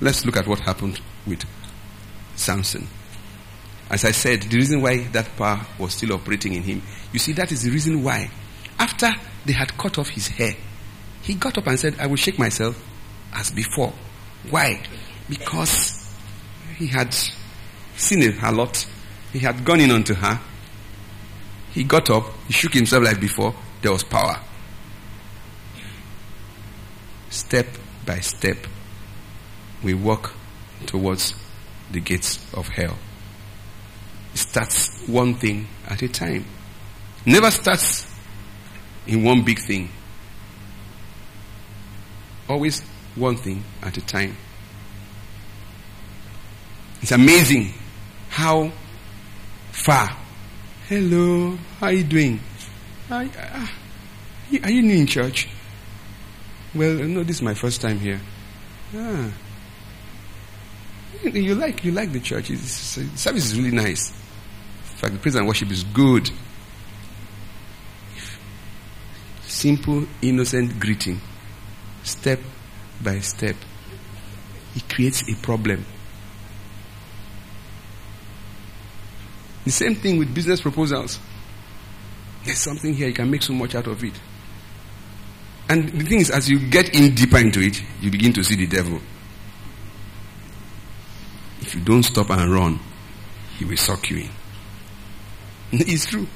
Let's 0.00 0.24
look 0.24 0.36
at 0.36 0.46
what 0.46 0.60
happened 0.60 1.00
with 1.26 1.44
Samson. 2.36 2.86
As 3.90 4.04
I 4.04 4.10
said, 4.12 4.42
the 4.42 4.56
reason 4.56 4.80
why 4.80 5.04
that 5.12 5.36
power 5.36 5.60
was 5.78 5.94
still 5.94 6.12
operating 6.14 6.54
in 6.54 6.62
him, 6.62 6.82
you 7.12 7.18
see, 7.18 7.32
that 7.32 7.52
is 7.52 7.62
the 7.62 7.70
reason 7.70 8.02
why, 8.02 8.30
after 8.78 9.10
they 9.44 9.52
had 9.52 9.76
cut 9.76 9.98
off 9.98 10.08
his 10.08 10.28
hair, 10.28 10.54
he 11.22 11.34
got 11.34 11.56
up 11.58 11.66
and 11.66 11.78
said, 11.78 11.96
I 11.98 12.06
will 12.06 12.16
shake 12.16 12.38
myself 12.38 12.82
as 13.32 13.50
before. 13.50 13.92
Why? 14.50 14.82
Because 15.28 16.14
he 16.76 16.86
had 16.86 17.14
seen 17.96 18.22
it 18.22 18.42
a 18.42 18.52
lot. 18.52 18.86
He 19.32 19.38
had 19.38 19.64
gone 19.64 19.80
in 19.80 19.90
unto 19.90 20.14
her. 20.14 20.40
He 21.74 21.82
got 21.82 22.08
up, 22.08 22.24
he 22.46 22.52
shook 22.52 22.72
himself 22.72 23.02
like 23.04 23.20
before. 23.20 23.52
There 23.82 23.90
was 23.92 24.04
power. 24.04 24.40
Step 27.30 27.66
by 28.06 28.20
step, 28.20 28.56
we 29.82 29.92
walk 29.92 30.32
towards 30.86 31.34
the 31.90 32.00
gates 32.00 32.38
of 32.54 32.68
hell 32.68 32.96
It 34.32 34.38
starts 34.38 35.06
one 35.06 35.34
thing 35.34 35.66
at 35.86 36.00
a 36.02 36.08
time. 36.08 36.44
Never 37.26 37.50
starts 37.50 38.06
in 39.06 39.24
one 39.24 39.42
big 39.42 39.58
thing. 39.58 39.90
Always 42.48 42.80
one 43.16 43.36
thing 43.36 43.64
at 43.82 43.96
a 43.96 44.00
time. 44.00 44.36
It's 47.02 47.12
amazing 47.12 47.74
how 48.28 48.70
far. 49.72 50.23
Hello, 50.94 51.58
how 51.80 51.86
are 51.86 51.92
you 51.92 52.04
doing? 52.04 52.38
Are, 53.10 53.24
uh, 53.24 53.66
are 54.62 54.70
you 54.70 54.80
new 54.80 54.94
in 54.94 55.08
church? 55.08 55.48
Well, 56.72 56.94
no, 56.94 57.24
this 57.24 57.38
is 57.38 57.42
my 57.42 57.54
first 57.54 57.80
time 57.80 57.98
here. 57.98 58.20
Ah. 58.94 59.32
You 61.24 61.56
like 61.56 61.82
you 61.84 61.90
like 61.90 62.12
the 62.12 62.20
church. 62.20 62.48
It's, 62.48 62.70
service 62.70 63.46
is 63.46 63.58
really 63.58 63.72
nice 63.72 64.10
In 64.10 64.96
fact, 64.98 65.12
the 65.14 65.18
praise 65.18 65.34
and 65.34 65.48
worship 65.48 65.72
is 65.72 65.82
good. 65.82 66.30
Simple, 69.48 70.06
innocent 70.22 70.78
greeting, 70.78 71.20
step 72.04 72.38
by 73.02 73.18
step. 73.18 73.56
It 74.76 74.88
creates 74.88 75.28
a 75.28 75.34
problem. 75.42 75.86
The 79.64 79.70
same 79.70 79.94
thing 79.94 80.18
with 80.18 80.34
business 80.34 80.60
proposals. 80.60 81.18
There's 82.44 82.58
something 82.58 82.92
here, 82.92 83.08
you 83.08 83.14
can 83.14 83.30
make 83.30 83.42
so 83.42 83.54
much 83.54 83.74
out 83.74 83.86
of 83.86 84.02
it. 84.04 84.12
And 85.68 85.88
the 85.88 86.04
thing 86.04 86.20
is, 86.20 86.30
as 86.30 86.48
you 86.50 86.58
get 86.68 86.94
in 86.94 87.14
deeper 87.14 87.38
into 87.38 87.60
it, 87.60 87.82
you 88.02 88.10
begin 88.10 88.34
to 88.34 88.44
see 88.44 88.54
the 88.56 88.66
devil. 88.66 89.00
If 91.62 91.74
you 91.74 91.80
don't 91.80 92.02
stop 92.02 92.28
and 92.30 92.52
run, 92.52 92.78
he 93.58 93.64
will 93.64 93.78
suck 93.78 94.10
you 94.10 94.18
in. 94.18 94.30
It's 95.80 96.06
true. 96.06 96.26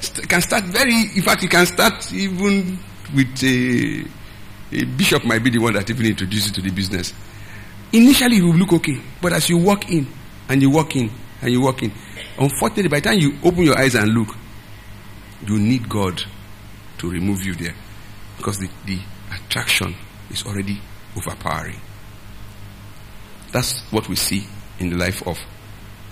It 0.00 0.28
can 0.28 0.42
start 0.42 0.64
very, 0.64 0.94
in 1.14 1.22
fact, 1.22 1.42
you 1.44 1.48
can 1.48 1.66
start 1.66 2.12
even 2.12 2.78
with 3.14 3.42
a, 3.44 4.04
a 4.72 4.84
bishop 4.84 5.24
might 5.24 5.42
be 5.42 5.50
the 5.50 5.58
one 5.58 5.74
that 5.74 5.88
even 5.88 6.06
introduces 6.06 6.48
you 6.48 6.54
to 6.54 6.62
the 6.62 6.70
business. 6.70 7.14
Initially, 7.92 8.38
it 8.38 8.42
will 8.42 8.54
look 8.54 8.72
okay, 8.72 9.00
but 9.22 9.32
as 9.32 9.48
you 9.48 9.56
walk 9.58 9.88
in 9.90 10.06
and 10.48 10.60
you 10.60 10.70
walk 10.70 10.96
in 10.96 11.10
and 11.40 11.52
you 11.52 11.60
walk 11.60 11.82
in, 11.82 11.92
unfortunately, 12.38 12.88
by 12.88 13.00
the 13.00 13.08
time 13.08 13.18
you 13.18 13.38
open 13.44 13.62
your 13.62 13.78
eyes 13.78 13.94
and 13.94 14.12
look, 14.12 14.34
you 15.46 15.58
need 15.58 15.88
God 15.88 16.22
to 16.98 17.10
remove 17.10 17.44
you 17.44 17.54
there 17.54 17.74
because 18.36 18.58
the, 18.58 18.68
the 18.86 18.98
attraction 19.32 19.94
is 20.30 20.44
already 20.44 20.80
overpowering. 21.16 21.80
That's 23.52 23.80
what 23.90 24.08
we 24.08 24.16
see 24.16 24.46
in 24.78 24.90
the 24.90 24.96
life 24.96 25.26
of 25.26 25.38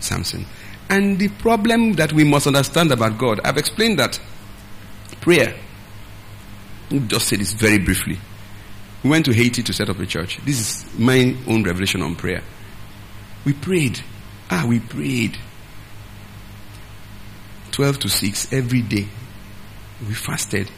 Samson. 0.01 0.47
And 0.89 1.19
the 1.19 1.29
problem 1.29 1.95
that 1.95 2.13
we 2.13 2.25
must 2.25 2.47
understand 2.47 2.93
about 2.93 3.19
God, 3.19 3.41
I've 3.45 3.57
explained 3.57 3.99
that 3.99 4.21
prayer. 5.21 5.57
Just 6.89 7.29
say 7.29 7.37
this 7.37 7.53
very 7.53 7.79
briefly. 7.79 8.19
We 9.03 9.11
went 9.11 9.25
to 9.27 9.33
Haiti 9.33 9.63
to 9.65 9.73
set 9.73 9.91
up 9.91 9.99
a 9.99 10.07
church. 10.07 10.39
This 10.45 10.61
is 10.61 10.99
my 10.99 11.37
own 11.49 11.65
revelation 11.65 12.03
on 12.03 12.15
prayer. 12.15 12.43
We 13.45 13.53
prayed. 13.53 14.01
Ah, 14.51 14.65
we 14.67 14.81
prayed. 14.81 15.37
12 17.73 17.99
to 18.01 18.09
6 18.09 18.53
every 18.53 18.83
day. 18.83 19.07
We 20.07 20.15
fasted. 20.15 20.71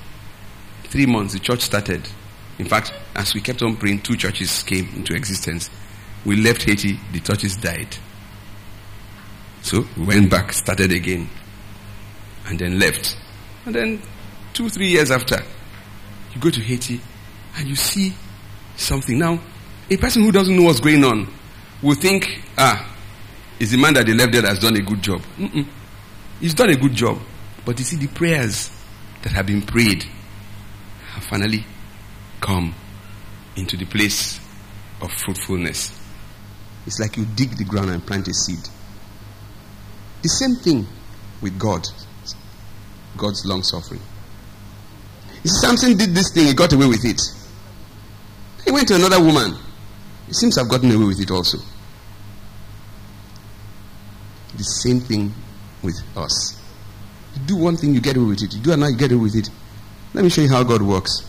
Three 0.85 1.07
months, 1.07 1.35
the 1.35 1.39
church 1.39 1.61
started. 1.61 2.09
In 2.59 2.67
fact, 2.67 2.93
as 3.15 3.35
we 3.35 3.41
kept 3.41 3.63
on 3.63 3.77
praying, 3.77 4.03
two 4.03 4.17
churches 4.17 4.63
came 4.63 4.89
into 4.97 5.15
existence. 5.15 5.71
We 6.25 6.37
left 6.37 6.63
Haiti, 6.63 6.99
the 7.13 7.21
churches 7.21 7.57
died. 7.57 7.97
So 9.63 9.87
we 9.97 10.07
went 10.07 10.31
back, 10.31 10.53
started 10.53 10.93
again, 10.93 11.29
and 12.47 12.59
then 12.59 12.79
left. 12.79 13.17
And 13.67 13.75
then 13.75 14.03
two, 14.55 14.69
three 14.69 14.89
years 14.89 15.11
after, 15.11 15.41
you 16.35 16.41
go 16.41 16.51
to 16.51 16.61
Haiti 16.61 17.01
and 17.57 17.69
you 17.69 17.77
see 17.77 18.15
something. 18.77 19.19
Now, 19.19 19.41
a 19.91 19.97
person 19.97 20.23
who 20.23 20.33
doesn't 20.33 20.57
know 20.57 20.65
what's 20.65 20.81
going 20.81 21.05
on 21.05 21.29
will 21.83 21.95
think, 21.95 22.43
ah, 22.57 22.98
is 23.61 23.71
the 23.73 23.77
man 23.79 23.95
that 23.95 24.07
they 24.07 24.15
left 24.15 24.33
there 24.33 24.43
has 24.43 24.59
done 24.59 24.77
a 24.77 24.83
good 24.83 25.03
job. 25.03 25.21
Mm-mm. 25.37 25.67
He's 26.41 26.55
done 26.55 26.71
a 26.71 26.77
good 26.77 26.95
job. 26.95 27.19
But 27.65 27.79
you 27.79 27.85
see, 27.85 27.97
the 27.97 28.07
prayers 28.07 28.71
that 29.23 29.33
have 29.33 29.47
been 29.47 29.63
prayed 29.63 30.05
have 31.13 31.25
finally 31.25 31.65
come 32.41 32.75
into 33.57 33.77
the 33.77 33.85
place 33.85 34.39
of 35.03 35.11
fruitfulness. 35.13 35.99
It's 36.87 37.01
like 37.01 37.17
you 37.17 37.27
dig 37.35 37.57
the 37.57 37.65
ground 37.65 37.91
and 37.91 38.05
plant 38.07 38.29
a 38.29 38.35
seed. 38.35 38.61
The 40.23 40.29
same 40.29 40.55
thing 40.57 40.87
with 41.43 41.59
God. 41.59 41.85
God's 43.17 43.45
long 43.45 43.63
suffering. 43.63 44.01
You 45.43 45.51
see, 45.51 45.67
Samson 45.67 45.97
did 45.97 46.15
this 46.15 46.33
thing, 46.33 46.47
he 46.47 46.55
got 46.55 46.73
away 46.73 46.87
with 46.87 47.05
it. 47.05 47.21
He 48.65 48.71
went 48.71 48.89
to 48.89 48.95
another 48.95 49.21
woman. 49.23 49.57
He 50.27 50.33
seems 50.33 50.55
to 50.55 50.61
have 50.61 50.71
gotten 50.71 50.91
away 50.91 51.07
with 51.07 51.21
it 51.21 51.31
also. 51.31 51.59
The 54.59 54.65
same 54.65 55.01
thing 55.01 55.33
with 55.83 55.97
us. 56.17 56.61
You 57.35 57.47
do 57.47 57.57
one 57.57 57.77
thing, 57.77 57.95
you 57.95 58.01
get 58.01 58.17
away 58.17 58.27
with 58.27 58.43
it. 58.43 58.55
You 58.55 58.61
do 58.61 58.73
another, 58.73 58.91
you 58.91 58.99
get 58.99 59.13
away 59.13 59.23
with 59.23 59.37
it. 59.37 59.49
Let 60.15 60.25
me 60.25 60.31
show 60.31 60.43
you 60.43 60.49
how 60.49 60.63
God 60.65 60.83
works. 60.83 61.25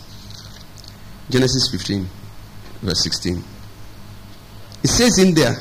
Genesis 1.30 1.70
15, 1.70 2.06
verse 2.82 3.02
16. 3.04 3.42
It 4.82 4.88
says 4.88 5.18
in 5.18 5.34
there, 5.34 5.54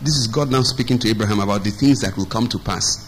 this 0.00 0.14
is 0.14 0.28
God 0.28 0.50
now 0.50 0.62
speaking 0.62 0.98
to 1.00 1.08
Abraham 1.08 1.40
about 1.40 1.64
the 1.64 1.70
things 1.70 2.00
that 2.00 2.16
will 2.16 2.26
come 2.26 2.46
to 2.48 2.58
pass. 2.58 3.02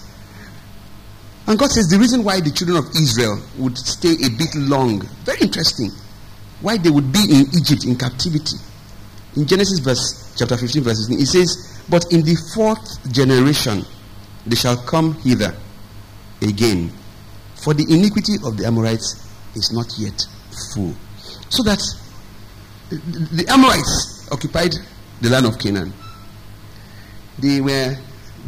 And 1.46 1.58
God 1.58 1.70
says 1.70 1.88
the 1.88 1.98
reason 1.98 2.24
why 2.24 2.40
the 2.40 2.50
children 2.50 2.78
of 2.78 2.90
Israel 2.90 3.40
would 3.58 3.78
stay 3.78 4.12
a 4.12 4.30
bit 4.30 4.54
long, 4.54 5.00
very 5.24 5.40
interesting, 5.40 5.90
why 6.60 6.76
they 6.76 6.90
would 6.90 7.12
be 7.12 7.20
in 7.30 7.46
Egypt 7.56 7.84
in 7.84 7.96
captivity. 7.96 8.56
In 9.36 9.46
Genesis 9.46 9.78
verse 9.78 10.34
chapter 10.36 10.56
15, 10.56 10.82
verse 10.82 11.06
16, 11.06 11.20
it 11.20 11.26
says, 11.26 11.67
But 11.90 12.12
in 12.12 12.22
the 12.22 12.36
fourth 12.54 13.12
generation 13.12 13.84
they 14.46 14.56
shall 14.56 14.76
come 14.76 15.14
hither 15.14 15.54
again, 16.42 16.92
for 17.56 17.74
the 17.74 17.84
iniquity 17.88 18.34
of 18.44 18.56
the 18.56 18.66
Amorites 18.66 19.26
is 19.54 19.72
not 19.72 19.92
yet 19.98 20.22
full. 20.72 20.94
So 21.50 21.62
that 21.64 21.82
the 22.90 23.44
Amorites 23.48 24.28
occupied 24.30 24.72
the 25.20 25.30
land 25.30 25.46
of 25.46 25.58
Canaan. 25.58 25.92
They 27.38 27.60
were 27.60 27.96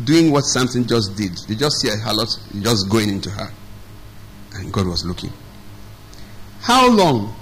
doing 0.05 0.31
what 0.31 0.43
Samson 0.43 0.87
just 0.87 1.17
did. 1.17 1.37
They 1.49 1.55
just 1.55 1.81
see 1.81 1.89
a 1.89 1.97
harlot 1.97 2.63
just 2.63 2.89
going 2.89 3.09
into 3.09 3.31
her. 3.31 3.51
And 4.55 4.73
God 4.73 4.87
was 4.87 5.05
looking. 5.05 5.33
How 6.61 6.91
long 6.91 7.35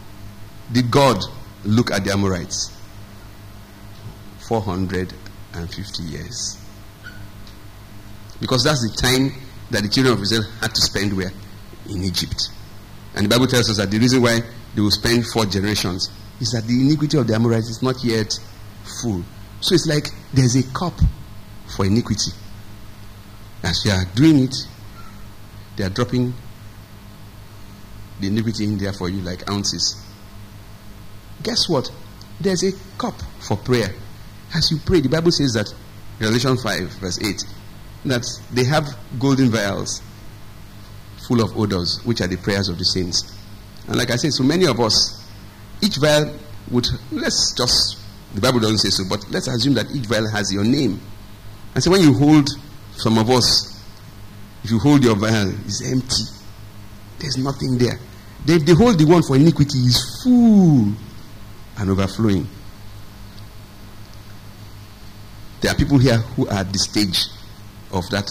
did 0.73 0.91
God 0.91 1.23
look 1.65 1.91
at 1.91 2.05
the 2.05 2.13
Amorites? 2.13 2.73
450 5.53 6.03
years. 6.05 6.59
Because 8.41 8.63
that's 8.65 8.83
the 8.89 8.95
time 8.97 9.33
that 9.71 9.83
the 9.83 9.89
children 9.89 10.15
of 10.15 10.23
Israel 10.23 10.45
had 10.61 10.75
to 10.75 10.81
spend 10.81 11.17
where? 11.17 11.33
In 11.89 12.03
Egypt. 12.05 12.51
And 13.15 13.27
the 13.27 13.29
Bible 13.29 13.47
tells 13.47 13.71
us 13.71 13.79
that 13.79 13.91
the 13.91 13.99
reason 13.99 14.23
why 14.23 14.41
they 14.75 14.81
will 14.81 14.91
spend 14.91 15.27
four 15.27 15.47
generations 15.47 16.11
is 16.41 16.51
that 16.51 16.65
the 16.67 16.81
iniquity 16.81 17.19
of 17.19 17.27
the 17.27 17.35
Amorites 17.35 17.69
is 17.69 17.83
not 17.83 17.97
yet 18.05 18.33
full. 19.03 19.25
So 19.61 19.75
it's 19.75 19.87
like 19.87 20.07
there's 20.33 20.55
a 20.57 20.63
cup 20.73 20.95
for 21.77 21.85
iniquity. 21.85 22.31
As 23.63 23.85
you 23.85 23.91
are 23.91 24.05
doing 24.15 24.45
it, 24.45 24.55
they 25.77 25.85
are 25.85 25.91
dropping 25.91 26.33
the 28.21 28.29
iniquity 28.29 28.65
in 28.65 28.79
there 28.79 28.93
for 28.93 29.09
you 29.09 29.21
like 29.23 29.49
ounces. 29.51 30.05
Guess 31.43 31.69
what? 31.69 31.91
There's 32.41 32.63
a 32.63 32.73
cup 32.99 33.15
for 33.41 33.57
prayer. 33.57 33.95
As 34.55 34.71
you 34.71 34.79
pray, 34.85 35.01
the 35.01 35.09
Bible 35.09 35.31
says 35.31 35.53
that, 35.53 35.73
Revelation 36.21 36.57
5, 36.57 36.81
verse 37.01 37.23
8, 37.23 37.45
that 38.07 38.27
they 38.53 38.65
have 38.65 38.87
golden 39.19 39.51
vials 39.51 40.03
full 41.27 41.43
of 41.43 41.57
odors, 41.57 42.01
which 42.05 42.21
are 42.21 42.27
the 42.27 42.37
prayers 42.39 42.69
of 42.69 42.79
the 42.79 42.85
saints. 42.85 43.37
And 43.87 43.97
like 43.97 44.11
I 44.11 44.17
said, 44.17 44.33
so 44.33 44.43
many 44.43 44.67
of 44.67 44.81
us, 44.81 45.27
each 45.83 45.97
vial 45.97 46.35
would, 46.71 46.87
let's 47.13 47.55
just, 47.57 47.99
the 48.35 48.41
Bible 48.41 48.61
doesn't 48.61 48.79
say 48.79 48.91
so, 48.91 49.05
but 49.09 49.25
let's 49.31 49.47
assume 49.49 49.75
that 49.75 49.91
each 49.95 50.07
vial 50.07 50.29
has 50.31 50.53
your 50.53 50.65
name. 50.65 51.01
And 51.75 51.85
so 51.85 51.91
when 51.91 52.01
you 52.01 52.15
hold, 52.15 52.49
some 52.93 53.19
of 53.19 53.31
us, 53.31 53.81
if 54.65 54.71
you 54.71 54.79
hold 54.79 55.05
your 55.05 55.15
vial, 55.17 55.51
it's 55.67 55.89
empty. 55.91 56.25
There's 57.19 57.37
nothing 57.37 57.79
there. 57.79 57.99
They, 58.45 58.59
they 58.59 58.73
hold 58.73 58.99
the 58.99 59.05
one 59.05 59.23
for 59.23 59.37
iniquity 59.37 59.79
is 59.79 60.23
full 60.23 60.93
and 61.79 61.91
overflowing. 61.91 62.49
There 65.61 65.73
are 65.73 65.75
people 65.75 65.99
here 65.99 66.19
who 66.19 66.47
are 66.49 66.59
at 66.59 66.73
the 66.73 66.79
stage 66.79 67.25
of 67.93 68.09
that 68.11 68.29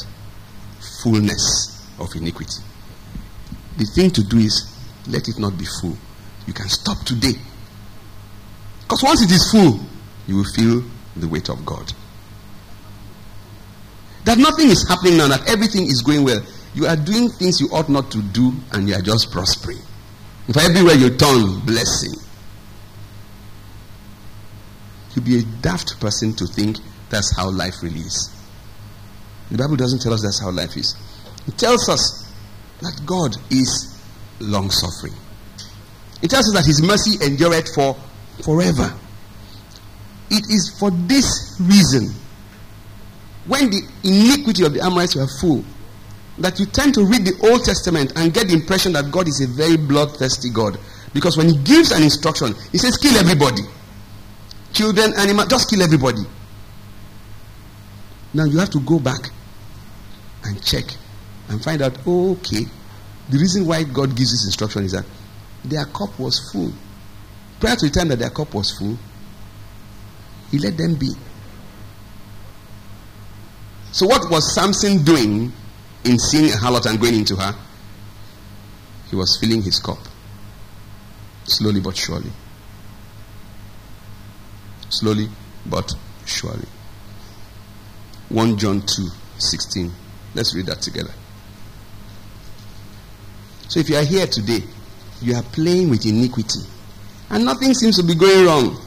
fullness 1.01 1.85
of 1.99 2.15
iniquity. 2.15 2.61
The 3.77 3.85
thing 3.85 4.11
to 4.11 4.23
do 4.23 4.37
is 4.37 4.73
let 5.07 5.27
it 5.27 5.39
not 5.39 5.57
be 5.57 5.65
full. 5.81 5.97
You 6.45 6.53
can 6.53 6.69
stop 6.69 6.99
today. 7.05 7.33
Because 8.81 9.03
once 9.03 9.21
it 9.21 9.31
is 9.31 9.51
full, 9.51 9.79
you 10.27 10.37
will 10.37 10.51
feel 10.55 10.83
the 11.15 11.27
weight 11.27 11.49
of 11.49 11.65
God. 11.65 11.91
That 14.23 14.37
nothing 14.37 14.69
is 14.69 14.87
happening 14.87 15.17
now, 15.17 15.27
that 15.27 15.49
everything 15.49 15.83
is 15.83 16.01
going 16.01 16.23
well. 16.23 16.41
You 16.73 16.85
are 16.85 16.95
doing 16.95 17.29
things 17.29 17.59
you 17.59 17.67
ought 17.71 17.89
not 17.89 18.11
to 18.11 18.21
do, 18.21 18.53
and 18.71 18.87
you 18.87 18.95
are 18.95 19.01
just 19.01 19.31
prospering. 19.31 19.79
If 20.47 20.57
everywhere 20.57 20.95
you 20.95 21.09
turn, 21.09 21.59
blessing. 21.65 22.13
You'll 25.13 25.25
be 25.25 25.39
a 25.39 25.43
daft 25.61 25.99
person 25.99 26.33
to 26.33 26.45
think 26.45 26.77
that's 27.09 27.35
how 27.35 27.49
life 27.49 27.75
really 27.81 27.99
is. 27.99 28.33
The 29.51 29.57
Bible 29.57 29.75
doesn't 29.75 30.01
tell 30.01 30.13
us 30.13 30.21
that's 30.23 30.41
how 30.41 30.51
life 30.51 30.75
is. 30.75 30.95
It 31.47 31.57
tells 31.57 31.87
us 31.87 32.31
that 32.81 33.01
God 33.05 33.35
is 33.49 33.97
long 34.39 34.69
suffering. 34.69 35.13
It 36.21 36.29
tells 36.29 36.47
us 36.49 36.53
that 36.55 36.65
his 36.65 36.81
mercy 36.81 37.23
endureth 37.25 37.73
for 37.73 37.95
forever. 38.43 38.93
It 40.29 40.43
is 40.49 40.75
for 40.77 40.91
this 40.91 41.57
reason, 41.61 42.13
when 43.47 43.69
the 43.69 43.81
iniquity 44.03 44.65
of 44.65 44.73
the 44.73 44.81
Amorites 44.81 45.15
were 45.15 45.27
full, 45.39 45.63
that 46.39 46.59
you 46.59 46.65
tend 46.65 46.93
to 46.95 47.05
read 47.05 47.25
the 47.25 47.49
Old 47.49 47.63
Testament 47.63 48.13
and 48.15 48.33
get 48.33 48.47
the 48.47 48.53
impression 48.53 48.93
that 48.93 49.09
God 49.09 49.27
is 49.27 49.41
a 49.41 49.47
very 49.47 49.77
bloodthirsty 49.77 50.49
God. 50.49 50.77
Because 51.13 51.37
when 51.37 51.47
he 51.47 51.57
gives 51.63 51.91
an 51.91 52.03
instruction, 52.03 52.53
he 52.71 52.77
says, 52.77 52.97
kill 52.97 53.15
everybody. 53.17 53.63
Children, 54.73 55.13
animals, 55.17 55.47
just 55.47 55.69
kill 55.69 55.81
everybody. 55.81 56.21
Now 58.37 58.43
you 58.43 58.59
have 58.59 58.69
to 58.69 58.79
go 58.81 58.99
back 58.99 59.31
and 60.43 60.63
check 60.63 60.83
and 61.49 61.63
find 61.63 61.81
out, 61.81 61.97
okay, 62.05 62.65
the 63.29 63.37
reason 63.39 63.65
why 63.65 63.81
God 63.83 64.15
gives 64.15 64.29
this 64.29 64.45
instruction 64.45 64.83
is 64.83 64.91
that 64.91 65.05
their 65.65 65.85
cup 65.85 66.19
was 66.19 66.51
full. 66.51 66.71
Prior 67.59 67.75
to 67.75 67.87
the 67.87 67.91
time 67.91 68.09
that 68.09 68.19
their 68.19 68.29
cup 68.29 68.53
was 68.53 68.77
full, 68.77 68.95
He 70.51 70.59
let 70.59 70.77
them 70.77 70.93
be. 70.93 71.09
So, 73.91 74.05
what 74.05 74.29
was 74.29 74.53
Samson 74.53 75.03
doing 75.03 75.51
in 76.03 76.19
seeing 76.19 76.45
a 76.45 76.57
harlot 76.57 76.85
and 76.85 77.01
going 77.01 77.15
into 77.15 77.35
her? 77.37 77.55
He 79.09 79.15
was 79.15 79.39
filling 79.41 79.63
his 79.63 79.79
cup. 79.79 79.97
Slowly 81.45 81.79
but 81.79 81.97
surely. 81.97 82.29
Slowly 84.89 85.27
but 85.65 85.91
surely. 86.27 86.67
1 88.29 88.57
John 88.57 88.81
2 88.81 89.07
16. 89.37 89.91
Let's 90.35 90.55
read 90.55 90.65
that 90.67 90.81
together. 90.81 91.11
So 93.69 93.79
if 93.79 93.89
you 93.89 93.97
are 93.97 94.03
here 94.03 94.27
today, 94.27 94.63
you 95.21 95.35
are 95.35 95.43
playing 95.43 95.89
with 95.89 96.05
iniquity, 96.05 96.59
and 97.29 97.45
nothing 97.45 97.73
seems 97.73 97.97
to 97.97 98.03
be 98.03 98.15
going 98.15 98.45
wrong. 98.45 98.81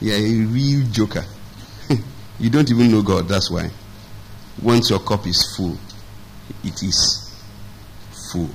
You 0.00 0.12
are 0.12 0.16
a 0.16 0.46
real 0.46 0.86
joker. 0.90 1.24
you 2.38 2.50
don't 2.50 2.70
even 2.70 2.90
know 2.90 3.02
God, 3.02 3.28
that's 3.28 3.50
why. 3.50 3.70
Once 4.62 4.90
your 4.90 5.00
cup 5.00 5.26
is 5.26 5.54
full, 5.56 5.76
it 6.64 6.82
is 6.82 7.34
full. 8.32 8.50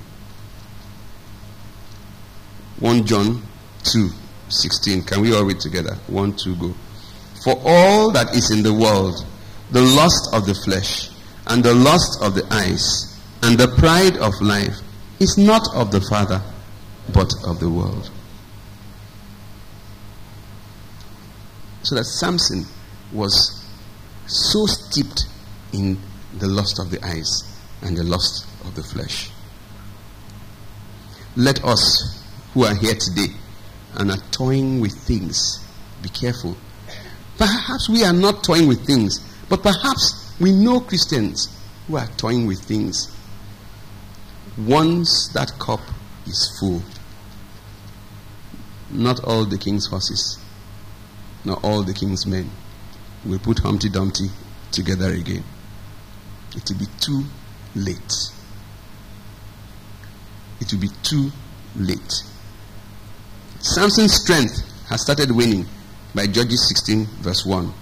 1 2.80 3.06
John 3.06 3.42
2 3.84 4.10
16. 4.50 5.04
Can 5.04 5.22
we 5.22 5.34
all 5.36 5.44
read 5.44 5.60
together? 5.60 5.96
1 6.08 6.36
2 6.36 6.56
go. 6.56 6.74
For 7.44 7.56
all 7.66 8.12
that 8.12 8.36
is 8.36 8.52
in 8.52 8.64
the 8.64 8.74
world, 8.74 9.26
the 9.72 9.82
lust 9.82 10.30
of 10.34 10.46
the 10.46 10.54
flesh, 10.54 11.10
and 11.48 11.64
the 11.64 11.74
lust 11.74 12.22
of 12.22 12.36
the 12.36 12.46
eyes, 12.52 13.20
and 13.44 13.58
the 13.58 13.68
pride 13.78 14.18
of 14.18 14.34
life, 14.42 14.78
is 15.20 15.38
not 15.38 15.68
of 15.74 15.92
the 15.92 16.02
Father, 16.02 16.42
but 17.14 17.32
of 17.46 17.60
the 17.60 17.70
world. 17.70 18.10
So 21.84 21.96
that 21.96 22.06
Samson 22.06 22.66
was 23.14 23.64
so 24.28 24.66
steeped 24.66 25.26
in 25.72 26.00
the 26.40 26.48
lust 26.48 26.80
of 26.80 26.90
the 26.90 27.04
eyes 27.06 27.44
and 27.82 27.96
the 27.96 28.04
lust 28.04 28.48
of 28.66 28.76
the 28.76 28.84
flesh. 28.84 29.30
Let 31.36 31.64
us 31.64 32.24
who 32.54 32.64
are 32.64 32.76
here 32.76 32.96
today 32.96 33.34
and 33.94 34.10
are 34.10 34.24
toying 34.32 34.80
with 34.80 34.94
things 34.94 35.66
be 36.06 36.10
careful. 36.10 36.56
Perhaps 37.38 37.90
we 37.90 38.04
are 38.04 38.14
not 38.14 38.44
toying 38.44 38.68
with 38.68 38.86
things, 38.86 39.20
but 39.50 39.62
perhaps 39.62 40.34
we 40.40 40.52
know 40.52 40.80
Christians 40.80 41.56
who 41.88 41.98
are 41.98 42.08
toying 42.18 42.48
with 42.48 42.60
things. 42.60 43.16
Once 44.58 45.30
that 45.34 45.52
cup 45.60 45.82
is 46.26 46.58
full, 46.60 46.82
not 48.92 49.24
all 49.24 49.46
the 49.46 49.58
king's 49.58 49.88
horses, 49.88 50.40
not 51.44 51.64
all 51.64 51.84
the 51.84 51.94
king's 51.94 52.26
men 52.26 52.50
will 53.26 53.40
put 53.40 53.60
Humpty 53.60 53.90
Dumpty 53.90 54.30
together 54.72 55.12
again. 55.12 55.44
It 56.56 56.70
will 56.70 56.80
be 56.80 56.88
too 57.00 57.24
late. 57.76 58.14
It 60.62 60.72
will 60.72 60.80
be 60.80 60.90
too 61.04 61.32
late. 61.76 62.14
Samson's 63.60 64.14
strength 64.14 64.64
has 64.88 65.02
started 65.02 65.32
waning 65.32 65.66
by 66.14 66.28
Judges 66.28 66.68
16, 66.70 67.06
verse 67.22 67.46
1, 67.46 67.74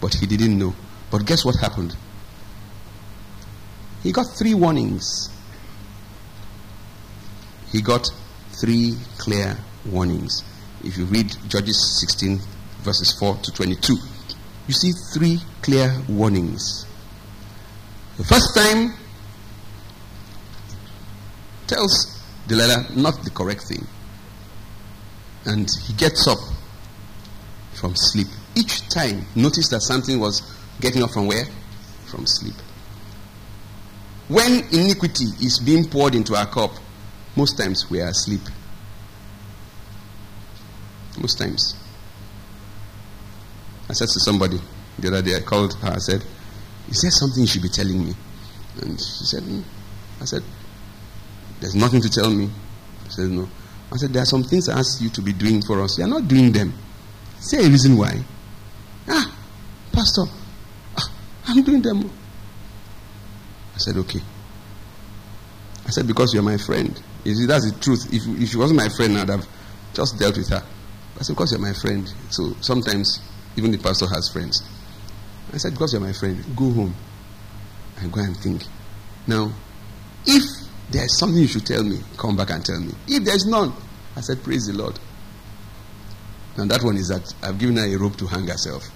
but 0.00 0.14
he 0.14 0.26
didn't 0.26 0.58
know. 0.58 0.74
But 1.10 1.24
guess 1.26 1.44
what 1.44 1.56
happened? 1.56 1.96
He 4.02 4.12
got 4.12 4.26
three 4.36 4.54
warnings. 4.54 5.30
he 7.76 7.82
got 7.82 8.08
three 8.52 8.96
clear 9.18 9.56
warnings. 9.84 10.42
If 10.82 10.96
you 10.96 11.04
read 11.04 11.36
Judges 11.48 12.00
16, 12.00 12.40
verses 12.80 13.12
4 13.18 13.36
to 13.36 13.52
22, 13.52 13.96
you 14.68 14.74
see 14.74 14.92
three 15.12 15.38
clear 15.60 15.94
warnings. 16.08 16.86
The 18.16 18.24
first 18.24 18.54
time 18.54 18.94
tells 21.66 22.18
Delilah 22.46 22.86
not 22.96 23.22
the 23.24 23.30
correct 23.30 23.64
thing. 23.64 23.86
And 25.44 25.68
he 25.86 25.92
gets 25.94 26.26
up 26.26 26.38
from 27.74 27.94
sleep. 27.94 28.28
Each 28.54 28.88
time, 28.88 29.26
notice 29.34 29.68
that 29.68 29.82
something 29.82 30.18
was 30.18 30.40
getting 30.80 31.02
up 31.02 31.10
from 31.10 31.26
where? 31.26 31.44
From 32.10 32.26
sleep. 32.26 32.54
When 34.28 34.64
iniquity 34.72 35.26
is 35.40 35.60
being 35.64 35.88
poured 35.88 36.14
into 36.14 36.34
our 36.34 36.46
cup, 36.46 36.72
most 37.36 37.56
times 37.58 37.88
we 37.90 38.00
are 38.00 38.08
asleep. 38.08 38.40
Most 41.20 41.38
times. 41.38 41.74
I 43.88 43.92
said 43.92 44.08
to 44.08 44.20
somebody 44.20 44.58
the 44.98 45.08
other 45.08 45.22
day, 45.22 45.36
I 45.36 45.40
called 45.40 45.74
her, 45.74 45.88
I 45.92 45.98
said, 45.98 46.24
Is 46.88 47.02
there 47.02 47.10
something 47.10 47.42
you 47.42 47.46
should 47.46 47.62
be 47.62 47.68
telling 47.68 48.04
me? 48.04 48.14
And 48.82 48.98
she 48.98 49.24
said, 49.24 49.42
mm. 49.42 49.62
I 50.20 50.24
said, 50.24 50.42
There's 51.60 51.74
nothing 51.74 52.00
to 52.00 52.10
tell 52.10 52.30
me. 52.30 52.50
She 53.04 53.10
said, 53.10 53.30
No. 53.30 53.48
I 53.92 53.96
said, 53.96 54.12
There 54.12 54.22
are 54.22 54.26
some 54.26 54.42
things 54.42 54.68
I 54.68 54.78
asked 54.78 55.00
you 55.00 55.08
to 55.10 55.22
be 55.22 55.32
doing 55.32 55.62
for 55.62 55.80
us. 55.82 55.98
You 55.98 56.04
are 56.04 56.08
not 56.08 56.26
doing 56.26 56.50
them. 56.52 56.74
Say 57.38 57.64
a 57.64 57.68
reason 57.68 57.96
why. 57.96 58.18
Ah, 59.08 59.32
Pastor, 59.92 60.24
I'm 61.46 61.62
doing 61.62 61.82
them. 61.82 62.10
I 63.74 63.78
said, 63.78 63.96
Okay. 63.96 64.20
I 65.86 65.90
said, 65.90 66.06
Because 66.06 66.34
you're 66.34 66.42
my 66.42 66.56
friend. 66.56 67.00
See, 67.24 67.46
that's 67.46 67.70
the 67.70 67.78
truth. 67.80 68.12
If, 68.12 68.26
if 68.40 68.50
she 68.50 68.56
wasn't 68.56 68.78
my 68.78 68.88
friend, 68.88 69.18
I'd 69.18 69.28
have 69.28 69.46
just 69.94 70.18
dealt 70.18 70.36
with 70.36 70.48
her. 70.48 70.62
I 71.18 71.22
said, 71.22 71.34
Because 71.34 71.52
you're 71.52 71.60
my 71.60 71.72
friend. 71.72 72.12
So 72.30 72.54
sometimes 72.60 73.20
even 73.56 73.70
the 73.70 73.78
pastor 73.78 74.06
has 74.06 74.28
friends. 74.32 74.62
I 75.52 75.58
said, 75.58 75.72
Because 75.72 75.92
you're 75.92 76.02
my 76.02 76.12
friend, 76.12 76.44
go 76.56 76.70
home 76.70 76.94
and 77.98 78.12
go 78.12 78.20
and 78.20 78.36
think. 78.36 78.62
Now, 79.26 79.52
if 80.26 80.42
there's 80.90 81.18
something 81.18 81.40
you 81.40 81.48
should 81.48 81.66
tell 81.66 81.82
me, 81.82 82.00
come 82.16 82.36
back 82.36 82.50
and 82.50 82.64
tell 82.64 82.80
me. 82.80 82.92
If 83.08 83.24
there's 83.24 83.46
none, 83.46 83.72
I 84.16 84.20
said, 84.20 84.42
Praise 84.42 84.66
the 84.66 84.72
Lord. 84.72 84.98
And 86.56 86.70
that 86.70 86.82
one 86.82 86.96
is 86.96 87.08
that 87.08 87.32
I've 87.42 87.58
given 87.58 87.76
her 87.76 87.84
a 87.84 87.96
rope 87.96 88.16
to 88.16 88.26
hang 88.26 88.46
herself. 88.46 88.88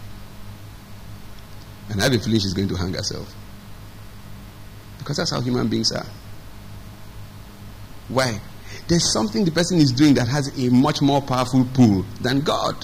And 1.90 2.00
I 2.00 2.04
have 2.04 2.14
a 2.14 2.18
feeling 2.18 2.40
she's 2.40 2.54
going 2.54 2.68
to 2.68 2.76
hang 2.76 2.94
herself. 2.94 3.34
Because 4.98 5.16
that's 5.16 5.30
how 5.32 5.40
human 5.40 5.68
beings 5.68 5.92
are. 5.92 6.06
Why? 8.08 8.40
There's 8.88 9.12
something 9.12 9.44
the 9.44 9.50
person 9.50 9.78
is 9.78 9.92
doing 9.92 10.14
that 10.14 10.28
has 10.28 10.56
a 10.58 10.68
much 10.70 11.02
more 11.02 11.20
powerful 11.20 11.66
pull 11.74 12.02
than 12.20 12.40
God. 12.40 12.74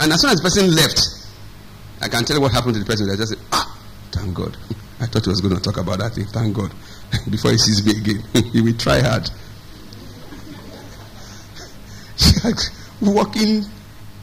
And 0.00 0.12
as 0.12 0.20
soon 0.20 0.30
as 0.30 0.38
the 0.38 0.42
person 0.42 0.74
left, 0.74 1.00
I 2.00 2.08
can 2.08 2.24
tell 2.24 2.36
you 2.36 2.42
what 2.42 2.52
happened 2.52 2.74
to 2.74 2.80
the 2.80 2.86
person. 2.86 3.08
I 3.10 3.16
just 3.16 3.34
say, 3.34 3.40
ah, 3.52 3.78
thank 4.12 4.34
God. 4.34 4.56
I 5.00 5.06
thought 5.06 5.24
he 5.24 5.30
was 5.30 5.40
going 5.40 5.54
to 5.54 5.60
talk 5.60 5.76
about 5.76 5.98
that 5.98 6.14
thing. 6.14 6.26
Thank 6.26 6.56
God. 6.56 6.72
Before 7.30 7.50
he 7.50 7.58
sees 7.58 7.84
me 7.84 8.00
again, 8.00 8.22
he 8.52 8.60
will 8.60 8.76
try 8.76 9.00
hard. 9.00 9.28
Walking 13.00 13.64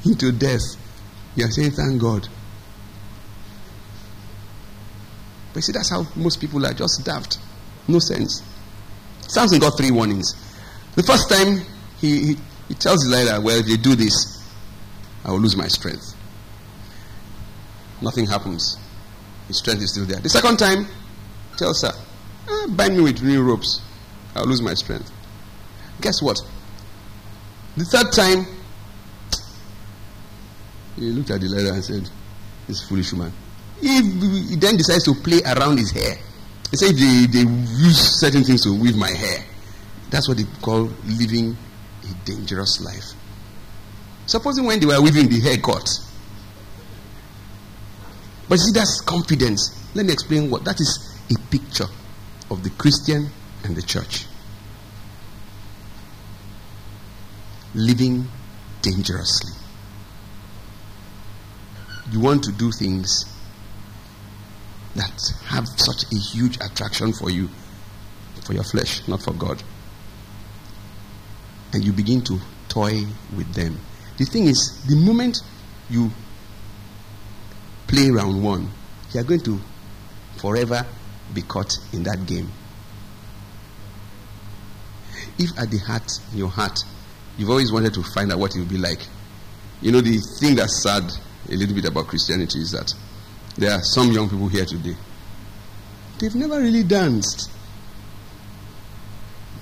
into 0.05 0.31
death. 0.31 0.61
You 1.35 1.45
are 1.45 1.51
saying, 1.51 1.71
thank 1.71 2.01
God. 2.01 2.27
But 5.53 5.63
see, 5.63 5.71
that's 5.71 5.89
how 5.89 6.05
most 6.15 6.39
people 6.39 6.65
are 6.65 6.73
just 6.73 7.03
daft. 7.05 7.37
No 7.87 7.99
sense. 7.99 8.41
Samson 9.27 9.59
got 9.59 9.77
three 9.77 9.91
warnings. 9.91 10.33
The 10.95 11.03
first 11.03 11.29
time, 11.29 11.61
he, 11.99 12.25
he, 12.33 12.37
he 12.67 12.73
tells 12.73 13.03
Delilah, 13.03 13.41
well, 13.41 13.57
if 13.57 13.67
you 13.67 13.77
do 13.77 13.95
this, 13.95 14.45
I 15.23 15.31
will 15.31 15.39
lose 15.39 15.55
my 15.55 15.67
strength. 15.67 16.15
Nothing 18.01 18.25
happens. 18.25 18.77
His 19.47 19.59
strength 19.59 19.83
is 19.83 19.91
still 19.91 20.05
there. 20.05 20.19
The 20.19 20.29
second 20.29 20.57
time, 20.57 20.87
tells 21.57 21.81
her, 21.83 21.91
ah, 22.49 22.67
bind 22.75 22.97
me 22.97 23.03
with 23.03 23.21
new 23.21 23.43
ropes. 23.43 23.81
I'll 24.35 24.45
lose 24.45 24.61
my 24.61 24.73
strength. 24.73 25.11
Guess 26.01 26.21
what? 26.21 26.39
The 27.77 27.85
third 27.85 28.11
time, 28.11 28.45
he 30.95 31.11
looked 31.11 31.31
at 31.31 31.41
the 31.41 31.47
letter 31.47 31.73
and 31.73 31.83
said, 31.83 32.09
This 32.67 32.87
foolish 32.87 33.11
woman. 33.13 33.31
He, 33.79 34.01
he 34.01 34.55
then 34.57 34.77
decides 34.77 35.03
to 35.05 35.15
play 35.15 35.41
around 35.43 35.79
his 35.79 35.91
hair. 35.91 36.15
He 36.69 36.77
said, 36.77 36.95
they, 36.95 37.25
they 37.25 37.49
use 37.49 38.19
certain 38.19 38.43
things 38.43 38.63
to 38.63 38.73
weave 38.79 38.95
my 38.95 39.09
hair. 39.09 39.43
That's 40.09 40.27
what 40.27 40.37
they 40.37 40.45
call 40.61 40.89
living 41.05 41.57
a 42.03 42.25
dangerous 42.25 42.81
life. 42.81 43.13
Supposing 44.25 44.65
when 44.65 44.79
they 44.79 44.85
were 44.85 45.01
weaving 45.01 45.29
the 45.29 45.39
hair 45.41 45.57
cut. 45.57 45.89
But 48.47 48.57
see, 48.57 48.71
that's 48.71 49.01
confidence. 49.01 49.77
Let 49.95 50.05
me 50.05 50.13
explain 50.13 50.49
what 50.49 50.63
that 50.65 50.79
is 50.79 51.17
a 51.31 51.39
picture 51.49 51.87
of 52.49 52.63
the 52.63 52.69
Christian 52.71 53.29
and 53.63 53.75
the 53.75 53.81
church. 53.81 54.25
Living 57.73 58.27
dangerously. 58.81 59.60
You 62.11 62.19
want 62.19 62.43
to 62.43 62.51
do 62.51 62.71
things 62.71 63.25
that 64.95 65.33
have 65.45 65.65
such 65.67 66.11
a 66.11 66.15
huge 66.15 66.57
attraction 66.57 67.13
for 67.13 67.29
you, 67.29 67.49
for 68.43 68.53
your 68.53 68.63
flesh, 68.63 69.07
not 69.07 69.21
for 69.21 69.33
God. 69.33 69.63
And 71.73 71.83
you 71.83 71.93
begin 71.93 72.21
to 72.25 72.37
toy 72.67 73.05
with 73.35 73.53
them. 73.53 73.79
The 74.17 74.25
thing 74.25 74.47
is, 74.47 74.83
the 74.87 74.95
moment 74.97 75.37
you 75.89 76.11
play 77.87 78.09
round 78.09 78.43
one, 78.43 78.69
you 79.13 79.21
are 79.21 79.23
going 79.23 79.41
to 79.41 79.59
forever 80.37 80.85
be 81.33 81.41
caught 81.43 81.73
in 81.93 82.03
that 82.03 82.25
game. 82.25 82.49
If 85.39 85.57
at 85.57 85.71
the 85.71 85.77
heart, 85.77 86.11
in 86.33 86.39
your 86.39 86.49
heart, 86.49 86.77
you've 87.37 87.49
always 87.49 87.71
wanted 87.71 87.93
to 87.93 88.03
find 88.03 88.31
out 88.31 88.39
what 88.39 88.53
it 88.55 88.59
would 88.59 88.69
be 88.69 88.77
like. 88.77 88.99
You 89.81 89.93
know, 89.93 90.01
the 90.01 90.17
thing 90.39 90.55
that's 90.55 90.83
sad 90.83 91.03
a 91.49 91.55
little 91.55 91.75
bit 91.75 91.85
about 91.85 92.07
Christianity 92.07 92.59
is 92.59 92.71
that 92.71 92.93
there 93.57 93.71
are 93.71 93.83
some 93.83 94.11
young 94.11 94.29
people 94.29 94.47
here 94.47 94.65
today. 94.65 94.95
They've 96.19 96.35
never 96.35 96.59
really 96.59 96.83
danced. 96.83 97.49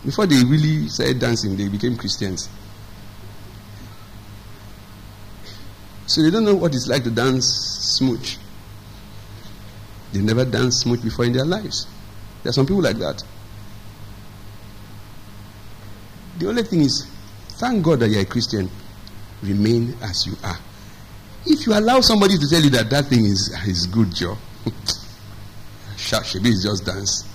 Before 0.06 0.26
they 0.26 0.44
really 0.44 0.88
started 0.88 1.20
dancing, 1.20 1.58
they 1.58 1.68
became 1.68 1.96
Christians. 1.98 2.50
So 6.06 6.22
they 6.24 6.32
don't 6.32 6.46
know 6.46 6.56
what 6.56 6.74
it's 6.74 6.88
like 6.88 7.04
to 7.04 7.12
dance 7.12 7.46
smooch. 7.98 8.38
They 10.12 10.22
never 10.22 10.44
danced 10.44 10.82
smooch 10.82 11.04
before 11.04 11.26
in 11.26 11.34
their 11.34 11.46
lives. 11.46 11.86
There 12.44 12.50
are 12.50 12.54
some 12.54 12.66
people 12.66 12.82
like 12.82 12.98
that. 12.98 13.24
The 16.40 16.48
only 16.48 16.64
thing 16.64 16.82
is, 16.82 17.06
thank 17.60 17.84
God 17.84 18.00
that 18.00 18.10
you're 18.10 18.22
a 18.22 18.26
Christian. 18.26 18.70
Remain 19.44 19.96
as 20.02 20.26
you 20.26 20.34
are. 20.44 20.58
If 21.46 21.66
you 21.66 21.74
allow 21.74 22.02
somebody 22.02 22.38
to 22.38 22.48
tell 22.50 22.62
you 22.62 22.70
that 22.72 22.90
that 22.90 23.06
thing 23.06 23.26
is, 23.26 23.56
is 23.66 23.88
good, 23.88 24.14
job, 24.14 24.38
Shabi 25.96 26.48
is 26.48 26.64
just 26.64 26.86
dance. 26.86 27.28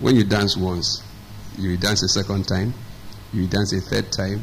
When 0.00 0.16
you 0.16 0.24
dance 0.24 0.56
once, 0.56 1.02
you 1.58 1.76
dance 1.76 2.02
a 2.02 2.08
second 2.08 2.48
time, 2.48 2.74
you 3.32 3.46
dance 3.46 3.72
a 3.72 3.80
third 3.80 4.10
time. 4.10 4.42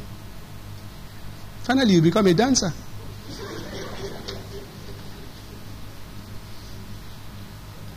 Finally, 1.63 1.93
you 1.93 2.01
become 2.01 2.27
a 2.27 2.33
dancer. 2.33 2.71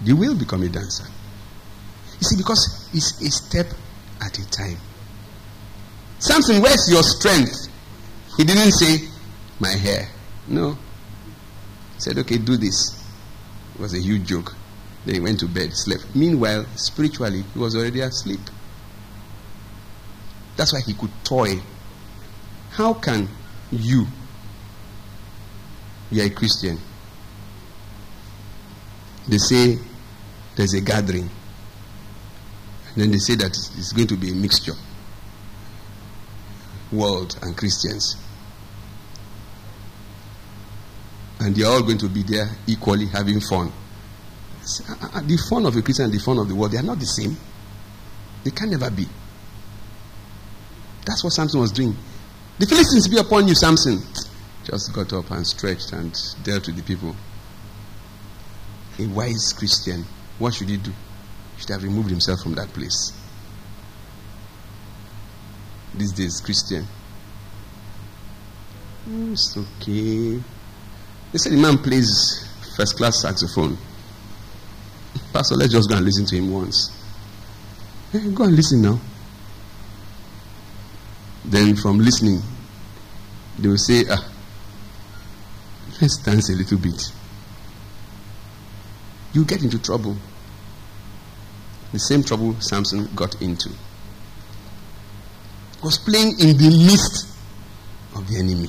You 0.04 0.16
will 0.16 0.36
become 0.36 0.62
a 0.62 0.68
dancer. 0.68 1.04
You 2.20 2.26
see, 2.26 2.36
because 2.36 2.90
it's 2.92 3.20
a 3.20 3.30
step 3.30 3.66
at 4.20 4.38
a 4.38 4.50
time. 4.50 4.76
Samson, 6.18 6.60
where's 6.60 6.88
your 6.90 7.02
strength? 7.02 7.68
He 8.36 8.44
didn't 8.44 8.72
say, 8.72 9.08
my 9.62 9.76
hair. 9.76 10.08
No. 10.48 10.72
He 11.94 12.00
said, 12.00 12.18
okay, 12.18 12.36
do 12.36 12.56
this. 12.56 13.00
It 13.74 13.80
was 13.80 13.94
a 13.94 14.00
huge 14.00 14.26
joke. 14.26 14.54
Then 15.06 15.14
he 15.14 15.20
went 15.20 15.38
to 15.40 15.46
bed, 15.46 15.70
slept. 15.72 16.14
Meanwhile, 16.14 16.66
spiritually, 16.74 17.44
he 17.54 17.58
was 17.58 17.76
already 17.76 18.00
asleep. 18.00 18.40
That's 20.56 20.72
why 20.72 20.80
he 20.84 20.94
could 20.94 21.12
toy. 21.24 21.60
How 22.70 22.94
can 22.94 23.28
you, 23.70 24.06
you 26.10 26.22
are 26.22 26.26
a 26.26 26.30
Christian, 26.30 26.78
they 29.28 29.38
say 29.38 29.78
there's 30.56 30.74
a 30.74 30.80
gathering, 30.80 31.30
and 32.88 32.96
then 32.96 33.10
they 33.12 33.18
say 33.18 33.36
that 33.36 33.50
it's 33.50 33.92
going 33.92 34.08
to 34.08 34.16
be 34.16 34.32
a 34.32 34.34
mixture 34.34 34.74
world 36.90 37.38
and 37.42 37.56
Christians. 37.56 38.21
And 41.42 41.54
they 41.54 41.62
are 41.64 41.72
all 41.72 41.82
going 41.82 41.98
to 41.98 42.08
be 42.08 42.22
there 42.22 42.48
equally 42.66 43.06
having 43.06 43.40
fun. 43.40 43.72
Uh, 44.88 44.94
uh, 45.14 45.20
the 45.22 45.36
fun 45.50 45.66
of 45.66 45.76
a 45.76 45.82
Christian 45.82 46.06
and 46.06 46.14
the 46.14 46.18
fun 46.18 46.38
of 46.38 46.48
the 46.48 46.54
world, 46.54 46.72
they 46.72 46.78
are 46.78 46.82
not 46.82 46.98
the 46.98 47.06
same. 47.06 47.36
They 48.44 48.50
can 48.50 48.70
never 48.70 48.90
be. 48.90 49.06
That's 51.04 51.24
what 51.24 51.30
Samson 51.32 51.60
was 51.60 51.72
doing. 51.72 51.96
The 52.58 52.66
Philistines 52.66 53.08
be 53.08 53.18
upon 53.18 53.48
you, 53.48 53.54
Samson. 53.54 54.00
Just 54.64 54.92
got 54.92 55.12
up 55.12 55.30
and 55.32 55.44
stretched 55.46 55.92
and 55.92 56.16
dealt 56.44 56.66
with 56.66 56.76
the 56.76 56.82
people. 56.82 57.16
A 58.98 59.06
wise 59.06 59.52
Christian, 59.56 60.04
what 60.38 60.54
should 60.54 60.68
he 60.68 60.76
do? 60.76 60.92
He 61.56 61.60
should 61.60 61.70
have 61.70 61.82
removed 61.82 62.10
himself 62.10 62.40
from 62.42 62.54
that 62.54 62.68
place. 62.68 63.12
These 65.94 66.12
days, 66.12 66.40
Christian. 66.40 66.86
Oh, 69.10 69.32
it's 69.32 69.56
okay. 69.56 70.40
They 71.32 71.38
said 71.38 71.52
the 71.52 71.56
man 71.56 71.78
plays 71.78 72.46
first 72.76 72.96
class 72.96 73.22
saxophone. 73.22 73.78
Pastor, 75.32 75.54
let's 75.54 75.72
just 75.72 75.88
go 75.88 75.96
and 75.96 76.04
listen 76.04 76.26
to 76.26 76.36
him 76.36 76.52
once. 76.52 76.90
Hey, 78.12 78.30
go 78.32 78.44
and 78.44 78.54
listen 78.54 78.82
now. 78.82 79.00
Then 81.44 81.74
from 81.74 81.98
listening, 81.98 82.40
they 83.58 83.68
will 83.68 83.78
say, 83.78 84.04
ah, 84.10 84.30
let's 86.00 86.18
dance 86.18 86.50
a 86.50 86.52
little 86.52 86.78
bit. 86.78 87.12
You 89.32 89.46
get 89.46 89.62
into 89.62 89.78
trouble. 89.78 90.16
The 91.92 91.98
same 91.98 92.22
trouble 92.22 92.60
Samson 92.60 93.08
got 93.14 93.40
into. 93.40 93.70
Was 95.82 95.96
playing 95.98 96.38
in 96.38 96.56
the 96.58 96.68
midst 96.86 97.26
of 98.14 98.28
the 98.28 98.38
enemy. 98.38 98.68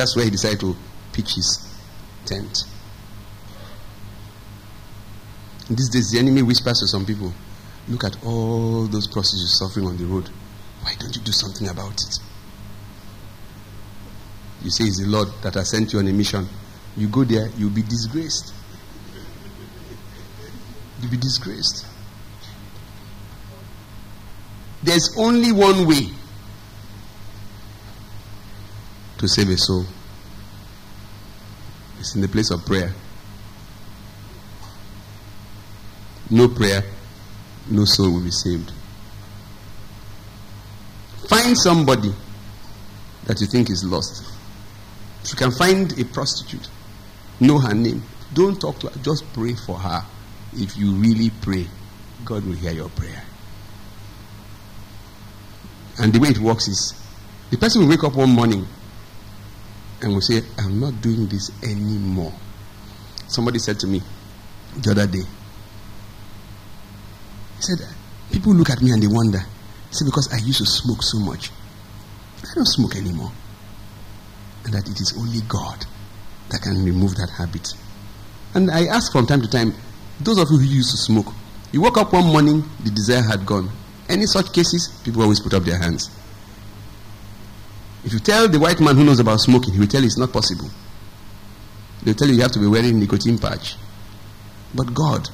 That's 0.00 0.16
where 0.16 0.24
he 0.24 0.30
decided 0.30 0.60
to 0.60 0.74
pitch 1.12 1.34
his 1.34 1.76
tent. 2.24 2.64
These 5.68 5.90
days, 5.90 6.10
the 6.12 6.20
enemy 6.20 6.40
whispers 6.40 6.80
to 6.80 6.86
some 6.86 7.04
people, 7.04 7.34
Look 7.86 8.04
at 8.04 8.24
all 8.24 8.86
those 8.86 9.06
prostitutes 9.06 9.58
suffering 9.58 9.86
on 9.86 9.98
the 9.98 10.06
road. 10.06 10.30
Why 10.80 10.94
don't 10.98 11.14
you 11.14 11.20
do 11.20 11.32
something 11.32 11.68
about 11.68 11.92
it? 11.92 12.18
You 14.62 14.70
say 14.70 14.84
it's 14.84 15.02
the 15.02 15.06
Lord 15.06 15.28
that 15.42 15.52
has 15.52 15.68
sent 15.68 15.92
you 15.92 15.98
on 15.98 16.08
a 16.08 16.12
mission. 16.14 16.48
You 16.96 17.08
go 17.08 17.24
there, 17.24 17.48
you'll 17.58 17.68
be 17.68 17.82
disgraced. 17.82 18.54
You'll 21.02 21.10
be 21.10 21.18
disgraced. 21.18 21.84
There's 24.82 25.14
only 25.18 25.52
one 25.52 25.86
way 25.86 26.08
to 29.20 29.28
save 29.28 29.50
a 29.50 29.56
soul. 29.58 29.84
It's 31.98 32.14
in 32.14 32.22
the 32.22 32.28
place 32.28 32.50
of 32.50 32.64
prayer. 32.64 32.90
No 36.30 36.48
prayer, 36.48 36.82
no 37.68 37.84
soul 37.84 38.14
will 38.14 38.22
be 38.22 38.30
saved. 38.30 38.72
Find 41.28 41.56
somebody 41.56 42.14
that 43.26 43.38
you 43.42 43.46
think 43.46 43.68
is 43.68 43.84
lost. 43.84 44.24
If 45.22 45.32
you 45.32 45.36
can 45.36 45.50
find 45.50 45.92
a 45.98 46.04
prostitute, 46.06 46.70
know 47.40 47.58
her 47.58 47.74
name. 47.74 48.02
Don't 48.32 48.58
talk 48.58 48.78
to 48.78 48.88
her, 48.88 48.98
just 49.02 49.30
pray 49.34 49.54
for 49.54 49.76
her. 49.76 50.02
If 50.54 50.78
you 50.78 50.92
really 50.92 51.30
pray, 51.42 51.66
God 52.24 52.46
will 52.46 52.54
hear 52.54 52.72
your 52.72 52.88
prayer. 52.88 53.22
And 55.98 56.10
the 56.10 56.20
way 56.20 56.28
it 56.28 56.38
works 56.38 56.68
is 56.68 56.94
the 57.50 57.58
person 57.58 57.82
will 57.82 57.88
wake 57.90 58.02
up 58.04 58.14
one 58.14 58.30
morning 58.30 58.66
and 60.02 60.12
will 60.12 60.20
say, 60.20 60.42
I'm 60.58 60.80
not 60.80 61.00
doing 61.00 61.26
this 61.26 61.50
anymore. 61.62 62.32
Somebody 63.28 63.58
said 63.58 63.78
to 63.80 63.86
me 63.86 64.02
the 64.76 64.90
other 64.92 65.06
day, 65.06 65.22
he 67.56 67.62
said, 67.62 67.78
People 68.32 68.54
look 68.54 68.70
at 68.70 68.80
me 68.80 68.92
and 68.92 69.02
they 69.02 69.06
wonder. 69.06 69.40
See, 69.90 70.04
because 70.04 70.32
I 70.32 70.38
used 70.38 70.58
to 70.58 70.66
smoke 70.66 71.02
so 71.02 71.18
much. 71.18 71.50
I 72.38 72.54
don't 72.54 72.66
smoke 72.66 72.96
anymore. 72.96 73.32
And 74.64 74.74
that 74.74 74.88
it 74.88 75.00
is 75.00 75.14
only 75.18 75.40
God 75.48 75.84
that 76.50 76.62
can 76.62 76.84
remove 76.84 77.16
that 77.16 77.30
habit. 77.36 77.68
And 78.54 78.70
I 78.70 78.86
ask 78.86 79.12
from 79.12 79.26
time 79.26 79.42
to 79.42 79.48
time, 79.48 79.74
those 80.20 80.38
of 80.38 80.48
you 80.50 80.58
who 80.58 80.64
used 80.64 80.90
to 80.92 80.96
smoke, 80.96 81.32
you 81.72 81.80
woke 81.80 81.98
up 81.98 82.12
one 82.12 82.26
morning, 82.26 82.64
the 82.84 82.90
desire 82.90 83.22
had 83.22 83.44
gone. 83.46 83.70
Any 84.08 84.26
such 84.26 84.52
cases, 84.52 84.88
people 85.04 85.22
always 85.22 85.40
put 85.40 85.54
up 85.54 85.64
their 85.64 85.78
hands. 85.78 86.10
If 88.04 88.12
you 88.12 88.18
tell 88.18 88.48
the 88.48 88.58
white 88.58 88.80
man 88.80 88.96
who 88.96 89.04
knows 89.04 89.20
about 89.20 89.40
smoking, 89.40 89.74
he 89.74 89.80
will 89.80 89.86
tell 89.86 90.00
you 90.00 90.06
it's 90.06 90.18
not 90.18 90.32
possible. 90.32 90.68
They'll 92.02 92.14
tell 92.14 92.28
you 92.28 92.34
you 92.34 92.42
have 92.42 92.52
to 92.52 92.58
be 92.58 92.66
wearing 92.66 92.98
nicotine 92.98 93.38
patch. 93.38 93.76
But 94.74 94.94
God 94.94 95.28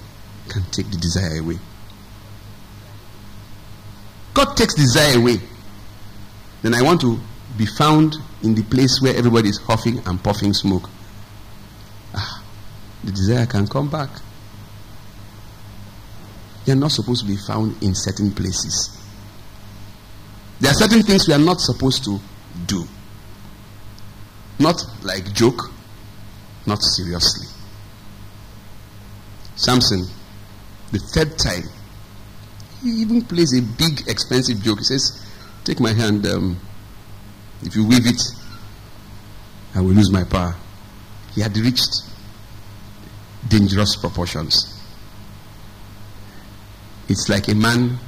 can 0.48 0.62
take 0.72 0.90
the 0.90 0.96
desire 0.96 1.40
away. 1.40 1.58
God 4.34 4.56
takes 4.56 4.74
desire 4.74 5.18
away. 5.18 5.36
Then 6.62 6.74
I 6.74 6.82
want 6.82 7.00
to 7.02 7.18
be 7.56 7.66
found 7.66 8.16
in 8.42 8.54
the 8.54 8.62
place 8.64 9.00
where 9.00 9.16
everybody 9.16 9.48
is 9.48 9.58
huffing 9.58 10.00
and 10.04 10.22
puffing 10.22 10.52
smoke. 10.52 10.88
Ah, 12.14 12.42
the 13.04 13.12
desire 13.12 13.46
can 13.46 13.66
come 13.66 13.88
back. 13.88 14.10
They 16.64 16.72
are 16.72 16.76
not 16.76 16.90
supposed 16.90 17.22
to 17.24 17.28
be 17.28 17.36
found 17.36 17.80
in 17.82 17.94
certain 17.94 18.32
places. 18.32 18.90
There 20.58 20.70
are 20.70 20.74
certain 20.74 21.02
things 21.02 21.28
we 21.28 21.34
are 21.34 21.38
not 21.38 21.60
supposed 21.60 22.04
to 22.04 22.18
do. 22.66 22.84
Not 24.58 24.82
like 25.02 25.32
joke, 25.34 25.70
not 26.66 26.82
seriously. 26.82 27.48
Samson, 29.56 30.06
the 30.92 30.98
third 30.98 31.38
time, 31.38 31.68
he 32.82 32.90
even 32.90 33.22
plays 33.22 33.52
a 33.58 33.62
big, 33.62 34.08
expensive 34.08 34.62
joke. 34.62 34.78
He 34.78 34.84
says, 34.84 35.22
Take 35.64 35.80
my 35.80 35.92
hand, 35.92 36.26
um, 36.26 36.58
if 37.62 37.74
you 37.74 37.86
weave 37.86 38.06
it, 38.06 38.22
I 39.74 39.80
will 39.80 39.92
lose 39.92 40.10
my 40.12 40.24
power. 40.24 40.54
He 41.34 41.40
had 41.40 41.56
reached 41.56 42.02
dangerous 43.48 43.96
proportions. 43.96 44.72
It's 47.08 47.28
like 47.28 47.48
a 47.48 47.54
man 47.54 47.98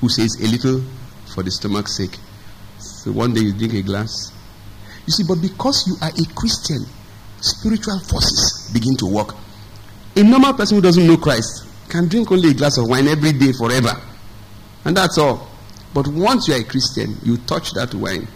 who 0.00 0.08
says 0.08 0.36
a 0.40 0.46
little 0.46 0.82
for 1.34 1.42
the 1.42 1.50
stomach's 1.50 1.96
sake. 1.96 2.16
So 2.82 3.12
one 3.12 3.34
day 3.34 3.40
you 3.40 3.52
drink 3.52 3.74
a 3.74 3.82
glass. 3.82 4.32
You 5.06 5.12
see, 5.12 5.24
but 5.26 5.40
because 5.40 5.86
you 5.86 5.96
are 6.02 6.10
a 6.10 6.34
Christian, 6.34 6.84
spiritual 7.40 7.98
forces 8.00 8.70
begin 8.72 8.96
to 8.96 9.06
work. 9.06 9.34
A 10.16 10.22
normal 10.22 10.54
person 10.54 10.76
who 10.76 10.82
doesn't 10.82 11.06
know 11.06 11.16
Christ 11.16 11.66
can 11.88 12.08
drink 12.08 12.30
only 12.30 12.50
a 12.50 12.54
glass 12.54 12.78
of 12.78 12.88
wine 12.88 13.08
every 13.08 13.32
day 13.32 13.52
forever. 13.52 13.94
And 14.84 14.96
that's 14.96 15.18
all. 15.18 15.48
But 15.92 16.06
once 16.08 16.48
you 16.48 16.54
are 16.54 16.60
a 16.60 16.64
Christian, 16.64 17.16
you 17.22 17.36
touch 17.38 17.72
that 17.72 17.94
wine. 17.94 18.26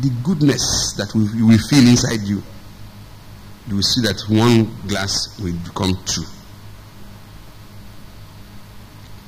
The 0.00 0.10
goodness 0.22 0.94
that 0.96 1.14
you 1.14 1.46
will 1.46 1.58
feel 1.58 1.86
inside 1.86 2.22
you, 2.22 2.42
you 3.68 3.76
will 3.76 3.82
see 3.82 4.00
that 4.02 4.20
one 4.28 4.74
glass 4.88 5.38
will 5.40 5.52
become 5.52 5.96
two. 6.04 6.24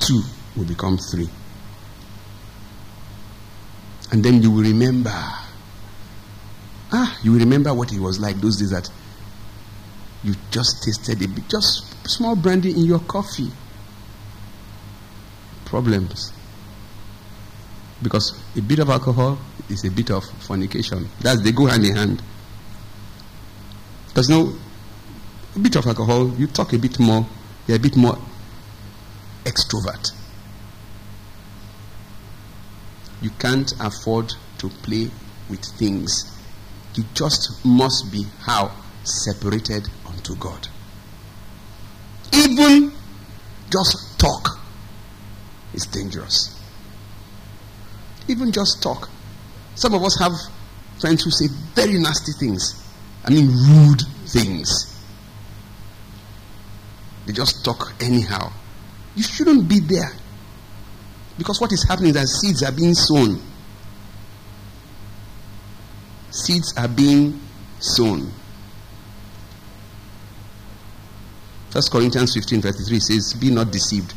Two 0.00 0.22
will 0.56 0.64
become 0.64 0.98
three. 0.98 1.28
And 4.14 4.22
then 4.22 4.40
you 4.40 4.48
will 4.52 4.62
remember. 4.62 5.10
Ah, 6.92 7.18
you 7.24 7.32
will 7.32 7.40
remember 7.40 7.74
what 7.74 7.92
it 7.92 7.98
was 7.98 8.20
like 8.20 8.36
those 8.36 8.58
days 8.58 8.70
that 8.70 8.88
you 10.22 10.36
just 10.52 10.84
tasted 10.84 11.20
a 11.20 11.26
bit, 11.26 11.48
just 11.48 12.08
small 12.08 12.36
brandy 12.36 12.70
in 12.70 12.84
your 12.84 13.00
coffee. 13.00 13.50
Problems. 15.64 16.32
Because 18.04 18.40
a 18.56 18.62
bit 18.62 18.78
of 18.78 18.88
alcohol 18.88 19.36
is 19.68 19.84
a 19.84 19.90
bit 19.90 20.12
of 20.12 20.24
fornication. 20.46 21.08
That's 21.20 21.42
they 21.42 21.50
go 21.50 21.66
hand 21.66 21.84
in 21.84 21.96
hand. 21.96 22.22
There's 24.14 24.28
no 24.28 24.54
a 25.56 25.58
bit 25.58 25.74
of 25.74 25.86
alcohol, 25.86 26.32
you 26.38 26.46
talk 26.46 26.72
a 26.72 26.78
bit 26.78 27.00
more, 27.00 27.26
you're 27.66 27.78
a 27.78 27.80
bit 27.80 27.96
more 27.96 28.16
extrovert. 29.44 30.12
You 33.24 33.30
can't 33.38 33.72
afford 33.80 34.34
to 34.58 34.68
play 34.68 35.10
with 35.48 35.64
things. 35.78 36.30
You 36.94 37.04
just 37.14 37.64
must 37.64 38.12
be 38.12 38.26
how 38.40 38.70
separated 39.02 39.88
unto 40.06 40.36
God. 40.36 40.68
Even 42.34 42.92
just 43.72 44.18
talk 44.18 44.60
is 45.72 45.86
dangerous. 45.86 46.54
Even 48.28 48.52
just 48.52 48.82
talk. 48.82 49.08
Some 49.74 49.94
of 49.94 50.02
us 50.02 50.18
have 50.20 50.32
friends 51.00 51.24
who 51.24 51.30
say 51.30 51.46
very 51.74 51.98
nasty 51.98 52.32
things. 52.38 52.74
I 53.24 53.30
mean, 53.30 53.46
rude 53.46 54.02
things. 54.26 55.02
They 57.24 57.32
just 57.32 57.64
talk 57.64 57.94
anyhow. 58.00 58.52
You 59.16 59.22
shouldn't 59.22 59.66
be 59.66 59.80
there. 59.80 60.12
Because 61.36 61.60
what 61.60 61.72
is 61.72 61.84
happening 61.88 62.10
is 62.10 62.14
that 62.14 62.26
seeds 62.28 62.62
are 62.62 62.72
being 62.72 62.94
sown. 62.94 63.40
Seeds 66.30 66.74
are 66.76 66.88
being 66.88 67.40
sown. 67.80 68.30
First 71.70 71.90
Corinthians 71.90 72.34
15 72.34 72.62
33 72.62 73.00
says, 73.00 73.34
Be 73.34 73.50
not 73.50 73.72
deceived. 73.72 74.14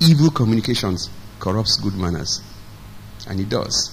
Evil 0.00 0.30
communications 0.30 1.08
corrupts 1.38 1.76
good 1.80 1.94
manners. 1.94 2.42
And 3.28 3.40
it 3.40 3.48
does. 3.48 3.92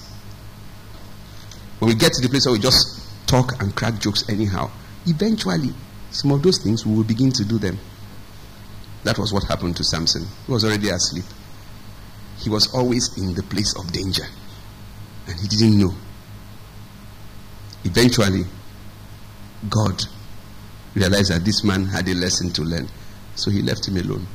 When 1.80 1.90
we 1.90 1.96
get 1.96 2.14
to 2.14 2.22
the 2.22 2.30
place 2.30 2.46
where 2.46 2.54
we 2.54 2.60
just 2.60 3.28
talk 3.28 3.62
and 3.62 3.76
crack 3.76 4.00
jokes 4.00 4.28
anyhow, 4.30 4.72
eventually, 5.06 5.74
some 6.12 6.32
of 6.32 6.42
those 6.42 6.58
things 6.64 6.86
we 6.86 6.96
will 6.96 7.04
begin 7.04 7.32
to 7.32 7.46
do 7.46 7.58
them. 7.58 7.78
That 9.04 9.18
was 9.18 9.34
what 9.34 9.44
happened 9.44 9.76
to 9.78 9.84
Samson. 9.84 10.26
He 10.46 10.52
was 10.52 10.64
already 10.64 10.90
asleep. 10.90 11.26
He 12.44 12.50
was 12.50 12.74
always 12.74 13.18
in 13.18 13.34
the 13.34 13.44
place 13.44 13.74
of 13.78 13.92
danger. 13.94 14.26
And 15.28 15.40
he 15.40 15.48
didn't 15.48 15.80
know. 15.80 15.94
Eventually, 17.86 18.44
God 19.70 20.04
realized 20.94 21.32
that 21.32 21.46
this 21.46 21.64
man 21.64 21.86
had 21.86 22.08
a 22.10 22.14
lesson 22.14 22.52
to 22.52 22.64
learn. 22.64 22.88
So 23.36 23.50
he 23.50 23.62
left 23.62 23.88
him 23.88 23.98
alone. 23.98 24.28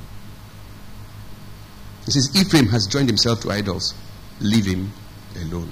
He 2.07 2.13
says, 2.13 2.35
Ephraim 2.35 2.69
has 2.69 2.87
joined 2.87 3.09
himself 3.09 3.41
to 3.43 3.51
idols. 3.51 3.95
Leave 4.41 4.65
him 4.65 4.91
alone. 5.43 5.69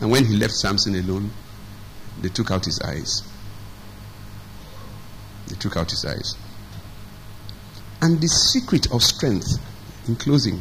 And 0.00 0.10
when 0.10 0.24
he 0.24 0.36
left 0.36 0.54
Samson 0.54 0.94
alone, 0.94 1.30
they 2.22 2.30
took 2.30 2.50
out 2.50 2.64
his 2.64 2.80
eyes. 2.80 3.22
They 5.48 5.56
took 5.56 5.76
out 5.76 5.90
his 5.90 6.04
eyes. 6.04 6.34
And 8.00 8.20
the 8.20 8.28
secret 8.28 8.90
of 8.92 9.02
strength, 9.02 9.58
in 10.08 10.16
closing, 10.16 10.60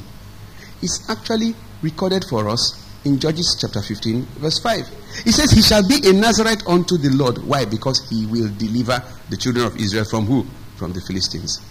is 0.82 1.06
actually 1.10 1.56
recorded 1.82 2.26
for 2.30 2.50
us 2.50 2.82
in 3.06 3.20
Judges 3.20 3.58
chapter 3.60 3.82
15, 3.82 4.26
verse 4.40 4.60
5. 4.60 4.88
He 5.24 5.32
says, 5.32 5.52
He 5.52 5.62
shall 5.62 5.88
be 5.88 6.08
a 6.08 6.14
Nazarite 6.14 6.66
unto 6.68 6.98
the 6.98 7.10
Lord. 7.10 7.38
Why? 7.46 7.66
Because 7.66 8.10
he 8.10 8.26
will 8.26 8.50
deliver 8.58 9.02
the 9.30 9.38
children 9.38 9.66
of 9.66 9.76
Israel 9.78 10.06
from 10.06 10.26
who? 10.26 10.46
From 10.76 10.92
the 10.92 11.02
Philistines. 11.02 11.62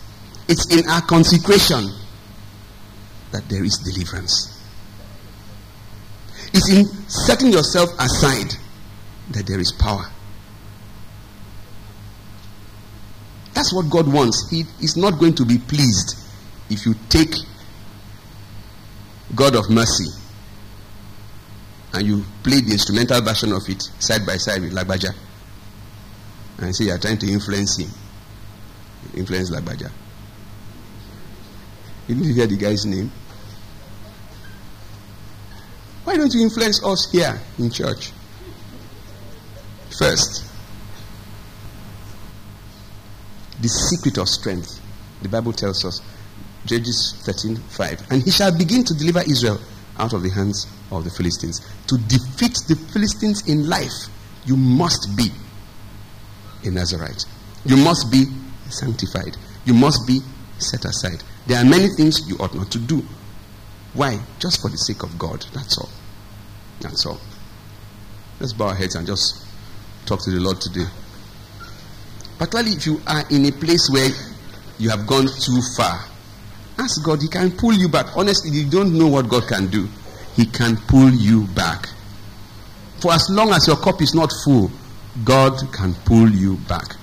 It's 0.49 0.72
in 0.75 0.89
our 0.89 1.03
consecration 1.03 1.91
that 3.33 3.49
there 3.49 3.64
is 3.64 3.79
deliverance. 3.79 4.51
It's 6.53 6.70
in 6.70 6.85
setting 7.09 7.51
yourself 7.51 7.91
aside 7.99 8.55
that 9.31 9.47
there 9.47 9.59
is 9.59 9.72
power. 9.72 10.07
That's 13.55 13.72
what 13.72 13.91
God 13.91 14.12
wants. 14.12 14.49
He 14.51 14.64
is 14.81 14.97
not 14.97 15.18
going 15.18 15.35
to 15.37 15.45
be 15.45 15.59
pleased 15.59 16.16
if 16.70 16.87
you 16.87 16.95
take 17.09 17.35
God 19.35 19.57
of 19.57 19.70
mercy 19.70 20.11
and 21.93 22.07
you 22.07 22.25
play 22.43 22.61
the 22.61 22.72
instrumental 22.72 23.20
version 23.22 23.53
of 23.53 23.62
it 23.68 23.83
side 23.99 24.27
by 24.27 24.37
side 24.37 24.61
with 24.61 24.72
Lagbaja 24.72 25.14
and 26.59 26.75
say 26.75 26.85
you 26.85 26.93
are 26.93 26.99
trying 26.99 27.18
to 27.18 27.31
influence 27.31 27.79
him. 27.79 27.91
Influence 29.14 29.51
Lagbaja. 29.51 29.91
Didn't 32.09 32.25
you 32.25 32.35
hear 32.35 32.47
the 32.47 32.57
guy's 32.57 32.85
name? 32.85 33.11
Why 36.05 36.16
don't 36.16 36.33
you 36.35 36.43
influence 36.43 36.85
us 36.85 37.09
here 37.11 37.41
in 37.59 37.70
church? 37.70 38.12
First, 39.99 40.45
the 43.61 43.68
secret 43.68 44.18
of 44.18 44.29
strength. 44.29 44.81
The 45.22 45.29
Bible 45.29 45.53
tells 45.53 45.85
us, 45.85 46.01
Judges 46.67 47.21
13 47.25 47.57
5. 47.57 48.11
And 48.11 48.23
he 48.23 48.31
shall 48.31 48.57
begin 48.57 48.85
to 48.85 48.95
deliver 48.95 49.21
Israel 49.21 49.59
out 49.99 50.12
of 50.12 50.23
the 50.23 50.31
hands 50.31 50.67
of 50.91 51.05
the 51.05 51.11
Philistines. 51.11 51.61
To 51.89 51.99
defeat 52.09 52.57
the 52.69 52.77
Philistines 52.93 53.49
in 53.49 53.69
life, 53.69 53.93
you 54.45 54.57
must 54.57 55.17
be 55.17 55.29
a 56.65 56.71
Nazarite. 56.71 57.25
You 57.65 57.77
must 57.77 58.11
be 58.11 58.25
sanctified. 58.71 59.37
You 59.65 59.75
must 59.75 60.07
be 60.07 60.21
set 60.59 60.85
aside. 60.85 61.23
There 61.47 61.59
are 61.59 61.65
many 61.65 61.89
things 61.97 62.29
you 62.29 62.37
ought 62.39 62.55
not 62.55 62.71
to 62.73 62.79
do. 62.79 63.03
Why? 63.93 64.19
Just 64.39 64.61
for 64.61 64.71
the 64.71 64.77
sake 64.77 65.03
of 65.03 65.19
God. 65.19 65.45
That's 65.53 65.79
all. 65.79 65.91
That's 66.81 67.07
all. 67.07 67.21
Let's 68.41 68.53
bow 68.53 68.69
our 68.69 68.75
heads 68.75 68.95
and 68.97 69.07
just 69.07 69.47
talk 70.07 70.23
to 70.25 70.31
the 70.31 70.41
Lord 70.41 70.61
today. 70.61 70.87
Particularly 72.39 72.73
if 72.73 72.87
you 72.87 73.01
are 73.07 73.25
in 73.31 73.47
a 73.47 73.53
place 73.53 73.89
where 73.93 74.09
you 74.79 74.91
have 74.91 75.07
gone 75.07 75.27
too 75.27 75.61
far. 75.77 76.05
Ask 76.79 77.05
God, 77.05 77.22
He 77.22 77.29
can 77.29 77.51
pull 77.53 77.72
you 77.72 77.89
back. 77.89 78.16
Honestly, 78.16 78.51
you 78.51 78.68
don't 78.68 78.97
know 78.97 79.07
what 79.07 79.29
God 79.29 79.47
can 79.49 79.68
do. 79.68 79.89
He 80.35 80.47
can 80.47 80.77
pull 80.89 81.11
you 81.11 81.47
back. 81.49 81.89
For 83.01 83.12
as 83.12 83.29
long 83.31 83.51
as 83.51 83.66
your 83.66 83.77
cup 83.77 84.03
is 84.03 84.14
not 84.14 84.31
full, 84.45 84.70
God 85.25 85.55
can 85.72 85.95
pull 86.05 86.29
you 86.29 86.57
back. 86.68 86.97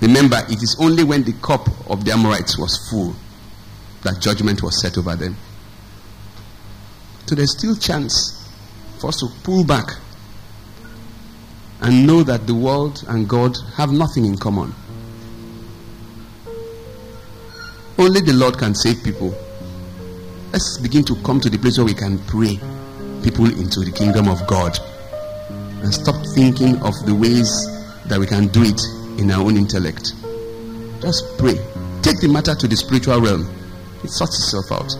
Remember, 0.00 0.38
it 0.48 0.62
is 0.62 0.76
only 0.80 1.04
when 1.04 1.22
the 1.22 1.32
cup 1.34 1.68
of 1.88 2.04
the 2.04 2.12
Amorites 2.12 2.58
was 2.58 2.88
full 2.90 3.14
that 4.02 4.20
judgment 4.20 4.62
was 4.62 4.80
set 4.80 4.98
over 4.98 5.14
them. 5.16 5.36
So 7.26 7.34
there's 7.34 7.56
still 7.56 7.76
chance 7.76 8.48
for 9.00 9.08
us 9.08 9.16
to 9.18 9.28
pull 9.42 9.64
back 9.64 9.86
and 11.80 12.06
know 12.06 12.22
that 12.22 12.46
the 12.46 12.54
world 12.54 13.04
and 13.08 13.28
God 13.28 13.56
have 13.76 13.90
nothing 13.90 14.24
in 14.24 14.36
common. 14.36 14.74
Only 18.02 18.20
the 18.20 18.32
Lord 18.32 18.58
can 18.58 18.74
save 18.74 19.04
people. 19.04 19.32
Let's 20.50 20.76
begin 20.76 21.04
to 21.04 21.14
come 21.22 21.38
to 21.38 21.48
the 21.48 21.56
place 21.56 21.78
where 21.78 21.86
we 21.86 21.94
can 21.94 22.18
pray 22.26 22.58
people 23.22 23.46
into 23.46 23.86
the 23.86 23.92
kingdom 23.94 24.26
of 24.26 24.44
God 24.48 24.76
and 25.86 25.94
stop 25.94 26.16
thinking 26.34 26.82
of 26.82 26.98
the 27.06 27.14
ways 27.14 27.46
that 28.10 28.18
we 28.18 28.26
can 28.26 28.48
do 28.48 28.64
it 28.64 28.82
in 29.22 29.30
our 29.30 29.46
own 29.46 29.56
intellect. 29.56 30.18
Just 31.00 31.38
pray. 31.38 31.54
Take 32.02 32.18
the 32.18 32.26
matter 32.26 32.56
to 32.56 32.66
the 32.66 32.74
spiritual 32.74 33.20
realm. 33.20 33.48
It 34.02 34.10
sorts 34.10 34.34
itself 34.34 34.72
out. 34.72 34.90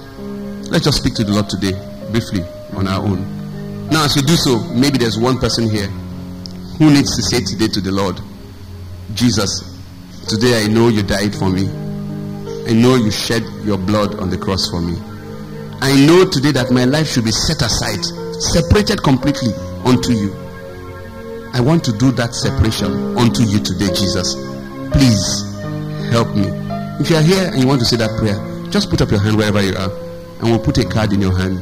Let's 0.70 0.84
just 0.84 0.98
speak 0.98 1.14
to 1.14 1.24
the 1.24 1.32
Lord 1.32 1.50
today, 1.50 1.74
briefly, 2.12 2.46
on 2.78 2.86
our 2.86 3.02
own. 3.02 3.26
Now, 3.88 4.04
as 4.04 4.14
we 4.14 4.22
do 4.22 4.36
so, 4.36 4.62
maybe 4.78 4.98
there's 4.98 5.18
one 5.18 5.38
person 5.38 5.68
here 5.68 5.88
who 6.78 6.88
needs 6.88 7.16
to 7.16 7.22
say 7.22 7.42
today 7.42 7.66
to 7.66 7.80
the 7.80 7.90
Lord, 7.90 8.20
Jesus, 9.12 9.58
today 10.28 10.62
I 10.62 10.68
know 10.68 10.86
you 10.86 11.02
died 11.02 11.34
for 11.34 11.50
me. 11.50 11.81
I 12.66 12.72
know 12.72 12.94
you 12.94 13.10
shed 13.10 13.42
your 13.64 13.78
blood 13.78 14.18
on 14.20 14.30
the 14.30 14.38
cross 14.38 14.70
for 14.70 14.80
me. 14.80 14.96
I 15.80 15.94
know 16.06 16.24
today 16.28 16.52
that 16.52 16.70
my 16.70 16.84
life 16.84 17.08
should 17.08 17.24
be 17.24 17.32
set 17.32 17.60
aside, 17.60 18.04
separated 18.40 19.02
completely 19.02 19.52
unto 19.84 20.12
you. 20.12 20.32
I 21.52 21.60
want 21.60 21.84
to 21.84 21.92
do 21.92 22.12
that 22.12 22.34
separation 22.34 23.18
unto 23.18 23.42
you 23.42 23.58
today, 23.58 23.88
Jesus. 23.88 24.34
Please 24.94 25.42
help 26.14 26.34
me. 26.34 26.46
If 27.02 27.10
you 27.10 27.16
are 27.16 27.22
here 27.22 27.50
and 27.50 27.60
you 27.60 27.66
want 27.66 27.80
to 27.80 27.86
say 27.86 27.96
that 27.96 28.16
prayer, 28.16 28.38
just 28.70 28.88
put 28.90 29.02
up 29.02 29.10
your 29.10 29.20
hand 29.20 29.36
wherever 29.36 29.60
you 29.60 29.74
are, 29.76 29.90
and 30.38 30.44
we'll 30.48 30.58
put 30.58 30.78
a 30.78 30.88
card 30.88 31.12
in 31.12 31.20
your 31.20 31.36
hand, 31.36 31.58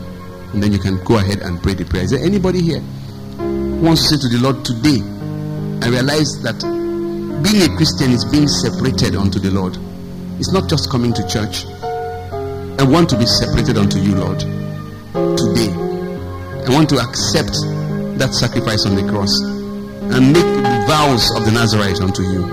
and 0.52 0.62
then 0.62 0.70
you 0.70 0.78
can 0.78 1.02
go 1.04 1.16
ahead 1.18 1.40
and 1.40 1.62
pray 1.62 1.74
the 1.74 1.84
prayer. 1.84 2.04
Is 2.04 2.10
there 2.10 2.22
anybody 2.22 2.60
here 2.60 2.80
who 2.80 3.80
wants 3.80 4.02
to 4.08 4.16
say 4.16 4.28
to 4.28 4.28
the 4.28 4.42
Lord 4.42 4.64
today? 4.64 5.00
I 5.82 5.88
realize 5.88 6.42
that 6.42 6.60
being 7.42 7.72
a 7.72 7.76
Christian 7.76 8.12
is 8.12 8.24
being 8.26 8.46
separated 8.46 9.16
unto 9.16 9.40
the 9.40 9.50
Lord. 9.50 9.78
It's 10.40 10.52
not 10.52 10.70
just 10.70 10.90
coming 10.90 11.12
to 11.12 11.20
church. 11.28 11.66
I 12.80 12.82
want 12.82 13.10
to 13.10 13.18
be 13.18 13.26
separated 13.26 13.76
unto 13.76 13.98
you, 13.98 14.14
Lord. 14.16 14.40
Today. 14.40 15.68
I 16.64 16.70
want 16.72 16.88
to 16.88 16.96
accept 16.96 17.52
that 18.16 18.32
sacrifice 18.32 18.86
on 18.86 18.96
the 18.96 19.04
cross 19.04 19.28
and 20.16 20.32
make 20.32 20.48
vows 20.88 21.30
of 21.36 21.44
the 21.44 21.52
Nazarite 21.52 22.00
unto 22.00 22.22
you. 22.22 22.48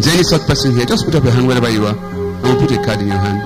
Is 0.00 0.06
there 0.06 0.14
any 0.14 0.24
such 0.24 0.48
person 0.48 0.72
here? 0.72 0.86
Just 0.86 1.04
put 1.04 1.14
up 1.14 1.22
your 1.22 1.34
hand 1.34 1.46
wherever 1.46 1.68
you 1.68 1.84
are, 1.84 1.94
and 1.94 2.42
we'll 2.42 2.58
put 2.58 2.72
a 2.72 2.82
card 2.82 3.00
in 3.04 3.08
your 3.08 3.18
hand. 3.20 3.44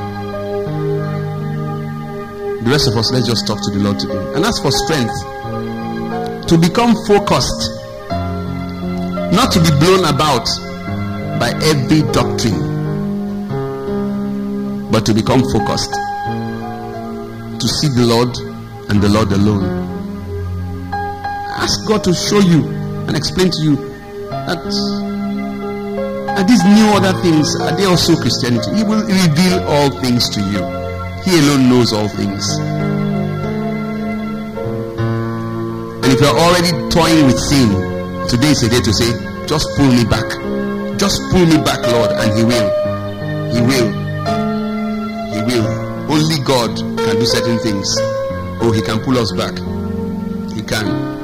The 2.65 2.71
rest 2.71 2.87
of 2.87 2.97
us, 2.97 3.11
let's 3.11 3.27
just 3.27 3.45
talk 3.45 3.59
to 3.65 3.73
the 3.73 3.83
Lord 3.83 3.99
today 3.99 4.23
and 4.39 4.45
ask 4.45 4.63
for 4.63 4.71
strength 4.71 5.19
to 6.47 6.57
become 6.57 6.95
focused, 7.11 7.75
not 9.35 9.51
to 9.51 9.59
be 9.59 9.71
blown 9.83 10.07
about 10.07 10.47
by 11.43 11.51
every 11.67 12.03
doctrine, 12.13 12.74
but 14.95 15.05
to 15.05 15.13
become 15.13 15.43
focused, 15.51 15.91
to 17.59 17.67
see 17.67 17.89
the 17.99 18.07
Lord 18.07 18.31
and 18.91 19.03
the 19.03 19.09
Lord 19.09 19.27
alone. 19.33 19.67
Ask 21.51 21.89
God 21.89 22.05
to 22.05 22.15
show 22.15 22.39
you 22.39 22.63
and 23.11 23.17
explain 23.17 23.51
to 23.51 23.61
you 23.61 23.75
that 24.31 24.63
are 26.39 26.45
these 26.47 26.63
new 26.63 26.87
other 26.95 27.11
things 27.27 27.57
are 27.59 27.75
they 27.75 27.87
also 27.87 28.15
Christianity? 28.15 28.71
He 28.71 28.85
will 28.85 29.03
reveal 29.03 29.67
all 29.67 29.91
things 29.99 30.31
to 30.31 30.41
you. 30.41 30.63
He 31.27 31.43
alone 31.43 31.69
knows 31.69 31.93
all 31.93 32.07
things. 32.07 32.47
And 36.07 36.07
if 36.07 36.21
you're 36.23 36.39
already 36.39 36.71
toying 36.95 37.27
with 37.27 37.41
sin, 37.41 37.67
today 38.31 38.55
is 38.55 38.63
a 38.63 38.71
day 38.71 38.79
to 38.79 38.93
say, 38.95 39.11
just 39.49 39.67
pull 39.75 39.91
me 39.91 40.05
back. 40.05 40.31
Just 41.03 41.19
pull 41.33 41.47
me 41.47 41.59
back, 41.67 41.83
Lord, 41.83 42.13
and 42.15 42.31
He 42.39 42.45
will. 42.47 42.71
He 43.51 43.61
will. 43.61 44.04
Will. 45.47 45.67
Only 46.11 46.39
God 46.45 46.77
can 46.77 47.19
do 47.19 47.27
certain 47.27 47.59
things. 47.59 47.95
Oh, 48.61 48.73
He 48.75 48.83
can 48.83 49.01
pull 49.01 49.19
us 49.19 49.33
back. 49.33 49.57
He 50.55 50.63
can. 50.63 51.24